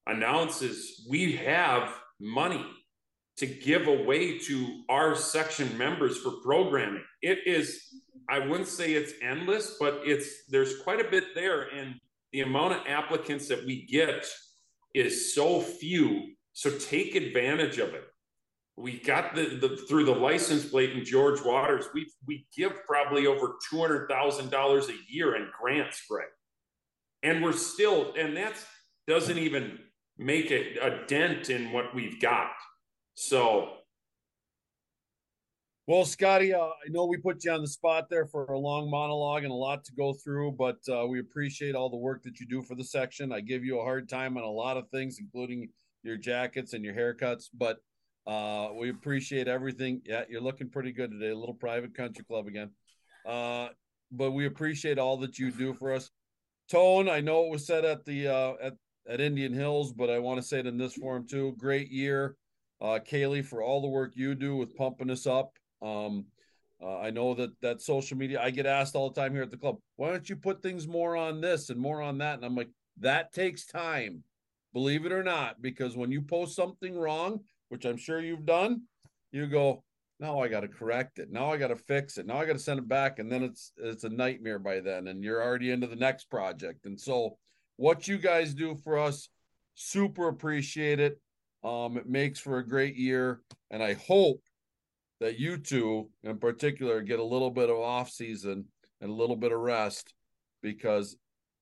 announce 0.07 0.63
is 0.63 1.07
we 1.09 1.37
have 1.37 1.95
money 2.21 2.65
to 3.37 3.47
give 3.47 3.87
away 3.87 4.39
to 4.39 4.83
our 4.89 5.15
section 5.15 5.77
members 5.79 6.19
for 6.19 6.33
programming. 6.43 7.05
It 7.23 7.39
is, 7.47 7.83
I 8.29 8.41
wouldn't 8.41 8.69
say 8.69 8.93
it's 8.93 9.15
endless, 9.23 9.77
but 9.81 10.03
it's 10.05 10.47
there's 10.49 10.81
quite 10.83 11.01
a 11.01 11.11
bit 11.11 11.35
there. 11.35 11.63
And 11.63 11.95
the 12.33 12.43
amount 12.43 12.75
of 12.75 12.87
applicants 12.87 13.49
that 13.49 13.65
we 13.65 13.87
get 13.87 14.27
is 14.95 15.35
so 15.35 15.61
few. 15.61 16.35
So 16.53 16.71
take 16.71 17.15
advantage 17.15 17.79
of 17.79 17.95
it. 17.95 18.05
We 18.77 18.99
got 19.01 19.35
the, 19.35 19.59
the 19.61 19.77
through 19.89 20.07
the 20.07 20.15
license 20.15 20.65
plate 20.65 20.93
in 20.93 21.05
George 21.05 21.43
Waters. 21.43 21.87
We 21.95 22.11
we 22.27 22.47
give 22.57 22.73
probably 22.87 23.27
over 23.27 23.57
two 23.69 23.81
hundred 23.81 24.09
thousand 24.09 24.51
dollars 24.51 24.89
a 24.89 24.97
year 25.09 25.37
in 25.37 25.49
grants, 25.61 26.03
Greg, 26.09 26.29
and 27.23 27.43
we're 27.43 27.53
still 27.53 28.15
and 28.19 28.37
that 28.37 28.55
doesn't 29.07 29.39
even 29.39 29.79
make 30.17 30.51
a, 30.51 30.79
a 30.79 31.07
dent 31.07 31.51
in 31.51 31.73
what 31.73 31.95
we've 31.95 32.21
got. 32.21 32.51
So, 33.15 33.69
well, 35.87 36.05
Scotty, 36.05 36.55
uh, 36.55 36.61
I 36.61 36.89
know 36.89 37.05
we 37.07 37.19
put 37.19 37.45
you 37.45 37.53
on 37.53 37.61
the 37.61 37.69
spot 37.69 38.09
there 38.09 38.27
for 38.27 38.45
a 38.47 38.59
long 38.59 38.91
monologue 38.91 39.43
and 39.43 39.53
a 39.53 39.57
lot 39.57 39.85
to 39.85 39.93
go 39.93 40.15
through, 40.15 40.53
but 40.53 40.79
uh, 40.89 41.07
we 41.07 41.21
appreciate 41.21 41.75
all 41.75 41.91
the 41.91 41.97
work 41.97 42.23
that 42.23 42.41
you 42.41 42.47
do 42.47 42.63
for 42.63 42.75
the 42.75 42.85
section. 42.85 43.33
I 43.33 43.41
give 43.41 43.65
you 43.65 43.81
a 43.81 43.85
hard 43.85 44.09
time 44.09 44.37
on 44.37 44.45
a 44.45 44.51
lot 44.51 44.77
of 44.77 44.89
things, 44.89 45.19
including 45.19 45.69
your 46.03 46.17
jackets 46.17 46.73
and 46.73 46.85
your 46.85 46.95
haircuts, 46.95 47.47
but 47.53 47.79
uh, 48.27 48.69
we 48.79 48.91
appreciate 48.91 49.49
everything. 49.49 50.03
Yeah, 50.05 50.25
you're 50.29 50.41
looking 50.41 50.71
pretty 50.71 50.93
good 50.93 51.11
today. 51.11 51.31
A 51.31 51.37
little 51.37 51.55
private 51.55 51.95
country 51.95 52.25
club 52.25 52.47
again. 52.47 52.71
Uh, 53.27 53.69
but 54.11 54.33
we 54.33 54.47
appreciate 54.47 54.99
all 54.99 55.17
that 55.19 55.39
you 55.39 55.51
do 55.51 55.75
for 55.75 55.93
us. 55.93 56.11
Tone, 56.71 57.09
I 57.09 57.21
know 57.21 57.45
it 57.45 57.51
was 57.51 57.67
said 57.67 57.85
at 57.85 58.05
the 58.05 58.29
uh, 58.29 58.53
at 58.63 58.75
at 59.09 59.21
Indian 59.21 59.53
Hills, 59.53 59.93
but 59.93 60.11
I 60.11 60.19
want 60.19 60.41
to 60.41 60.47
say 60.47 60.61
it 60.61 60.67
in 60.67 60.79
this 60.79 60.95
forum 60.95 61.27
too. 61.29 61.55
Great 61.59 61.91
year, 61.91 62.37
uh, 62.81 63.01
Kaylee, 63.05 63.45
for 63.45 63.63
all 63.63 63.81
the 63.81 63.89
work 63.89 64.13
you 64.15 64.35
do 64.35 64.57
with 64.57 64.77
pumping 64.77 65.11
us 65.11 65.27
up. 65.27 65.53
Um, 65.83 66.27
uh, 66.81 66.99
I 66.99 67.11
know 67.11 67.35
that 67.35 67.51
that 67.61 67.81
social 67.81 68.17
media. 68.17 68.41
I 68.41 68.51
get 68.51 68.67
asked 68.67 68.95
all 68.95 69.11
the 69.11 69.21
time 69.21 69.33
here 69.33 69.43
at 69.43 69.51
the 69.51 69.57
club, 69.57 69.79
why 69.97 70.11
don't 70.11 70.29
you 70.29 70.37
put 70.37 70.63
things 70.63 70.87
more 70.87 71.17
on 71.17 71.41
this 71.41 71.71
and 71.71 71.81
more 71.81 72.01
on 72.01 72.19
that? 72.19 72.37
And 72.37 72.45
I'm 72.45 72.57
like, 72.57 72.71
that 73.01 73.33
takes 73.33 73.67
time, 73.67 74.23
believe 74.73 75.07
it 75.07 75.13
or 75.13 75.23
not, 75.23 75.61
because 75.63 75.97
when 75.97 76.13
you 76.13 76.23
post 76.23 76.55
something 76.55 76.97
wrong, 76.97 77.41
which 77.73 77.87
I'm 77.87 77.97
sure 77.97 78.21
you've 78.21 78.45
done, 78.45 78.83
you 79.31 79.47
go, 79.47 79.83
now 80.21 80.39
I 80.41 80.49
got 80.49 80.61
to 80.61 80.69
correct 80.69 81.19
it. 81.19 81.33
Now 81.33 81.51
I 81.51 81.57
got 81.57 81.69
to 81.69 81.77
fix 81.77 82.19
it. 82.19 82.27
Now 82.27 82.37
I 82.37 82.45
got 82.45 82.53
to 82.53 82.59
send 82.59 82.79
it 82.79 82.87
back, 82.87 83.19
and 83.19 83.33
then 83.33 83.43
it's 83.43 83.73
it's 83.79 84.05
a 84.05 84.11
nightmare 84.11 84.59
by 84.59 84.81
then, 84.81 85.09
and 85.09 85.25
you're 85.25 85.43
already 85.43 85.71
into 85.71 85.87
the 85.87 85.97
next 85.97 86.29
project. 86.29 86.85
And 86.85 87.01
so, 87.01 87.39
what 87.79 88.07
you 88.07 88.19
guys 88.19 88.53
do 88.53 88.77
for 88.85 88.99
us, 88.99 89.31
super 89.75 90.29
appreciate 90.29 91.01
it. 91.01 91.19
Um, 91.65 91.97
it 91.97 92.07
makes 92.07 92.39
for 92.39 92.59
a 92.59 92.69
great 92.69 92.95
year, 92.95 93.41
and 93.71 93.83
I 93.83 93.95
hope 93.95 94.43
that 95.21 95.39
you 95.39 95.57
two, 95.57 96.11
in 96.25 96.37
particular, 96.37 97.01
get 97.01 97.21
a 97.21 97.25
little 97.25 97.51
bit 97.51 97.71
of 97.71 97.79
off 97.79 98.11
season 98.11 98.67
and 99.01 99.11
a 99.11 99.15
little 99.15 99.37
bit 99.37 99.51
of 99.51 99.61
rest, 99.61 100.13
because 100.63 101.17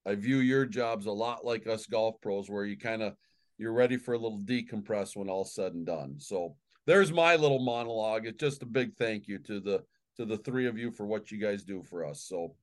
I 0.04 0.16
view 0.16 0.38
your 0.38 0.66
jobs 0.66 1.06
a 1.06 1.12
lot 1.12 1.44
like 1.44 1.68
us 1.68 1.86
golf 1.86 2.20
pros, 2.20 2.50
where 2.50 2.64
you 2.64 2.76
kind 2.76 3.00
of 3.00 3.14
you're 3.60 3.74
ready 3.74 3.98
for 3.98 4.14
a 4.14 4.18
little 4.18 4.40
decompress 4.40 5.14
when 5.14 5.28
all's 5.28 5.54
said 5.54 5.74
and 5.74 5.84
done. 5.84 6.14
So 6.18 6.56
there's 6.86 7.12
my 7.12 7.36
little 7.36 7.58
monologue. 7.58 8.26
It's 8.26 8.40
just 8.40 8.62
a 8.62 8.66
big 8.66 8.96
thank 8.96 9.28
you 9.28 9.38
to 9.40 9.60
the 9.60 9.84
to 10.16 10.24
the 10.24 10.38
three 10.38 10.66
of 10.66 10.78
you 10.78 10.90
for 10.90 11.04
what 11.04 11.30
you 11.30 11.36
guys 11.36 11.62
do 11.62 11.82
for 11.82 12.04
us. 12.04 12.22
So 12.22 12.54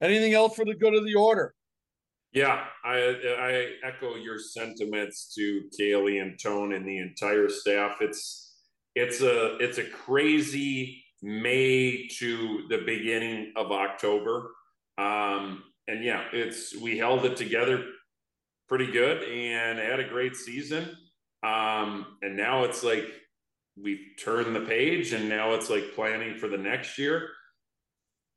anything 0.00 0.32
else 0.32 0.54
for 0.54 0.64
the 0.64 0.76
good 0.76 0.94
of 0.94 1.04
the 1.04 1.16
order? 1.16 1.54
Yeah, 2.32 2.64
I 2.84 3.16
I 3.38 3.70
echo 3.84 4.14
your 4.14 4.38
sentiments 4.38 5.34
to 5.34 5.62
Kaylee 5.78 6.22
and 6.22 6.38
Tone 6.40 6.72
and 6.72 6.86
the 6.86 6.98
entire 6.98 7.48
staff. 7.48 7.96
It's 8.00 8.54
it's 8.94 9.22
a 9.22 9.56
it's 9.56 9.78
a 9.78 9.84
crazy 9.84 11.04
May 11.20 12.06
to 12.18 12.62
the 12.68 12.78
beginning 12.86 13.52
of 13.56 13.72
October. 13.72 14.52
Um, 14.98 15.64
and 15.88 16.04
yeah, 16.04 16.22
it's 16.32 16.76
we 16.76 16.96
held 16.96 17.24
it 17.24 17.36
together 17.36 17.84
pretty 18.74 18.90
good 18.90 19.22
and 19.22 19.78
had 19.78 20.00
a 20.00 20.08
great 20.08 20.34
season. 20.34 20.82
Um, 21.44 22.06
and 22.22 22.36
now 22.36 22.64
it's 22.64 22.82
like 22.82 23.04
we've 23.80 24.00
turned 24.18 24.56
the 24.56 24.62
page 24.62 25.12
and 25.12 25.28
now 25.28 25.54
it's 25.54 25.70
like 25.70 25.94
planning 25.94 26.36
for 26.38 26.48
the 26.48 26.58
next 26.58 26.98
year. 26.98 27.28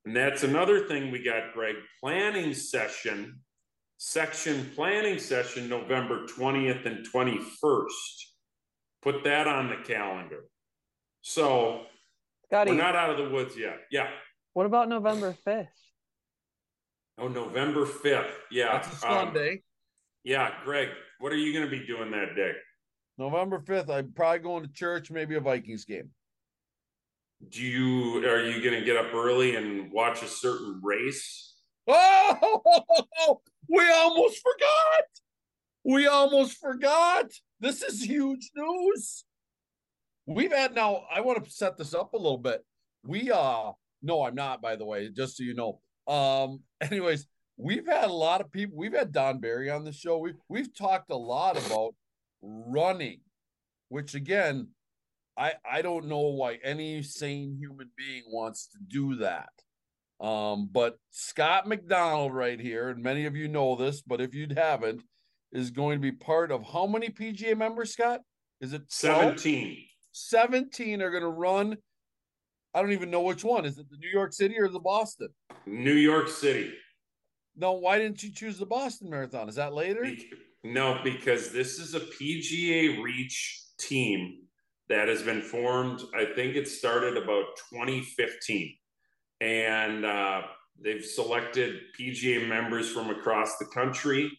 And 0.06 0.16
that's 0.16 0.44
another 0.44 0.82
thing 0.82 1.10
we 1.10 1.24
got, 1.24 1.54
Greg. 1.56 1.74
Planning 2.04 2.54
session, 2.54 3.40
section 3.98 4.70
planning 4.76 5.18
session, 5.18 5.68
November 5.68 6.28
20th 6.28 6.86
and 6.86 7.04
21st. 7.12 7.88
Put 9.02 9.24
that 9.24 9.48
on 9.48 9.70
the 9.70 9.78
calendar. 9.92 10.44
So 11.22 11.82
Scotty, 12.46 12.74
we're 12.74 12.78
not 12.78 12.96
out 12.96 13.10
of 13.10 13.18
the 13.18 13.34
woods 13.34 13.58
yet. 13.58 13.80
Yeah. 13.90 14.10
What 14.54 14.68
about 14.68 14.88
November 14.88 15.36
5th? 15.48 15.66
Oh, 17.18 17.28
November 17.28 17.88
5th. 17.88 18.30
Yeah. 18.52 18.74
That's 18.74 18.94
a 18.94 18.96
Sunday. 18.98 19.52
Um, 19.54 19.60
yeah, 20.28 20.50
Greg, 20.66 20.90
what 21.20 21.32
are 21.32 21.38
you 21.38 21.54
going 21.54 21.64
to 21.64 21.72
be 21.72 21.88
doing 21.88 22.12
that 22.12 22.36
day? 22.36 22.52
November 23.18 23.60
5th, 23.60 23.90
I'm 23.90 24.12
probably 24.12 24.40
going 24.40 24.64
to 24.64 24.74
church, 24.74 25.10
maybe 25.10 25.36
a 25.36 25.40
Vikings 25.40 25.86
game. 25.86 26.10
Do 27.48 27.62
you 27.62 28.28
are 28.28 28.44
you 28.44 28.62
going 28.62 28.78
to 28.78 28.86
get 28.86 28.98
up 28.98 29.14
early 29.14 29.56
and 29.56 29.90
watch 29.90 30.22
a 30.24 30.28
certain 30.28 30.82
race? 30.84 31.56
Oh, 31.88 33.40
we 33.70 33.90
almost 33.90 34.40
forgot. 34.40 35.06
We 35.86 36.08
almost 36.08 36.58
forgot. 36.58 37.32
This 37.62 37.82
is 37.82 38.04
huge 38.04 38.52
news. 38.54 39.24
We've 40.26 40.52
had 40.52 40.76
now, 40.76 41.04
I 41.10 41.22
want 41.22 41.42
to 41.46 41.50
set 41.50 41.78
this 41.78 41.94
up 41.94 42.12
a 42.14 42.18
little 42.18 42.38
bit. 42.38 42.66
We 43.06 43.32
uh 43.32 43.72
no, 44.02 44.26
I'm 44.26 44.36
not, 44.36 44.62
by 44.62 44.76
the 44.76 44.86
way, 44.86 45.10
just 45.10 45.38
so 45.38 45.44
you 45.44 45.54
know. 45.54 45.80
Um, 46.14 46.64
anyways, 46.82 47.28
we've 47.58 47.88
had 47.88 48.06
a 48.06 48.14
lot 48.14 48.42
of 48.42 48.52
people, 48.52 48.78
we've 48.78 48.94
had 48.94 49.12
Don 49.12 49.40
Barry 49.40 49.70
on 49.70 49.84
the 49.84 49.92
show. 49.92 50.18
We've 50.18 50.40
we've 50.48 50.74
talked 50.76 51.10
a 51.12 51.18
lot 51.18 51.58
about 51.58 51.96
running, 52.42 53.22
which 53.90 54.16
again, 54.16 54.70
I 55.38 55.54
I 55.70 55.82
don't 55.82 56.06
know 56.06 56.30
why 56.30 56.60
any 56.64 57.02
sane 57.04 57.58
human 57.60 57.90
being 57.98 58.24
wants 58.28 58.68
to 58.68 58.78
do 58.88 59.16
that. 59.16 59.50
Um, 60.20 60.70
but 60.72 60.98
Scott 61.12 61.68
McDonald 61.68 62.34
right 62.34 62.60
here, 62.60 62.90
and 62.90 63.04
many 63.04 63.26
of 63.26 63.36
you 63.36 63.48
know 63.48 63.76
this, 63.76 64.02
but 64.02 64.22
if 64.22 64.34
you 64.34 64.48
haven't, 64.56 65.04
is 65.52 65.70
going 65.70 65.98
to 65.98 66.02
be 66.02 66.12
part 66.12 66.52
of 66.52 66.64
how 66.64 66.88
many 66.88 67.10
PGA 67.10 67.56
members, 67.56 67.94
Scott? 67.94 68.22
Is 68.60 68.74
it 68.74 68.82
12? 69.00 69.40
17. 69.40 69.78
17 70.14 71.02
are 71.04 71.12
going 71.12 71.22
to 71.22 71.30
run. 71.30 71.78
I 72.74 72.82
don't 72.82 72.92
even 72.92 73.12
know 73.12 73.22
which 73.22 73.44
one. 73.44 73.66
Is 73.66 73.78
it 73.78 73.90
the 73.92 73.98
New 73.98 74.10
York 74.10 74.34
City 74.34 74.60
or 74.60 74.70
the 74.70 74.80
Boston? 74.80 75.30
New 75.68 75.94
York 75.94 76.28
City. 76.28 76.74
No, 77.58 77.74
why 77.74 77.98
didn't 77.98 78.22
you 78.22 78.32
choose 78.32 78.60
the 78.60 78.66
Boston 78.68 79.10
Marathon? 79.10 79.50
Is 79.50 79.56
that 79.56 79.74
later? 79.74 80.08
No, 80.64 81.00
because 81.04 81.52
this 81.52 81.80
is 81.80 81.96
a 81.96 82.00
PGA 82.00 83.02
Reach 83.02 83.64
team 83.80 84.44
that 84.90 85.08
has 85.08 85.24
been 85.24 85.42
formed. 85.42 86.02
I 86.16 86.26
think 86.26 86.56
it 86.56 86.68
started 86.68 87.18
about 87.18 87.46
2015. 87.72 88.76
And 89.42 90.06
uh, 90.06 90.42
they've 90.80 91.04
selected 91.04 91.80
PGA 92.00 92.48
members 92.48 92.92
from 92.92 93.10
across 93.10 93.58
the 93.58 93.66
country 93.66 94.32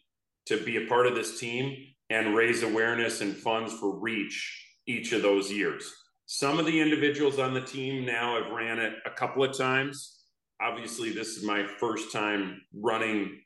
to 0.46 0.62
be 0.64 0.76
a 0.76 0.86
part 0.86 1.06
of 1.06 1.14
this 1.14 1.40
team 1.40 1.76
and 2.10 2.36
raise 2.36 2.62
awareness 2.62 3.20
and 3.20 3.36
funds 3.36 3.72
for 3.74 3.98
Reach 3.98 4.64
each 4.86 5.12
of 5.12 5.22
those 5.22 5.52
years. 5.52 5.92
Some 6.26 6.58
of 6.58 6.66
the 6.66 6.80
individuals 6.80 7.38
on 7.38 7.52
the 7.52 7.60
team 7.60 8.04
now 8.04 8.40
have 8.40 8.52
ran 8.52 8.78
it 8.78 8.94
a 9.06 9.10
couple 9.10 9.44
of 9.44 9.56
times. 9.56 10.17
Obviously, 10.60 11.10
this 11.10 11.36
is 11.36 11.44
my 11.44 11.66
first 11.78 12.12
time 12.12 12.60
running 12.74 13.40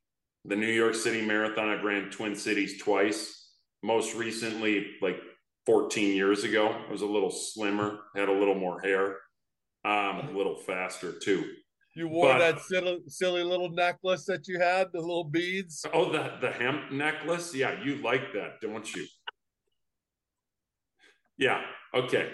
the 0.44 0.56
New 0.56 0.70
York 0.70 0.94
City 0.94 1.20
Marathon. 1.24 1.68
I've 1.68 1.84
ran 1.84 2.10
Twin 2.10 2.34
Cities 2.34 2.80
twice. 2.80 3.50
Most 3.82 4.14
recently, 4.14 4.92
like 5.02 5.16
14 5.66 6.14
years 6.16 6.44
ago, 6.44 6.68
I 6.70 6.90
was 6.90 7.02
a 7.02 7.06
little 7.06 7.30
slimmer, 7.30 7.98
had 8.16 8.28
a 8.28 8.32
little 8.32 8.54
more 8.54 8.80
hair, 8.80 9.16
um, 9.84 10.28
a 10.28 10.30
little 10.34 10.56
faster 10.56 11.12
too. 11.18 11.44
You 11.94 12.08
wore 12.08 12.32
But- 12.32 12.38
that 12.38 12.60
silly, 12.62 13.02
silly 13.08 13.42
little 13.44 13.68
necklace 13.68 14.24
that 14.24 14.48
you 14.48 14.58
had, 14.58 14.90
the 14.92 15.00
little 15.00 15.24
beads. 15.24 15.84
Oh, 15.92 16.10
the 16.10 16.38
the 16.40 16.50
hemp 16.50 16.90
necklace. 16.90 17.54
Yeah, 17.54 17.82
you 17.84 17.96
like 17.96 18.32
that, 18.32 18.60
don't 18.62 18.90
you? 18.94 19.06
Yeah. 21.36 21.62
Okay. 21.92 22.32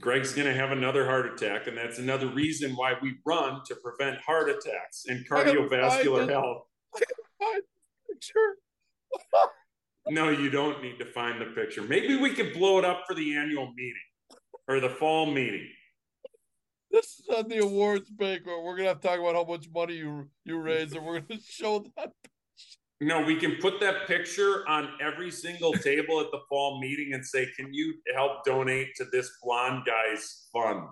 Greg's 0.00 0.32
going 0.32 0.48
to 0.48 0.54
have 0.54 0.72
another 0.72 1.04
heart 1.04 1.26
attack, 1.26 1.66
and 1.66 1.76
that's 1.76 1.98
another 1.98 2.28
reason 2.28 2.74
why 2.74 2.94
we 3.02 3.14
run 3.26 3.60
to 3.66 3.76
prevent 3.76 4.18
heart 4.22 4.48
attacks 4.48 5.04
and 5.06 5.28
cardiovascular 5.28 6.28
health. 6.28 6.64
Sure. 8.20 8.54
No, 10.08 10.30
you 10.30 10.50
don't 10.50 10.82
need 10.82 10.98
to 10.98 11.04
find 11.04 11.40
the 11.40 11.46
picture. 11.46 11.80
Maybe 11.80 12.16
we 12.16 12.34
could 12.34 12.52
blow 12.52 12.78
it 12.80 12.84
up 12.84 13.04
for 13.06 13.14
the 13.14 13.36
annual 13.36 13.72
meeting 13.72 14.02
or 14.66 14.80
the 14.80 14.88
fall 14.88 15.26
meeting. 15.26 15.68
This 16.90 17.20
is 17.20 17.28
on 17.28 17.48
the 17.48 17.58
awards 17.58 18.10
banquet. 18.10 18.62
We're 18.64 18.76
gonna 18.76 18.88
have 18.88 19.00
to 19.00 19.06
talk 19.06 19.20
about 19.20 19.36
how 19.36 19.44
much 19.44 19.68
money 19.72 19.94
you 19.94 20.28
you 20.44 20.58
raised, 20.58 20.96
and 20.96 21.06
we're 21.06 21.20
gonna 21.20 21.40
show 21.48 21.86
that. 21.96 22.12
No, 23.02 23.20
we 23.20 23.34
can 23.34 23.56
put 23.56 23.80
that 23.80 24.06
picture 24.06 24.66
on 24.68 24.90
every 25.00 25.32
single 25.32 25.72
table 25.90 26.20
at 26.20 26.30
the 26.30 26.38
fall 26.48 26.80
meeting 26.80 27.14
and 27.14 27.26
say, 27.26 27.46
"Can 27.56 27.74
you 27.74 27.94
help 28.14 28.44
donate 28.44 28.94
to 28.96 29.04
this 29.10 29.28
blonde 29.42 29.84
guy's 29.84 30.46
fund?" 30.52 30.86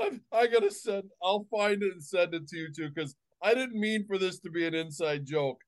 I'm, 0.00 0.20
I 0.32 0.48
gotta 0.48 0.72
send. 0.72 1.04
I'll 1.22 1.46
find 1.50 1.82
it 1.84 1.92
and 1.92 2.02
send 2.02 2.34
it 2.34 2.48
to 2.48 2.56
you 2.56 2.72
too, 2.74 2.90
because 2.92 3.14
I 3.40 3.54
didn't 3.54 3.78
mean 3.78 4.06
for 4.06 4.18
this 4.18 4.40
to 4.40 4.50
be 4.50 4.66
an 4.66 4.74
inside 4.74 5.24
joke. 5.24 5.60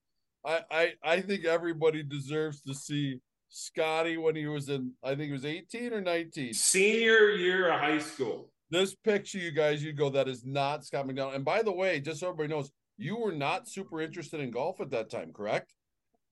I, 0.45 0.63
I 0.71 0.93
I 1.05 1.21
think 1.21 1.45
everybody 1.45 2.03
deserves 2.03 2.61
to 2.63 2.75
see 2.75 3.21
Scotty 3.51 4.17
when 4.17 4.35
he 4.35 4.47
was 4.47 4.69
in. 4.69 4.93
I 5.05 5.11
think 5.11 5.23
he 5.23 5.33
was 5.33 5.45
18 5.45 5.93
or 5.93 6.01
19. 6.01 6.55
Senior 6.55 7.31
year 7.31 7.73
of 7.73 7.79
high 7.79 7.99
school. 7.99 8.51
This 8.71 8.97
picture, 8.97 9.39
you 9.39 9.53
guys, 9.53 9.83
you 9.83 9.93
go. 9.93 10.11
That 10.11 10.27
is 10.27 10.45
not 10.45 10.85
Scott 10.85 11.07
McDonald. 11.07 11.37
And 11.37 11.45
by 11.45 11.63
the 11.63 11.73
way, 11.73 12.01
just 12.01 12.19
so 12.19 12.29
everybody 12.29 12.49
knows, 12.49 12.71
you 13.01 13.17
were 13.17 13.33
not 13.33 13.69
super 13.69 14.01
interested 14.01 14.41
in 14.41 14.51
golf 14.51 14.81
at 14.81 14.91
that 14.91 15.11
time, 15.11 15.33
correct? 15.33 15.73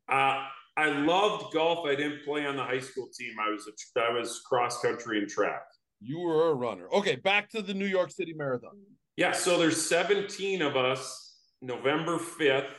Uh, 0.08 0.44
I 0.76 0.90
loved 0.90 1.52
golf. 1.52 1.86
I 1.86 1.94
didn't 1.94 2.24
play 2.24 2.46
on 2.46 2.56
the 2.56 2.62
high 2.62 2.80
school 2.80 3.08
team. 3.18 3.32
I 3.40 3.50
was 3.50 3.66
a, 3.66 4.00
I 4.00 4.12
was 4.12 4.40
cross 4.46 4.80
country 4.80 5.18
and 5.18 5.28
track. 5.28 5.62
You 6.00 6.20
were 6.20 6.50
a 6.50 6.54
runner. 6.54 6.88
Okay, 6.92 7.16
back 7.16 7.50
to 7.50 7.62
the 7.62 7.74
New 7.74 7.86
York 7.86 8.10
City 8.10 8.32
Marathon. 8.36 8.76
Yeah, 9.16 9.32
so 9.32 9.58
there's 9.58 9.84
17 9.88 10.62
of 10.62 10.76
us. 10.76 11.36
November 11.60 12.18
5th. 12.18 12.70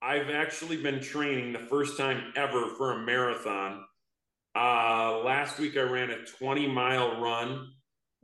I've 0.00 0.30
actually 0.30 0.80
been 0.80 1.00
training 1.00 1.52
the 1.52 1.58
first 1.58 1.96
time 1.96 2.32
ever 2.36 2.68
for 2.76 2.92
a 2.92 2.98
marathon. 3.04 3.84
Uh, 4.54 5.18
last 5.24 5.58
week 5.58 5.76
I 5.76 5.82
ran 5.82 6.10
a 6.10 6.24
20 6.24 6.68
mile 6.68 7.20
run. 7.20 7.70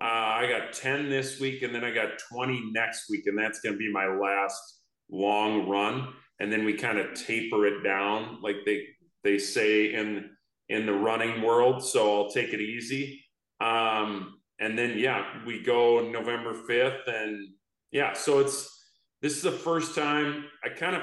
Uh, 0.01 0.05
I 0.05 0.49
got 0.49 0.73
10 0.73 1.09
this 1.09 1.41
week, 1.41 1.63
and 1.63 1.75
then 1.75 1.83
I 1.83 1.93
got 1.93 2.11
20 2.31 2.71
next 2.73 3.11
week, 3.11 3.27
and 3.27 3.37
that's 3.37 3.61
going 3.61 3.75
to 3.75 3.79
be 3.79 3.91
my 3.91 4.07
last 4.07 4.78
long 5.11 5.69
run. 5.69 6.15
And 6.41 6.53
then 6.53 6.65
we 6.65 6.75
kind 6.75 6.99
of 6.99 7.15
taper 7.15 7.67
it 7.67 7.83
down, 7.83 8.39
like 8.43 8.57
they 8.65 8.85
they 9.25 9.39
say 9.39 9.93
in 9.93 10.31
in 10.69 10.87
the 10.87 10.93
running 10.93 11.43
world. 11.43 11.83
So 11.83 12.23
I'll 12.23 12.31
take 12.31 12.53
it 12.53 12.61
easy. 12.61 13.25
Um, 13.61 14.39
and 14.61 14.79
then 14.79 14.99
yeah, 14.99 15.25
we 15.47 15.63
go 15.63 16.09
November 16.11 16.55
5th, 16.55 17.09
and 17.09 17.49
yeah, 17.91 18.13
so 18.13 18.41
it's 18.41 18.75
this 19.21 19.37
is 19.37 19.43
the 19.43 19.51
first 19.51 19.95
time 19.95 20.45
I 20.65 20.69
kind 20.69 20.97
of 20.97 21.03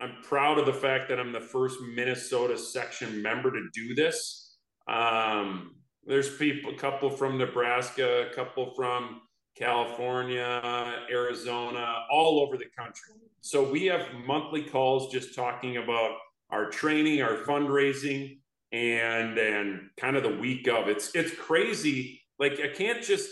I'm 0.00 0.16
proud 0.22 0.58
of 0.58 0.66
the 0.66 0.72
fact 0.72 1.08
that 1.08 1.20
I'm 1.20 1.32
the 1.32 1.40
first 1.40 1.78
Minnesota 1.94 2.58
section 2.58 3.22
member 3.22 3.52
to 3.52 3.68
do 3.72 3.94
this. 3.94 4.56
Um, 4.88 5.76
there's 6.04 6.36
people, 6.36 6.72
a 6.72 6.76
couple 6.76 7.08
from 7.08 7.38
Nebraska, 7.38 8.28
a 8.28 8.34
couple 8.34 8.74
from 8.74 9.20
California, 9.56 10.60
Arizona, 11.10 12.04
all 12.10 12.40
over 12.40 12.56
the 12.56 12.68
country. 12.76 13.14
So 13.40 13.70
we 13.70 13.86
have 13.86 14.06
monthly 14.26 14.62
calls 14.62 15.12
just 15.12 15.34
talking 15.34 15.76
about 15.76 16.16
our 16.50 16.70
training, 16.70 17.22
our 17.22 17.38
fundraising, 17.38 18.38
and 18.72 19.36
and 19.38 19.90
kind 19.98 20.16
of 20.16 20.22
the 20.22 20.36
week 20.36 20.68
of. 20.68 20.88
It's 20.88 21.14
it's 21.14 21.34
crazy. 21.34 22.22
Like 22.38 22.60
I 22.60 22.68
can't 22.68 23.02
just 23.02 23.28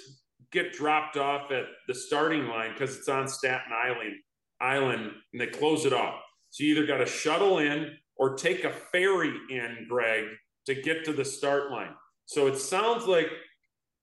get 0.53 0.73
dropped 0.73 1.17
off 1.17 1.51
at 1.51 1.65
the 1.87 1.95
starting 1.95 2.47
line 2.49 2.73
because 2.73 2.97
it's 2.97 3.09
on 3.09 3.29
Staten 3.29 3.73
Island 3.73 4.17
Island 4.61 5.13
and 5.33 5.41
they 5.41 5.47
close 5.47 5.87
it 5.87 5.93
off. 5.93 6.21
So 6.51 6.65
you 6.65 6.75
either 6.75 6.87
got 6.87 6.99
to 6.99 7.07
shuttle 7.07 7.59
in 7.59 7.97
or 8.17 8.35
take 8.35 8.65
a 8.65 8.71
ferry 8.71 9.33
in, 9.51 9.87
Greg, 9.89 10.27
to 10.67 10.75
get 10.75 11.05
to 11.05 11.13
the 11.13 11.25
start 11.25 11.71
line. 11.71 11.95
So 12.27 12.47
it 12.47 12.57
sounds 12.57 13.07
like 13.07 13.29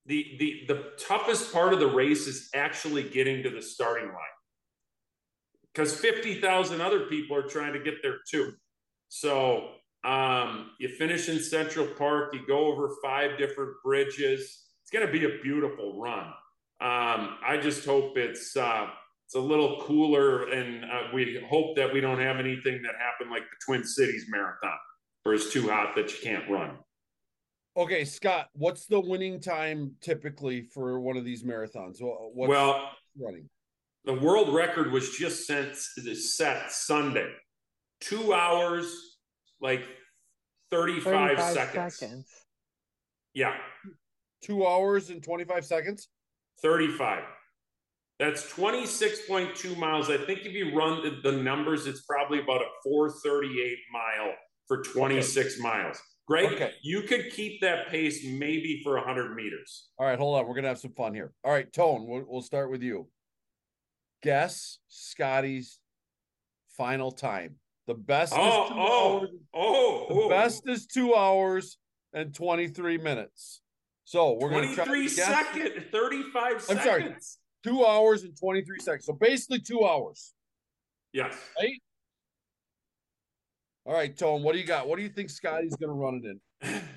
the 0.08 0.36
the 0.40 0.64
the 0.68 0.84
toughest 0.98 1.54
part 1.54 1.74
of 1.74 1.80
the 1.80 1.88
race 1.88 2.28
is 2.28 2.50
actually 2.56 3.04
getting 3.04 3.44
to 3.44 3.50
the 3.50 3.62
starting 3.62 4.08
line. 4.08 4.16
Because 5.74 5.94
50,000 5.94 6.82
other 6.82 7.02
people 7.02 7.38
are 7.38 7.44
trying 7.44 7.74
to 7.74 7.80
get 7.80 8.02
there 8.02 8.18
too. 8.28 8.54
So 9.10 9.74
um, 10.04 10.72
you 10.80 10.90
finish 10.90 11.30
in 11.30 11.40
Central 11.40 11.86
Park, 11.86 12.34
you 12.34 12.42
go 12.48 12.66
over 12.66 12.96
five 13.04 13.38
different 13.38 13.74
bridges. 13.84 14.64
It's 14.82 14.92
going 14.92 15.06
to 15.06 15.12
be 15.12 15.26
a 15.26 15.40
beautiful 15.44 16.00
run. 16.02 16.26
Um, 16.80 17.38
I 17.46 17.60
just 17.62 17.86
hope 17.86 18.18
it's 18.18 18.56
uh, 18.56 18.88
it's 19.26 19.36
a 19.36 19.40
little 19.40 19.82
cooler, 19.82 20.50
and 20.50 20.86
uh, 20.86 21.02
we 21.14 21.44
hope 21.50 21.76
that 21.76 21.92
we 21.92 22.00
don't 22.00 22.20
have 22.20 22.38
anything 22.38 22.82
that 22.84 22.94
happened 22.98 23.30
like 23.30 23.44
the 23.44 23.58
Twin 23.66 23.84
Cities 23.84 24.26
Marathon, 24.30 24.78
where 25.24 25.36
it's 25.36 25.52
too 25.52 25.68
hot 25.68 25.96
that 25.96 26.12
you 26.12 26.18
can't 26.24 26.50
run. 26.50 26.78
Okay, 27.78 28.04
Scott, 28.06 28.48
what's 28.54 28.88
the 28.88 29.00
winning 29.00 29.40
time 29.40 29.92
typically 30.02 30.64
for 30.64 31.00
one 31.00 31.16
of 31.16 31.24
these 31.24 31.44
marathons? 31.44 31.98
What's 32.00 32.50
well, 32.50 32.92
running? 33.20 33.48
the 34.06 34.14
world 34.14 34.54
record 34.54 34.92
was 34.92 35.12
just 35.12 35.46
sent, 35.46 35.76
set 35.76 36.72
Sunday, 36.72 37.32
two 38.02 38.34
hours, 38.34 39.18
like 39.62 39.86
35, 40.72 41.38
35 41.38 41.54
seconds. 41.54 41.98
seconds. 41.98 42.28
Yeah, 43.34 43.54
Two 44.42 44.66
hours 44.66 45.10
and 45.10 45.24
25 45.24 45.66
seconds? 45.66 46.10
35. 46.62 47.24
That's 48.20 48.44
26.2 48.52 49.78
miles. 49.78 50.10
I 50.10 50.18
think 50.18 50.40
if 50.46 50.54
you 50.54 50.76
run 50.76 51.04
the, 51.04 51.32
the 51.32 51.38
numbers, 51.38 51.86
it's 51.86 52.02
probably 52.02 52.40
about 52.40 52.62
a 52.62 52.68
438 52.84 53.78
mile 53.92 54.34
for 54.68 54.82
26 54.84 55.60
miles. 55.60 56.00
Greg, 56.28 56.52
Okay. 56.54 56.74
you 56.82 57.04
could 57.04 57.32
keep 57.32 57.62
that 57.62 57.88
pace 57.88 58.26
maybe 58.26 58.82
for 58.84 58.96
100 58.96 59.34
meters. 59.36 59.88
All 59.98 60.06
right, 60.06 60.20
hold 60.20 60.38
on. 60.38 60.46
We're 60.46 60.56
going 60.56 60.64
to 60.64 60.70
have 60.70 60.80
some 60.80 60.92
fun 60.92 61.14
here. 61.14 61.32
All 61.44 61.54
right, 61.54 61.72
Tone, 61.72 62.06
we'll, 62.06 62.26
we'll 62.28 62.42
start 62.42 62.70
with 62.70 62.84
you. 62.84 63.08
Guess 64.24 64.80
Scotty's 64.90 65.80
final 66.76 67.12
time 67.12 67.56
The 67.88 67.94
best 67.94 68.34
Oh, 68.36 68.64
is 68.66 68.70
two 68.70 68.76
oh, 68.78 69.18
hours. 69.20 69.30
oh, 69.54 70.06
The 70.10 70.16
oh. 70.16 70.30
best 70.30 70.68
is 70.68 70.86
two 70.86 71.16
hours 71.16 71.78
and 72.14 72.34
23 72.34 72.98
minutes. 72.98 73.62
So 74.06 74.38
we're 74.40 74.50
gonna 74.50 74.74
try 74.74 74.86
23 74.86 75.10
to 75.10 75.16
guess 75.16 75.28
second, 75.28 75.86
35 75.92 76.54
I'm 76.54 76.60
seconds. 76.60 76.84
sorry. 76.84 77.16
two 77.64 77.86
hours 77.86 78.24
and 78.24 78.38
23 78.38 78.80
seconds. 78.80 79.06
So 79.06 79.14
basically 79.14 79.60
two 79.60 79.86
hours. 79.86 80.34
Yes. 81.14 81.36
All 83.88 83.94
right, 83.94 84.16
Tone, 84.16 84.44
what 84.44 84.52
do 84.52 84.60
you 84.60 84.66
got? 84.66 84.88
What 84.88 84.98
do 84.98 85.04
you 85.04 85.10
think 85.10 85.30
Scotty's 85.30 85.76
gonna 85.78 85.94
run 85.94 86.22
it 86.24 86.38
in? 86.66 86.82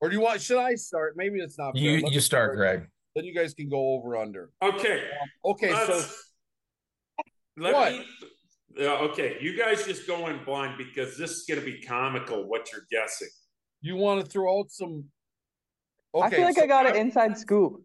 Or 0.00 0.10
do 0.10 0.16
you 0.16 0.20
want 0.20 0.42
should 0.42 0.58
I 0.58 0.74
start? 0.74 1.14
Maybe 1.16 1.38
it's 1.38 1.56
not 1.56 1.72
fair. 1.72 1.82
You 1.82 1.92
Let 2.02 2.12
you 2.12 2.16
me 2.16 2.20
start, 2.20 2.56
Greg. 2.56 2.86
Then 3.14 3.24
you 3.24 3.34
guys 3.34 3.54
can 3.54 3.70
go 3.70 3.94
over 3.94 4.16
under. 4.18 4.50
Okay. 4.60 4.98
Um, 5.00 5.52
okay, 5.52 5.70
so 5.70 5.94
let's- 5.94 6.32
let 7.56 7.72
What? 7.72 7.92
me. 7.92 8.06
Yeah, 8.76 8.98
okay, 8.98 9.38
you 9.40 9.56
guys 9.56 9.86
just 9.86 10.06
go 10.06 10.26
in 10.26 10.44
blind 10.44 10.76
because 10.76 11.16
this 11.16 11.30
is 11.30 11.44
going 11.48 11.60
to 11.60 11.64
be 11.64 11.80
comical. 11.80 12.46
What 12.48 12.70
you're 12.70 12.86
guessing? 12.90 13.28
you 13.80 13.96
want 13.96 14.22
to 14.22 14.30
throw 14.30 14.58
out 14.58 14.70
some 14.70 15.04
I 16.14 16.30
feel 16.30 16.42
like 16.42 16.56
so 16.56 16.64
I 16.64 16.66
got 16.66 16.86
an 16.86 16.96
inside 16.96 17.38
scoop. 17.38 17.82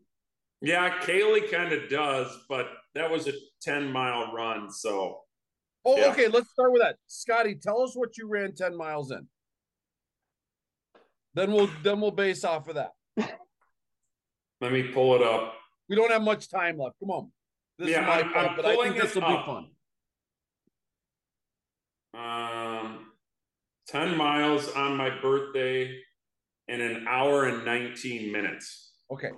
Yeah, 0.61 0.99
Kaylee 1.01 1.49
kind 1.51 1.71
of 1.71 1.89
does, 1.89 2.27
but 2.49 2.67
that 2.95 3.09
was 3.09 3.27
a 3.27 3.33
10 3.61 3.91
mile 3.91 4.33
run. 4.33 4.71
So 4.71 5.21
Oh, 5.85 5.97
Yeah. 5.97 6.11
okay, 6.11 6.27
let's 6.27 6.49
start 6.51 6.71
with 6.71 6.81
that. 6.81 6.97
Scotty, 7.07 7.55
tell 7.55 7.81
us 7.81 7.95
what 7.95 8.17
you 8.17 8.27
ran 8.27 8.53
10 8.53 8.75
miles 8.75 9.11
in. 9.11 9.27
Then 11.35 11.51
we'll 11.53 11.69
then 11.83 12.01
we'll 12.01 12.11
base 12.11 12.43
off 12.43 12.67
of 12.67 12.75
that. 12.75 12.91
let 14.61 14.71
me 14.71 14.91
pull 14.91 15.15
it 15.15 15.21
up. 15.21 15.53
We 15.87 15.95
don't 15.95 16.11
have 16.11 16.21
much 16.23 16.49
time 16.49 16.77
left. 16.77 16.95
Come 16.99 17.11
on. 17.11 17.31
This 17.77 17.89
Yeah, 17.89 18.09
I'm- 18.09 18.31
fault, 18.31 18.47
I'm 18.49 18.55
but 18.55 18.65
I 18.65 18.75
think 18.75 19.01
this 19.01 19.15
will 19.15 19.21
be 19.21 19.43
fun. 19.45 19.71
Um, 22.13 23.11
10 23.87 24.17
miles 24.17 24.69
on 24.71 24.97
my 24.97 25.09
birthday 25.21 26.01
in 26.67 26.81
an 26.81 27.07
hour 27.07 27.45
and 27.45 27.63
19 27.63 28.31
minutes. 28.31 28.93
Okay. 29.11 29.29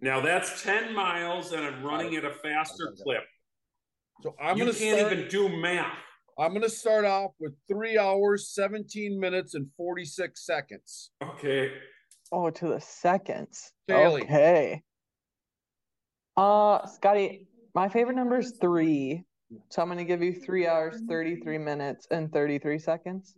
Now 0.00 0.20
that's 0.20 0.62
10 0.62 0.94
miles 0.94 1.52
and 1.52 1.64
I'm 1.64 1.82
running 1.82 2.14
at 2.16 2.24
a 2.24 2.32
faster 2.34 2.94
clip. 3.02 3.24
So 4.22 4.34
I'm 4.40 4.56
you 4.56 4.64
gonna 4.64 4.76
can't 4.76 4.98
start 4.98 5.12
even 5.12 5.28
do 5.28 5.48
math. 5.48 5.92
I'm 6.38 6.52
gonna 6.52 6.68
start 6.68 7.04
off 7.04 7.32
with 7.40 7.54
three 7.68 7.98
hours, 7.98 8.48
17 8.50 9.18
minutes, 9.18 9.54
and 9.54 9.68
46 9.76 10.44
seconds. 10.44 11.10
Okay. 11.22 11.72
Oh, 12.32 12.50
to 12.50 12.68
the 12.68 12.80
seconds. 12.80 13.72
Bailey. 13.86 14.22
Okay. 14.22 14.82
Uh, 16.36 16.86
Scotty, 16.86 17.46
my 17.74 17.88
favorite 17.88 18.14
number 18.14 18.38
is 18.38 18.52
three. 18.60 19.24
So 19.70 19.82
I'm 19.82 19.88
gonna 19.88 20.04
give 20.04 20.22
you 20.22 20.32
three 20.34 20.66
hours, 20.66 21.00
33 21.08 21.58
minutes, 21.58 22.06
and 22.10 22.32
33 22.32 22.78
seconds. 22.78 23.34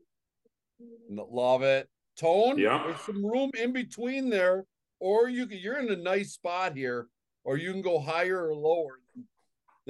Love 1.09 1.62
it. 1.62 1.89
Tone, 2.16 2.59
Yeah. 2.59 2.83
there's 2.87 3.01
some 3.01 3.24
room 3.24 3.51
in 3.59 3.72
between 3.72 4.28
there, 4.28 4.66
or 4.99 5.28
you 5.28 5.47
can, 5.47 5.59
you're 5.59 5.78
in 5.78 5.91
a 5.91 5.97
nice 5.97 6.33
spot 6.33 6.76
here, 6.76 7.07
or 7.45 7.57
you 7.57 7.70
can 7.72 7.81
go 7.81 7.99
higher 7.99 8.47
or 8.49 8.55
lower 8.55 9.01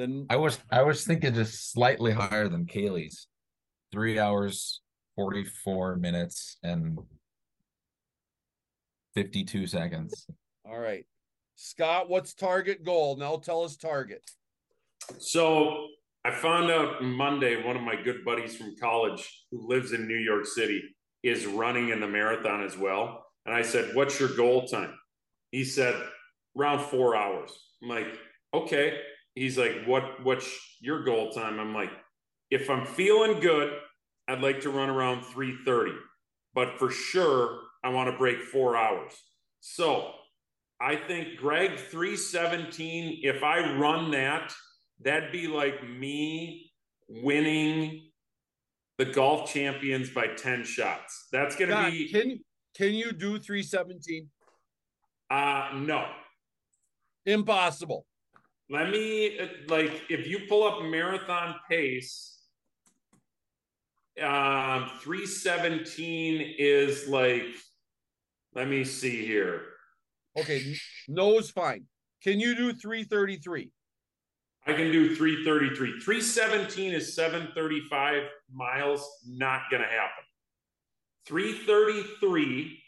than 0.00 0.26
I 0.30 0.36
was 0.36 0.58
I 0.70 0.82
was 0.82 1.04
thinking 1.04 1.34
just 1.34 1.72
slightly 1.72 2.12
higher 2.12 2.48
than 2.48 2.66
Kaylee's. 2.66 3.28
Three 3.92 4.18
hours, 4.18 4.80
forty 5.16 5.44
four 5.44 5.96
minutes, 5.96 6.56
and 6.62 6.98
fifty 9.14 9.44
two 9.44 9.66
seconds. 9.66 10.26
all 10.64 10.78
right. 10.78 11.04
Scott, 11.56 12.08
what's 12.08 12.32
target 12.32 12.84
goal? 12.84 13.16
Now 13.16 13.36
tell 13.36 13.62
us 13.64 13.76
target. 13.76 14.22
So 15.18 15.88
I 16.24 16.30
found 16.30 16.70
out 16.70 17.02
Monday 17.02 17.62
one 17.62 17.76
of 17.76 17.82
my 17.82 17.96
good 18.02 18.24
buddies 18.24 18.56
from 18.56 18.76
college 18.80 19.44
who 19.50 19.68
lives 19.68 19.92
in 19.92 20.08
New 20.08 20.16
York 20.16 20.46
City 20.46 20.82
is 21.22 21.44
running 21.46 21.90
in 21.90 22.00
the 22.00 22.08
marathon 22.08 22.64
as 22.64 22.78
well. 22.78 23.26
And 23.44 23.54
I 23.54 23.60
said, 23.62 23.94
What's 23.94 24.18
your 24.18 24.30
goal 24.36 24.66
time? 24.68 24.94
He 25.50 25.64
said, 25.64 26.00
around 26.58 26.80
four 26.80 27.16
hours. 27.16 27.52
I'm 27.82 27.88
like, 27.88 28.06
okay. 28.54 28.98
He's 29.34 29.56
like, 29.58 29.84
What 29.86 30.22
what's 30.24 30.48
your 30.80 31.04
goal 31.04 31.30
time? 31.30 31.58
I'm 31.60 31.74
like, 31.74 31.90
if 32.50 32.68
I'm 32.68 32.84
feeling 32.86 33.40
good, 33.40 33.72
I'd 34.28 34.40
like 34.42 34.60
to 34.62 34.70
run 34.70 34.90
around 34.90 35.22
330. 35.24 35.92
But 36.54 36.78
for 36.78 36.90
sure, 36.90 37.60
I 37.84 37.90
want 37.90 38.10
to 38.10 38.18
break 38.18 38.42
four 38.42 38.76
hours. 38.76 39.12
So 39.60 40.12
I 40.80 40.96
think 40.96 41.36
Greg 41.38 41.78
317, 41.78 43.20
if 43.22 43.42
I 43.42 43.76
run 43.76 44.10
that, 44.12 44.52
that'd 45.00 45.32
be 45.32 45.46
like 45.46 45.86
me 45.88 46.72
winning 47.08 48.10
the 48.98 49.04
golf 49.06 49.50
champions 49.52 50.10
by 50.10 50.26
10 50.26 50.64
shots. 50.64 51.28
That's 51.32 51.56
gonna 51.56 51.72
Scott, 51.72 51.90
be 51.92 52.08
can 52.10 52.40
can 52.76 52.94
you 52.94 53.12
do 53.12 53.38
317? 53.38 54.28
uh 55.30 55.70
no. 55.74 56.06
Impossible. 57.26 58.06
Let 58.70 58.90
me 58.90 59.36
like 59.68 60.02
if 60.08 60.28
you 60.28 60.46
pull 60.48 60.62
up 60.62 60.82
marathon 60.84 61.56
pace, 61.68 62.38
um 64.22 64.88
317 65.00 66.54
is 66.56 67.08
like 67.08 67.46
let 68.54 68.68
me 68.68 68.84
see 68.84 69.26
here. 69.26 69.62
Okay, 70.38 70.76
no 71.08 71.38
is 71.38 71.50
fine. 71.50 71.86
Can 72.22 72.38
you 72.38 72.54
do 72.54 72.72
333? 72.72 73.70
I 74.66 74.72
can 74.74 74.92
do 74.92 75.16
333. 75.16 76.00
317 76.00 76.92
is 76.92 77.14
735 77.14 78.22
miles. 78.52 79.08
Not 79.26 79.62
going 79.70 79.82
to 79.82 79.88
happen. 79.88 80.24
333 81.26 82.78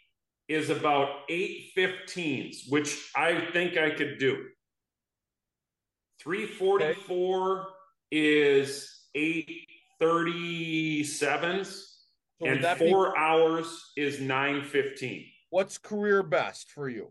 is 0.49 0.71
about 0.71 1.29
815s, 1.31 2.69
which 2.69 3.11
I 3.17 3.49
think 3.53 3.77
I 3.77 3.91
could 3.91 4.19
do. 4.19 4.45
344 6.23 7.67
is 8.11 8.91
837s. 9.17 11.89
So 12.41 12.47
and 12.47 12.65
that 12.65 12.79
be 12.79 12.91
four 12.91 13.19
hours 13.19 13.93
is 13.97 14.21
915. 14.21 15.27
what's 15.51 15.77
career 15.79 16.23
best 16.23 16.71
for 16.71 16.89
you? 16.89 17.09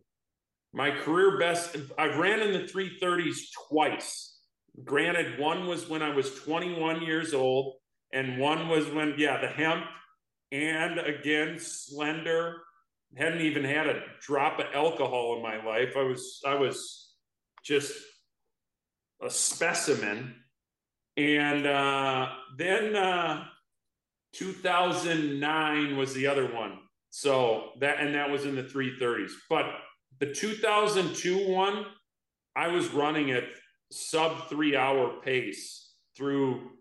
My 0.73 0.91
career 0.91 1.37
best, 1.37 1.75
I've 1.97 2.17
ran 2.17 2.39
in 2.41 2.53
the 2.53 2.59
330s 2.59 3.39
twice. 3.69 4.37
Granted, 4.85 5.37
one 5.39 5.67
was 5.67 5.89
when 5.89 6.01
I 6.01 6.15
was 6.15 6.33
21 6.35 7.01
years 7.01 7.33
old, 7.33 7.75
and 8.13 8.39
one 8.39 8.69
was 8.69 8.89
when, 8.89 9.15
yeah, 9.17 9.41
the 9.41 9.47
hemp, 9.47 9.83
and 10.51 10.99
again, 10.99 11.59
slender. 11.59 12.61
Hadn't 13.17 13.41
even 13.41 13.65
had 13.65 13.87
a 13.87 14.01
drop 14.21 14.59
of 14.59 14.67
alcohol 14.73 15.35
in 15.35 15.43
my 15.43 15.61
life. 15.65 15.97
I 15.97 16.03
was, 16.03 16.39
I 16.47 16.55
was 16.55 17.09
just 17.61 17.91
a 19.21 19.29
specimen. 19.29 20.35
And 21.17 21.65
uh, 21.67 22.29
then 22.57 22.95
uh, 22.95 23.43
2009 24.33 25.97
was 25.97 26.13
the 26.13 26.27
other 26.27 26.45
one. 26.53 26.79
So 27.09 27.71
that, 27.79 27.99
and 27.99 28.15
that 28.15 28.29
was 28.29 28.45
in 28.45 28.55
the 28.55 28.63
330s. 28.63 29.31
But 29.49 29.65
the 30.19 30.33
2002 30.33 31.49
one, 31.49 31.85
I 32.55 32.67
was 32.69 32.89
running 32.89 33.31
at 33.31 33.43
sub 33.91 34.49
three 34.49 34.75
hour 34.75 35.19
pace 35.21 35.93
through 36.15 36.71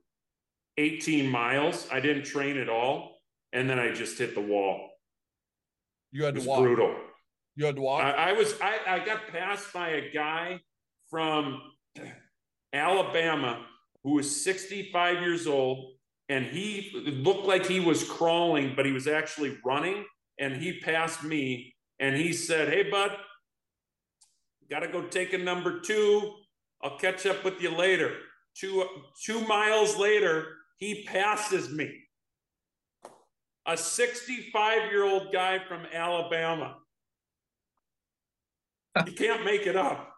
18 0.78 1.28
miles. 1.28 1.88
I 1.92 2.00
didn't 2.00 2.24
train 2.24 2.56
at 2.56 2.68
all. 2.68 3.16
And 3.52 3.68
then 3.68 3.80
I 3.80 3.92
just 3.92 4.16
hit 4.16 4.34
the 4.36 4.40
wall. 4.40 4.90
You 6.12 6.22
It 6.22 6.26
had 6.26 6.34
to 6.34 6.40
was 6.40 6.46
walk. 6.46 6.60
brutal. 6.60 6.94
You 7.56 7.66
had 7.66 7.74
to 7.76 7.82
walk. 7.82 8.02
I, 8.04 8.30
I 8.30 8.32
was 8.32 8.54
I, 8.62 8.78
I 8.86 9.04
got 9.04 9.26
passed 9.28 9.72
by 9.72 9.88
a 9.90 10.12
guy 10.12 10.60
from 11.10 11.60
Alabama 12.72 13.66
who 14.02 14.14
was 14.14 14.44
65 14.44 15.20
years 15.20 15.46
old 15.46 15.92
and 16.28 16.46
he 16.46 16.90
looked 16.94 17.44
like 17.44 17.66
he 17.66 17.80
was 17.80 18.04
crawling, 18.04 18.74
but 18.76 18.86
he 18.86 18.92
was 18.92 19.08
actually 19.08 19.58
running. 19.64 20.04
And 20.38 20.54
he 20.54 20.78
passed 20.80 21.24
me 21.24 21.74
and 21.98 22.16
he 22.16 22.32
said, 22.32 22.68
Hey 22.68 22.88
bud, 22.88 23.10
gotta 24.70 24.88
go 24.88 25.02
take 25.02 25.32
a 25.32 25.38
number 25.38 25.80
two. 25.80 26.34
I'll 26.82 26.98
catch 26.98 27.26
up 27.26 27.44
with 27.44 27.60
you 27.60 27.76
later. 27.76 28.16
Two 28.56 28.84
two 29.24 29.46
miles 29.46 29.96
later, 29.96 30.46
he 30.76 31.04
passes 31.04 31.70
me. 31.70 31.92
A 33.66 33.76
65 33.76 34.90
year 34.90 35.04
old 35.04 35.32
guy 35.32 35.58
from 35.58 35.82
Alabama. 35.92 36.76
You 39.04 39.12
can't 39.12 39.44
make 39.44 39.66
it 39.66 39.76
up. 39.76 40.09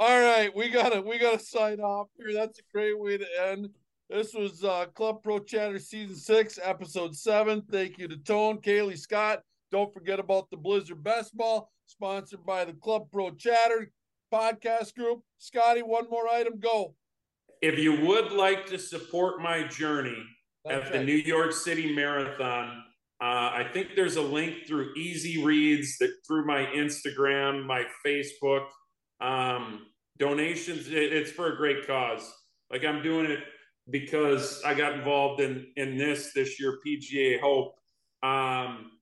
All 0.00 0.20
right, 0.20 0.54
we 0.54 0.68
gotta 0.68 1.02
we 1.02 1.18
gotta 1.18 1.40
sign 1.40 1.80
off 1.80 2.06
here. 2.16 2.32
That's 2.32 2.60
a 2.60 2.62
great 2.72 2.96
way 2.96 3.18
to 3.18 3.26
end. 3.48 3.68
This 4.08 4.32
was 4.32 4.62
uh 4.62 4.86
Club 4.94 5.24
Pro 5.24 5.40
Chatter 5.40 5.80
season 5.80 6.14
six, 6.14 6.56
episode 6.62 7.16
seven. 7.16 7.62
Thank 7.68 7.98
you 7.98 8.06
to 8.06 8.16
Tone, 8.16 8.58
Kaylee 8.58 8.96
Scott. 8.96 9.42
Don't 9.72 9.92
forget 9.92 10.20
about 10.20 10.50
the 10.50 10.56
Blizzard 10.56 11.02
Best 11.02 11.36
Ball, 11.36 11.68
sponsored 11.86 12.46
by 12.46 12.64
the 12.64 12.74
Club 12.74 13.10
Pro 13.10 13.32
Chatter 13.32 13.90
podcast 14.32 14.94
group. 14.94 15.20
Scotty, 15.38 15.82
one 15.82 16.08
more 16.08 16.28
item, 16.28 16.60
go. 16.60 16.94
If 17.60 17.76
you 17.76 18.06
would 18.06 18.30
like 18.30 18.66
to 18.66 18.78
support 18.78 19.42
my 19.42 19.64
journey, 19.64 20.22
at 20.64 20.82
That's 20.82 20.90
the. 20.92 21.02
New 21.02 21.16
York 21.16 21.52
City 21.52 21.92
Marathon. 21.92 22.84
Uh, 23.20 23.50
I 23.50 23.66
think 23.72 23.96
there's 23.96 24.14
a 24.14 24.22
link 24.22 24.68
through 24.68 24.94
Easy 24.94 25.42
Reads 25.42 25.98
that 25.98 26.12
through 26.24 26.46
my 26.46 26.66
Instagram, 26.66 27.66
my 27.66 27.82
Facebook. 28.06 28.66
Um, 29.20 29.86
donations. 30.18 30.88
It, 30.88 31.12
it's 31.12 31.30
for 31.30 31.52
a 31.52 31.56
great 31.56 31.86
cause. 31.86 32.30
Like 32.70 32.84
I'm 32.84 33.02
doing 33.02 33.30
it 33.30 33.40
because 33.90 34.62
I 34.64 34.74
got 34.74 34.94
involved 34.94 35.40
in 35.40 35.66
in 35.76 35.96
this 35.96 36.32
this 36.34 36.60
year, 36.60 36.78
PGA 36.86 37.40
Hope. 37.40 37.74
Um, 38.22 38.92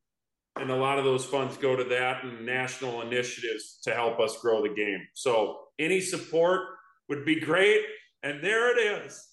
and 0.57 0.71
a 0.71 0.77
lot 0.77 0.99
of 0.99 1.05
those 1.05 1.25
funds 1.25 1.57
go 1.57 1.77
to 1.77 1.85
that 1.85 2.25
and 2.25 2.47
national 2.47 3.03
initiatives 3.03 3.79
to 3.83 3.93
help 3.93 4.21
us 4.21 4.41
grow 4.41 4.63
the 4.63 4.75
game. 4.75 5.07
So 5.13 5.59
any 5.79 6.01
support 6.01 6.63
would 7.09 7.25
be 7.25 7.41
great. 7.41 7.83
And 8.23 8.43
there 8.43 8.77
it 8.77 9.05
is. 9.05 9.27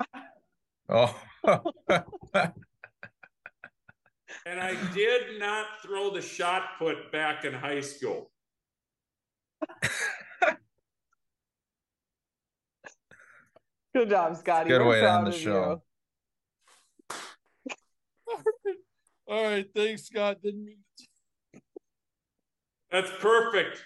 Oh, 0.88 1.16
And 4.44 4.60
I 4.60 4.74
did 4.92 5.38
not 5.38 5.66
throw 5.84 6.10
the 6.10 6.20
shot 6.20 6.62
put 6.78 7.12
back 7.12 7.44
in 7.44 7.52
high 7.52 7.80
school. 7.80 8.30
Good 13.94 14.10
job, 14.10 14.36
Scotty. 14.36 14.70
Good 14.70 14.80
We're 14.80 14.88
way 14.88 15.00
to 15.00 15.12
end 15.12 15.26
the 15.26 15.32
show. 15.32 15.82
All 19.28 19.44
right, 19.44 19.66
thanks, 19.74 20.04
Scott. 20.04 20.38
Didn't 20.42 20.64
mean 20.64 20.78
That's 22.90 23.10
perfect. 23.20 23.82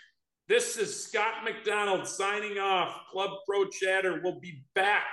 This 0.48 0.76
is 0.76 1.04
Scott 1.06 1.44
McDonald 1.44 2.06
signing 2.06 2.58
off. 2.58 2.94
Club 3.10 3.30
Pro 3.46 3.66
Chatter 3.66 4.20
will 4.22 4.38
be 4.40 4.62
back 4.74 5.06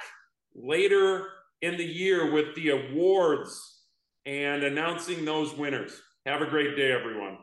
later 0.56 1.28
in 1.62 1.78
the 1.78 1.86
year 1.86 2.32
with 2.32 2.54
the 2.56 2.70
awards 2.70 3.82
and 4.26 4.64
announcing 4.64 5.26
those 5.26 5.56
winners. 5.56 6.00
Have 6.26 6.42
a 6.42 6.46
great 6.46 6.76
day, 6.76 6.92
everyone. 6.92 7.40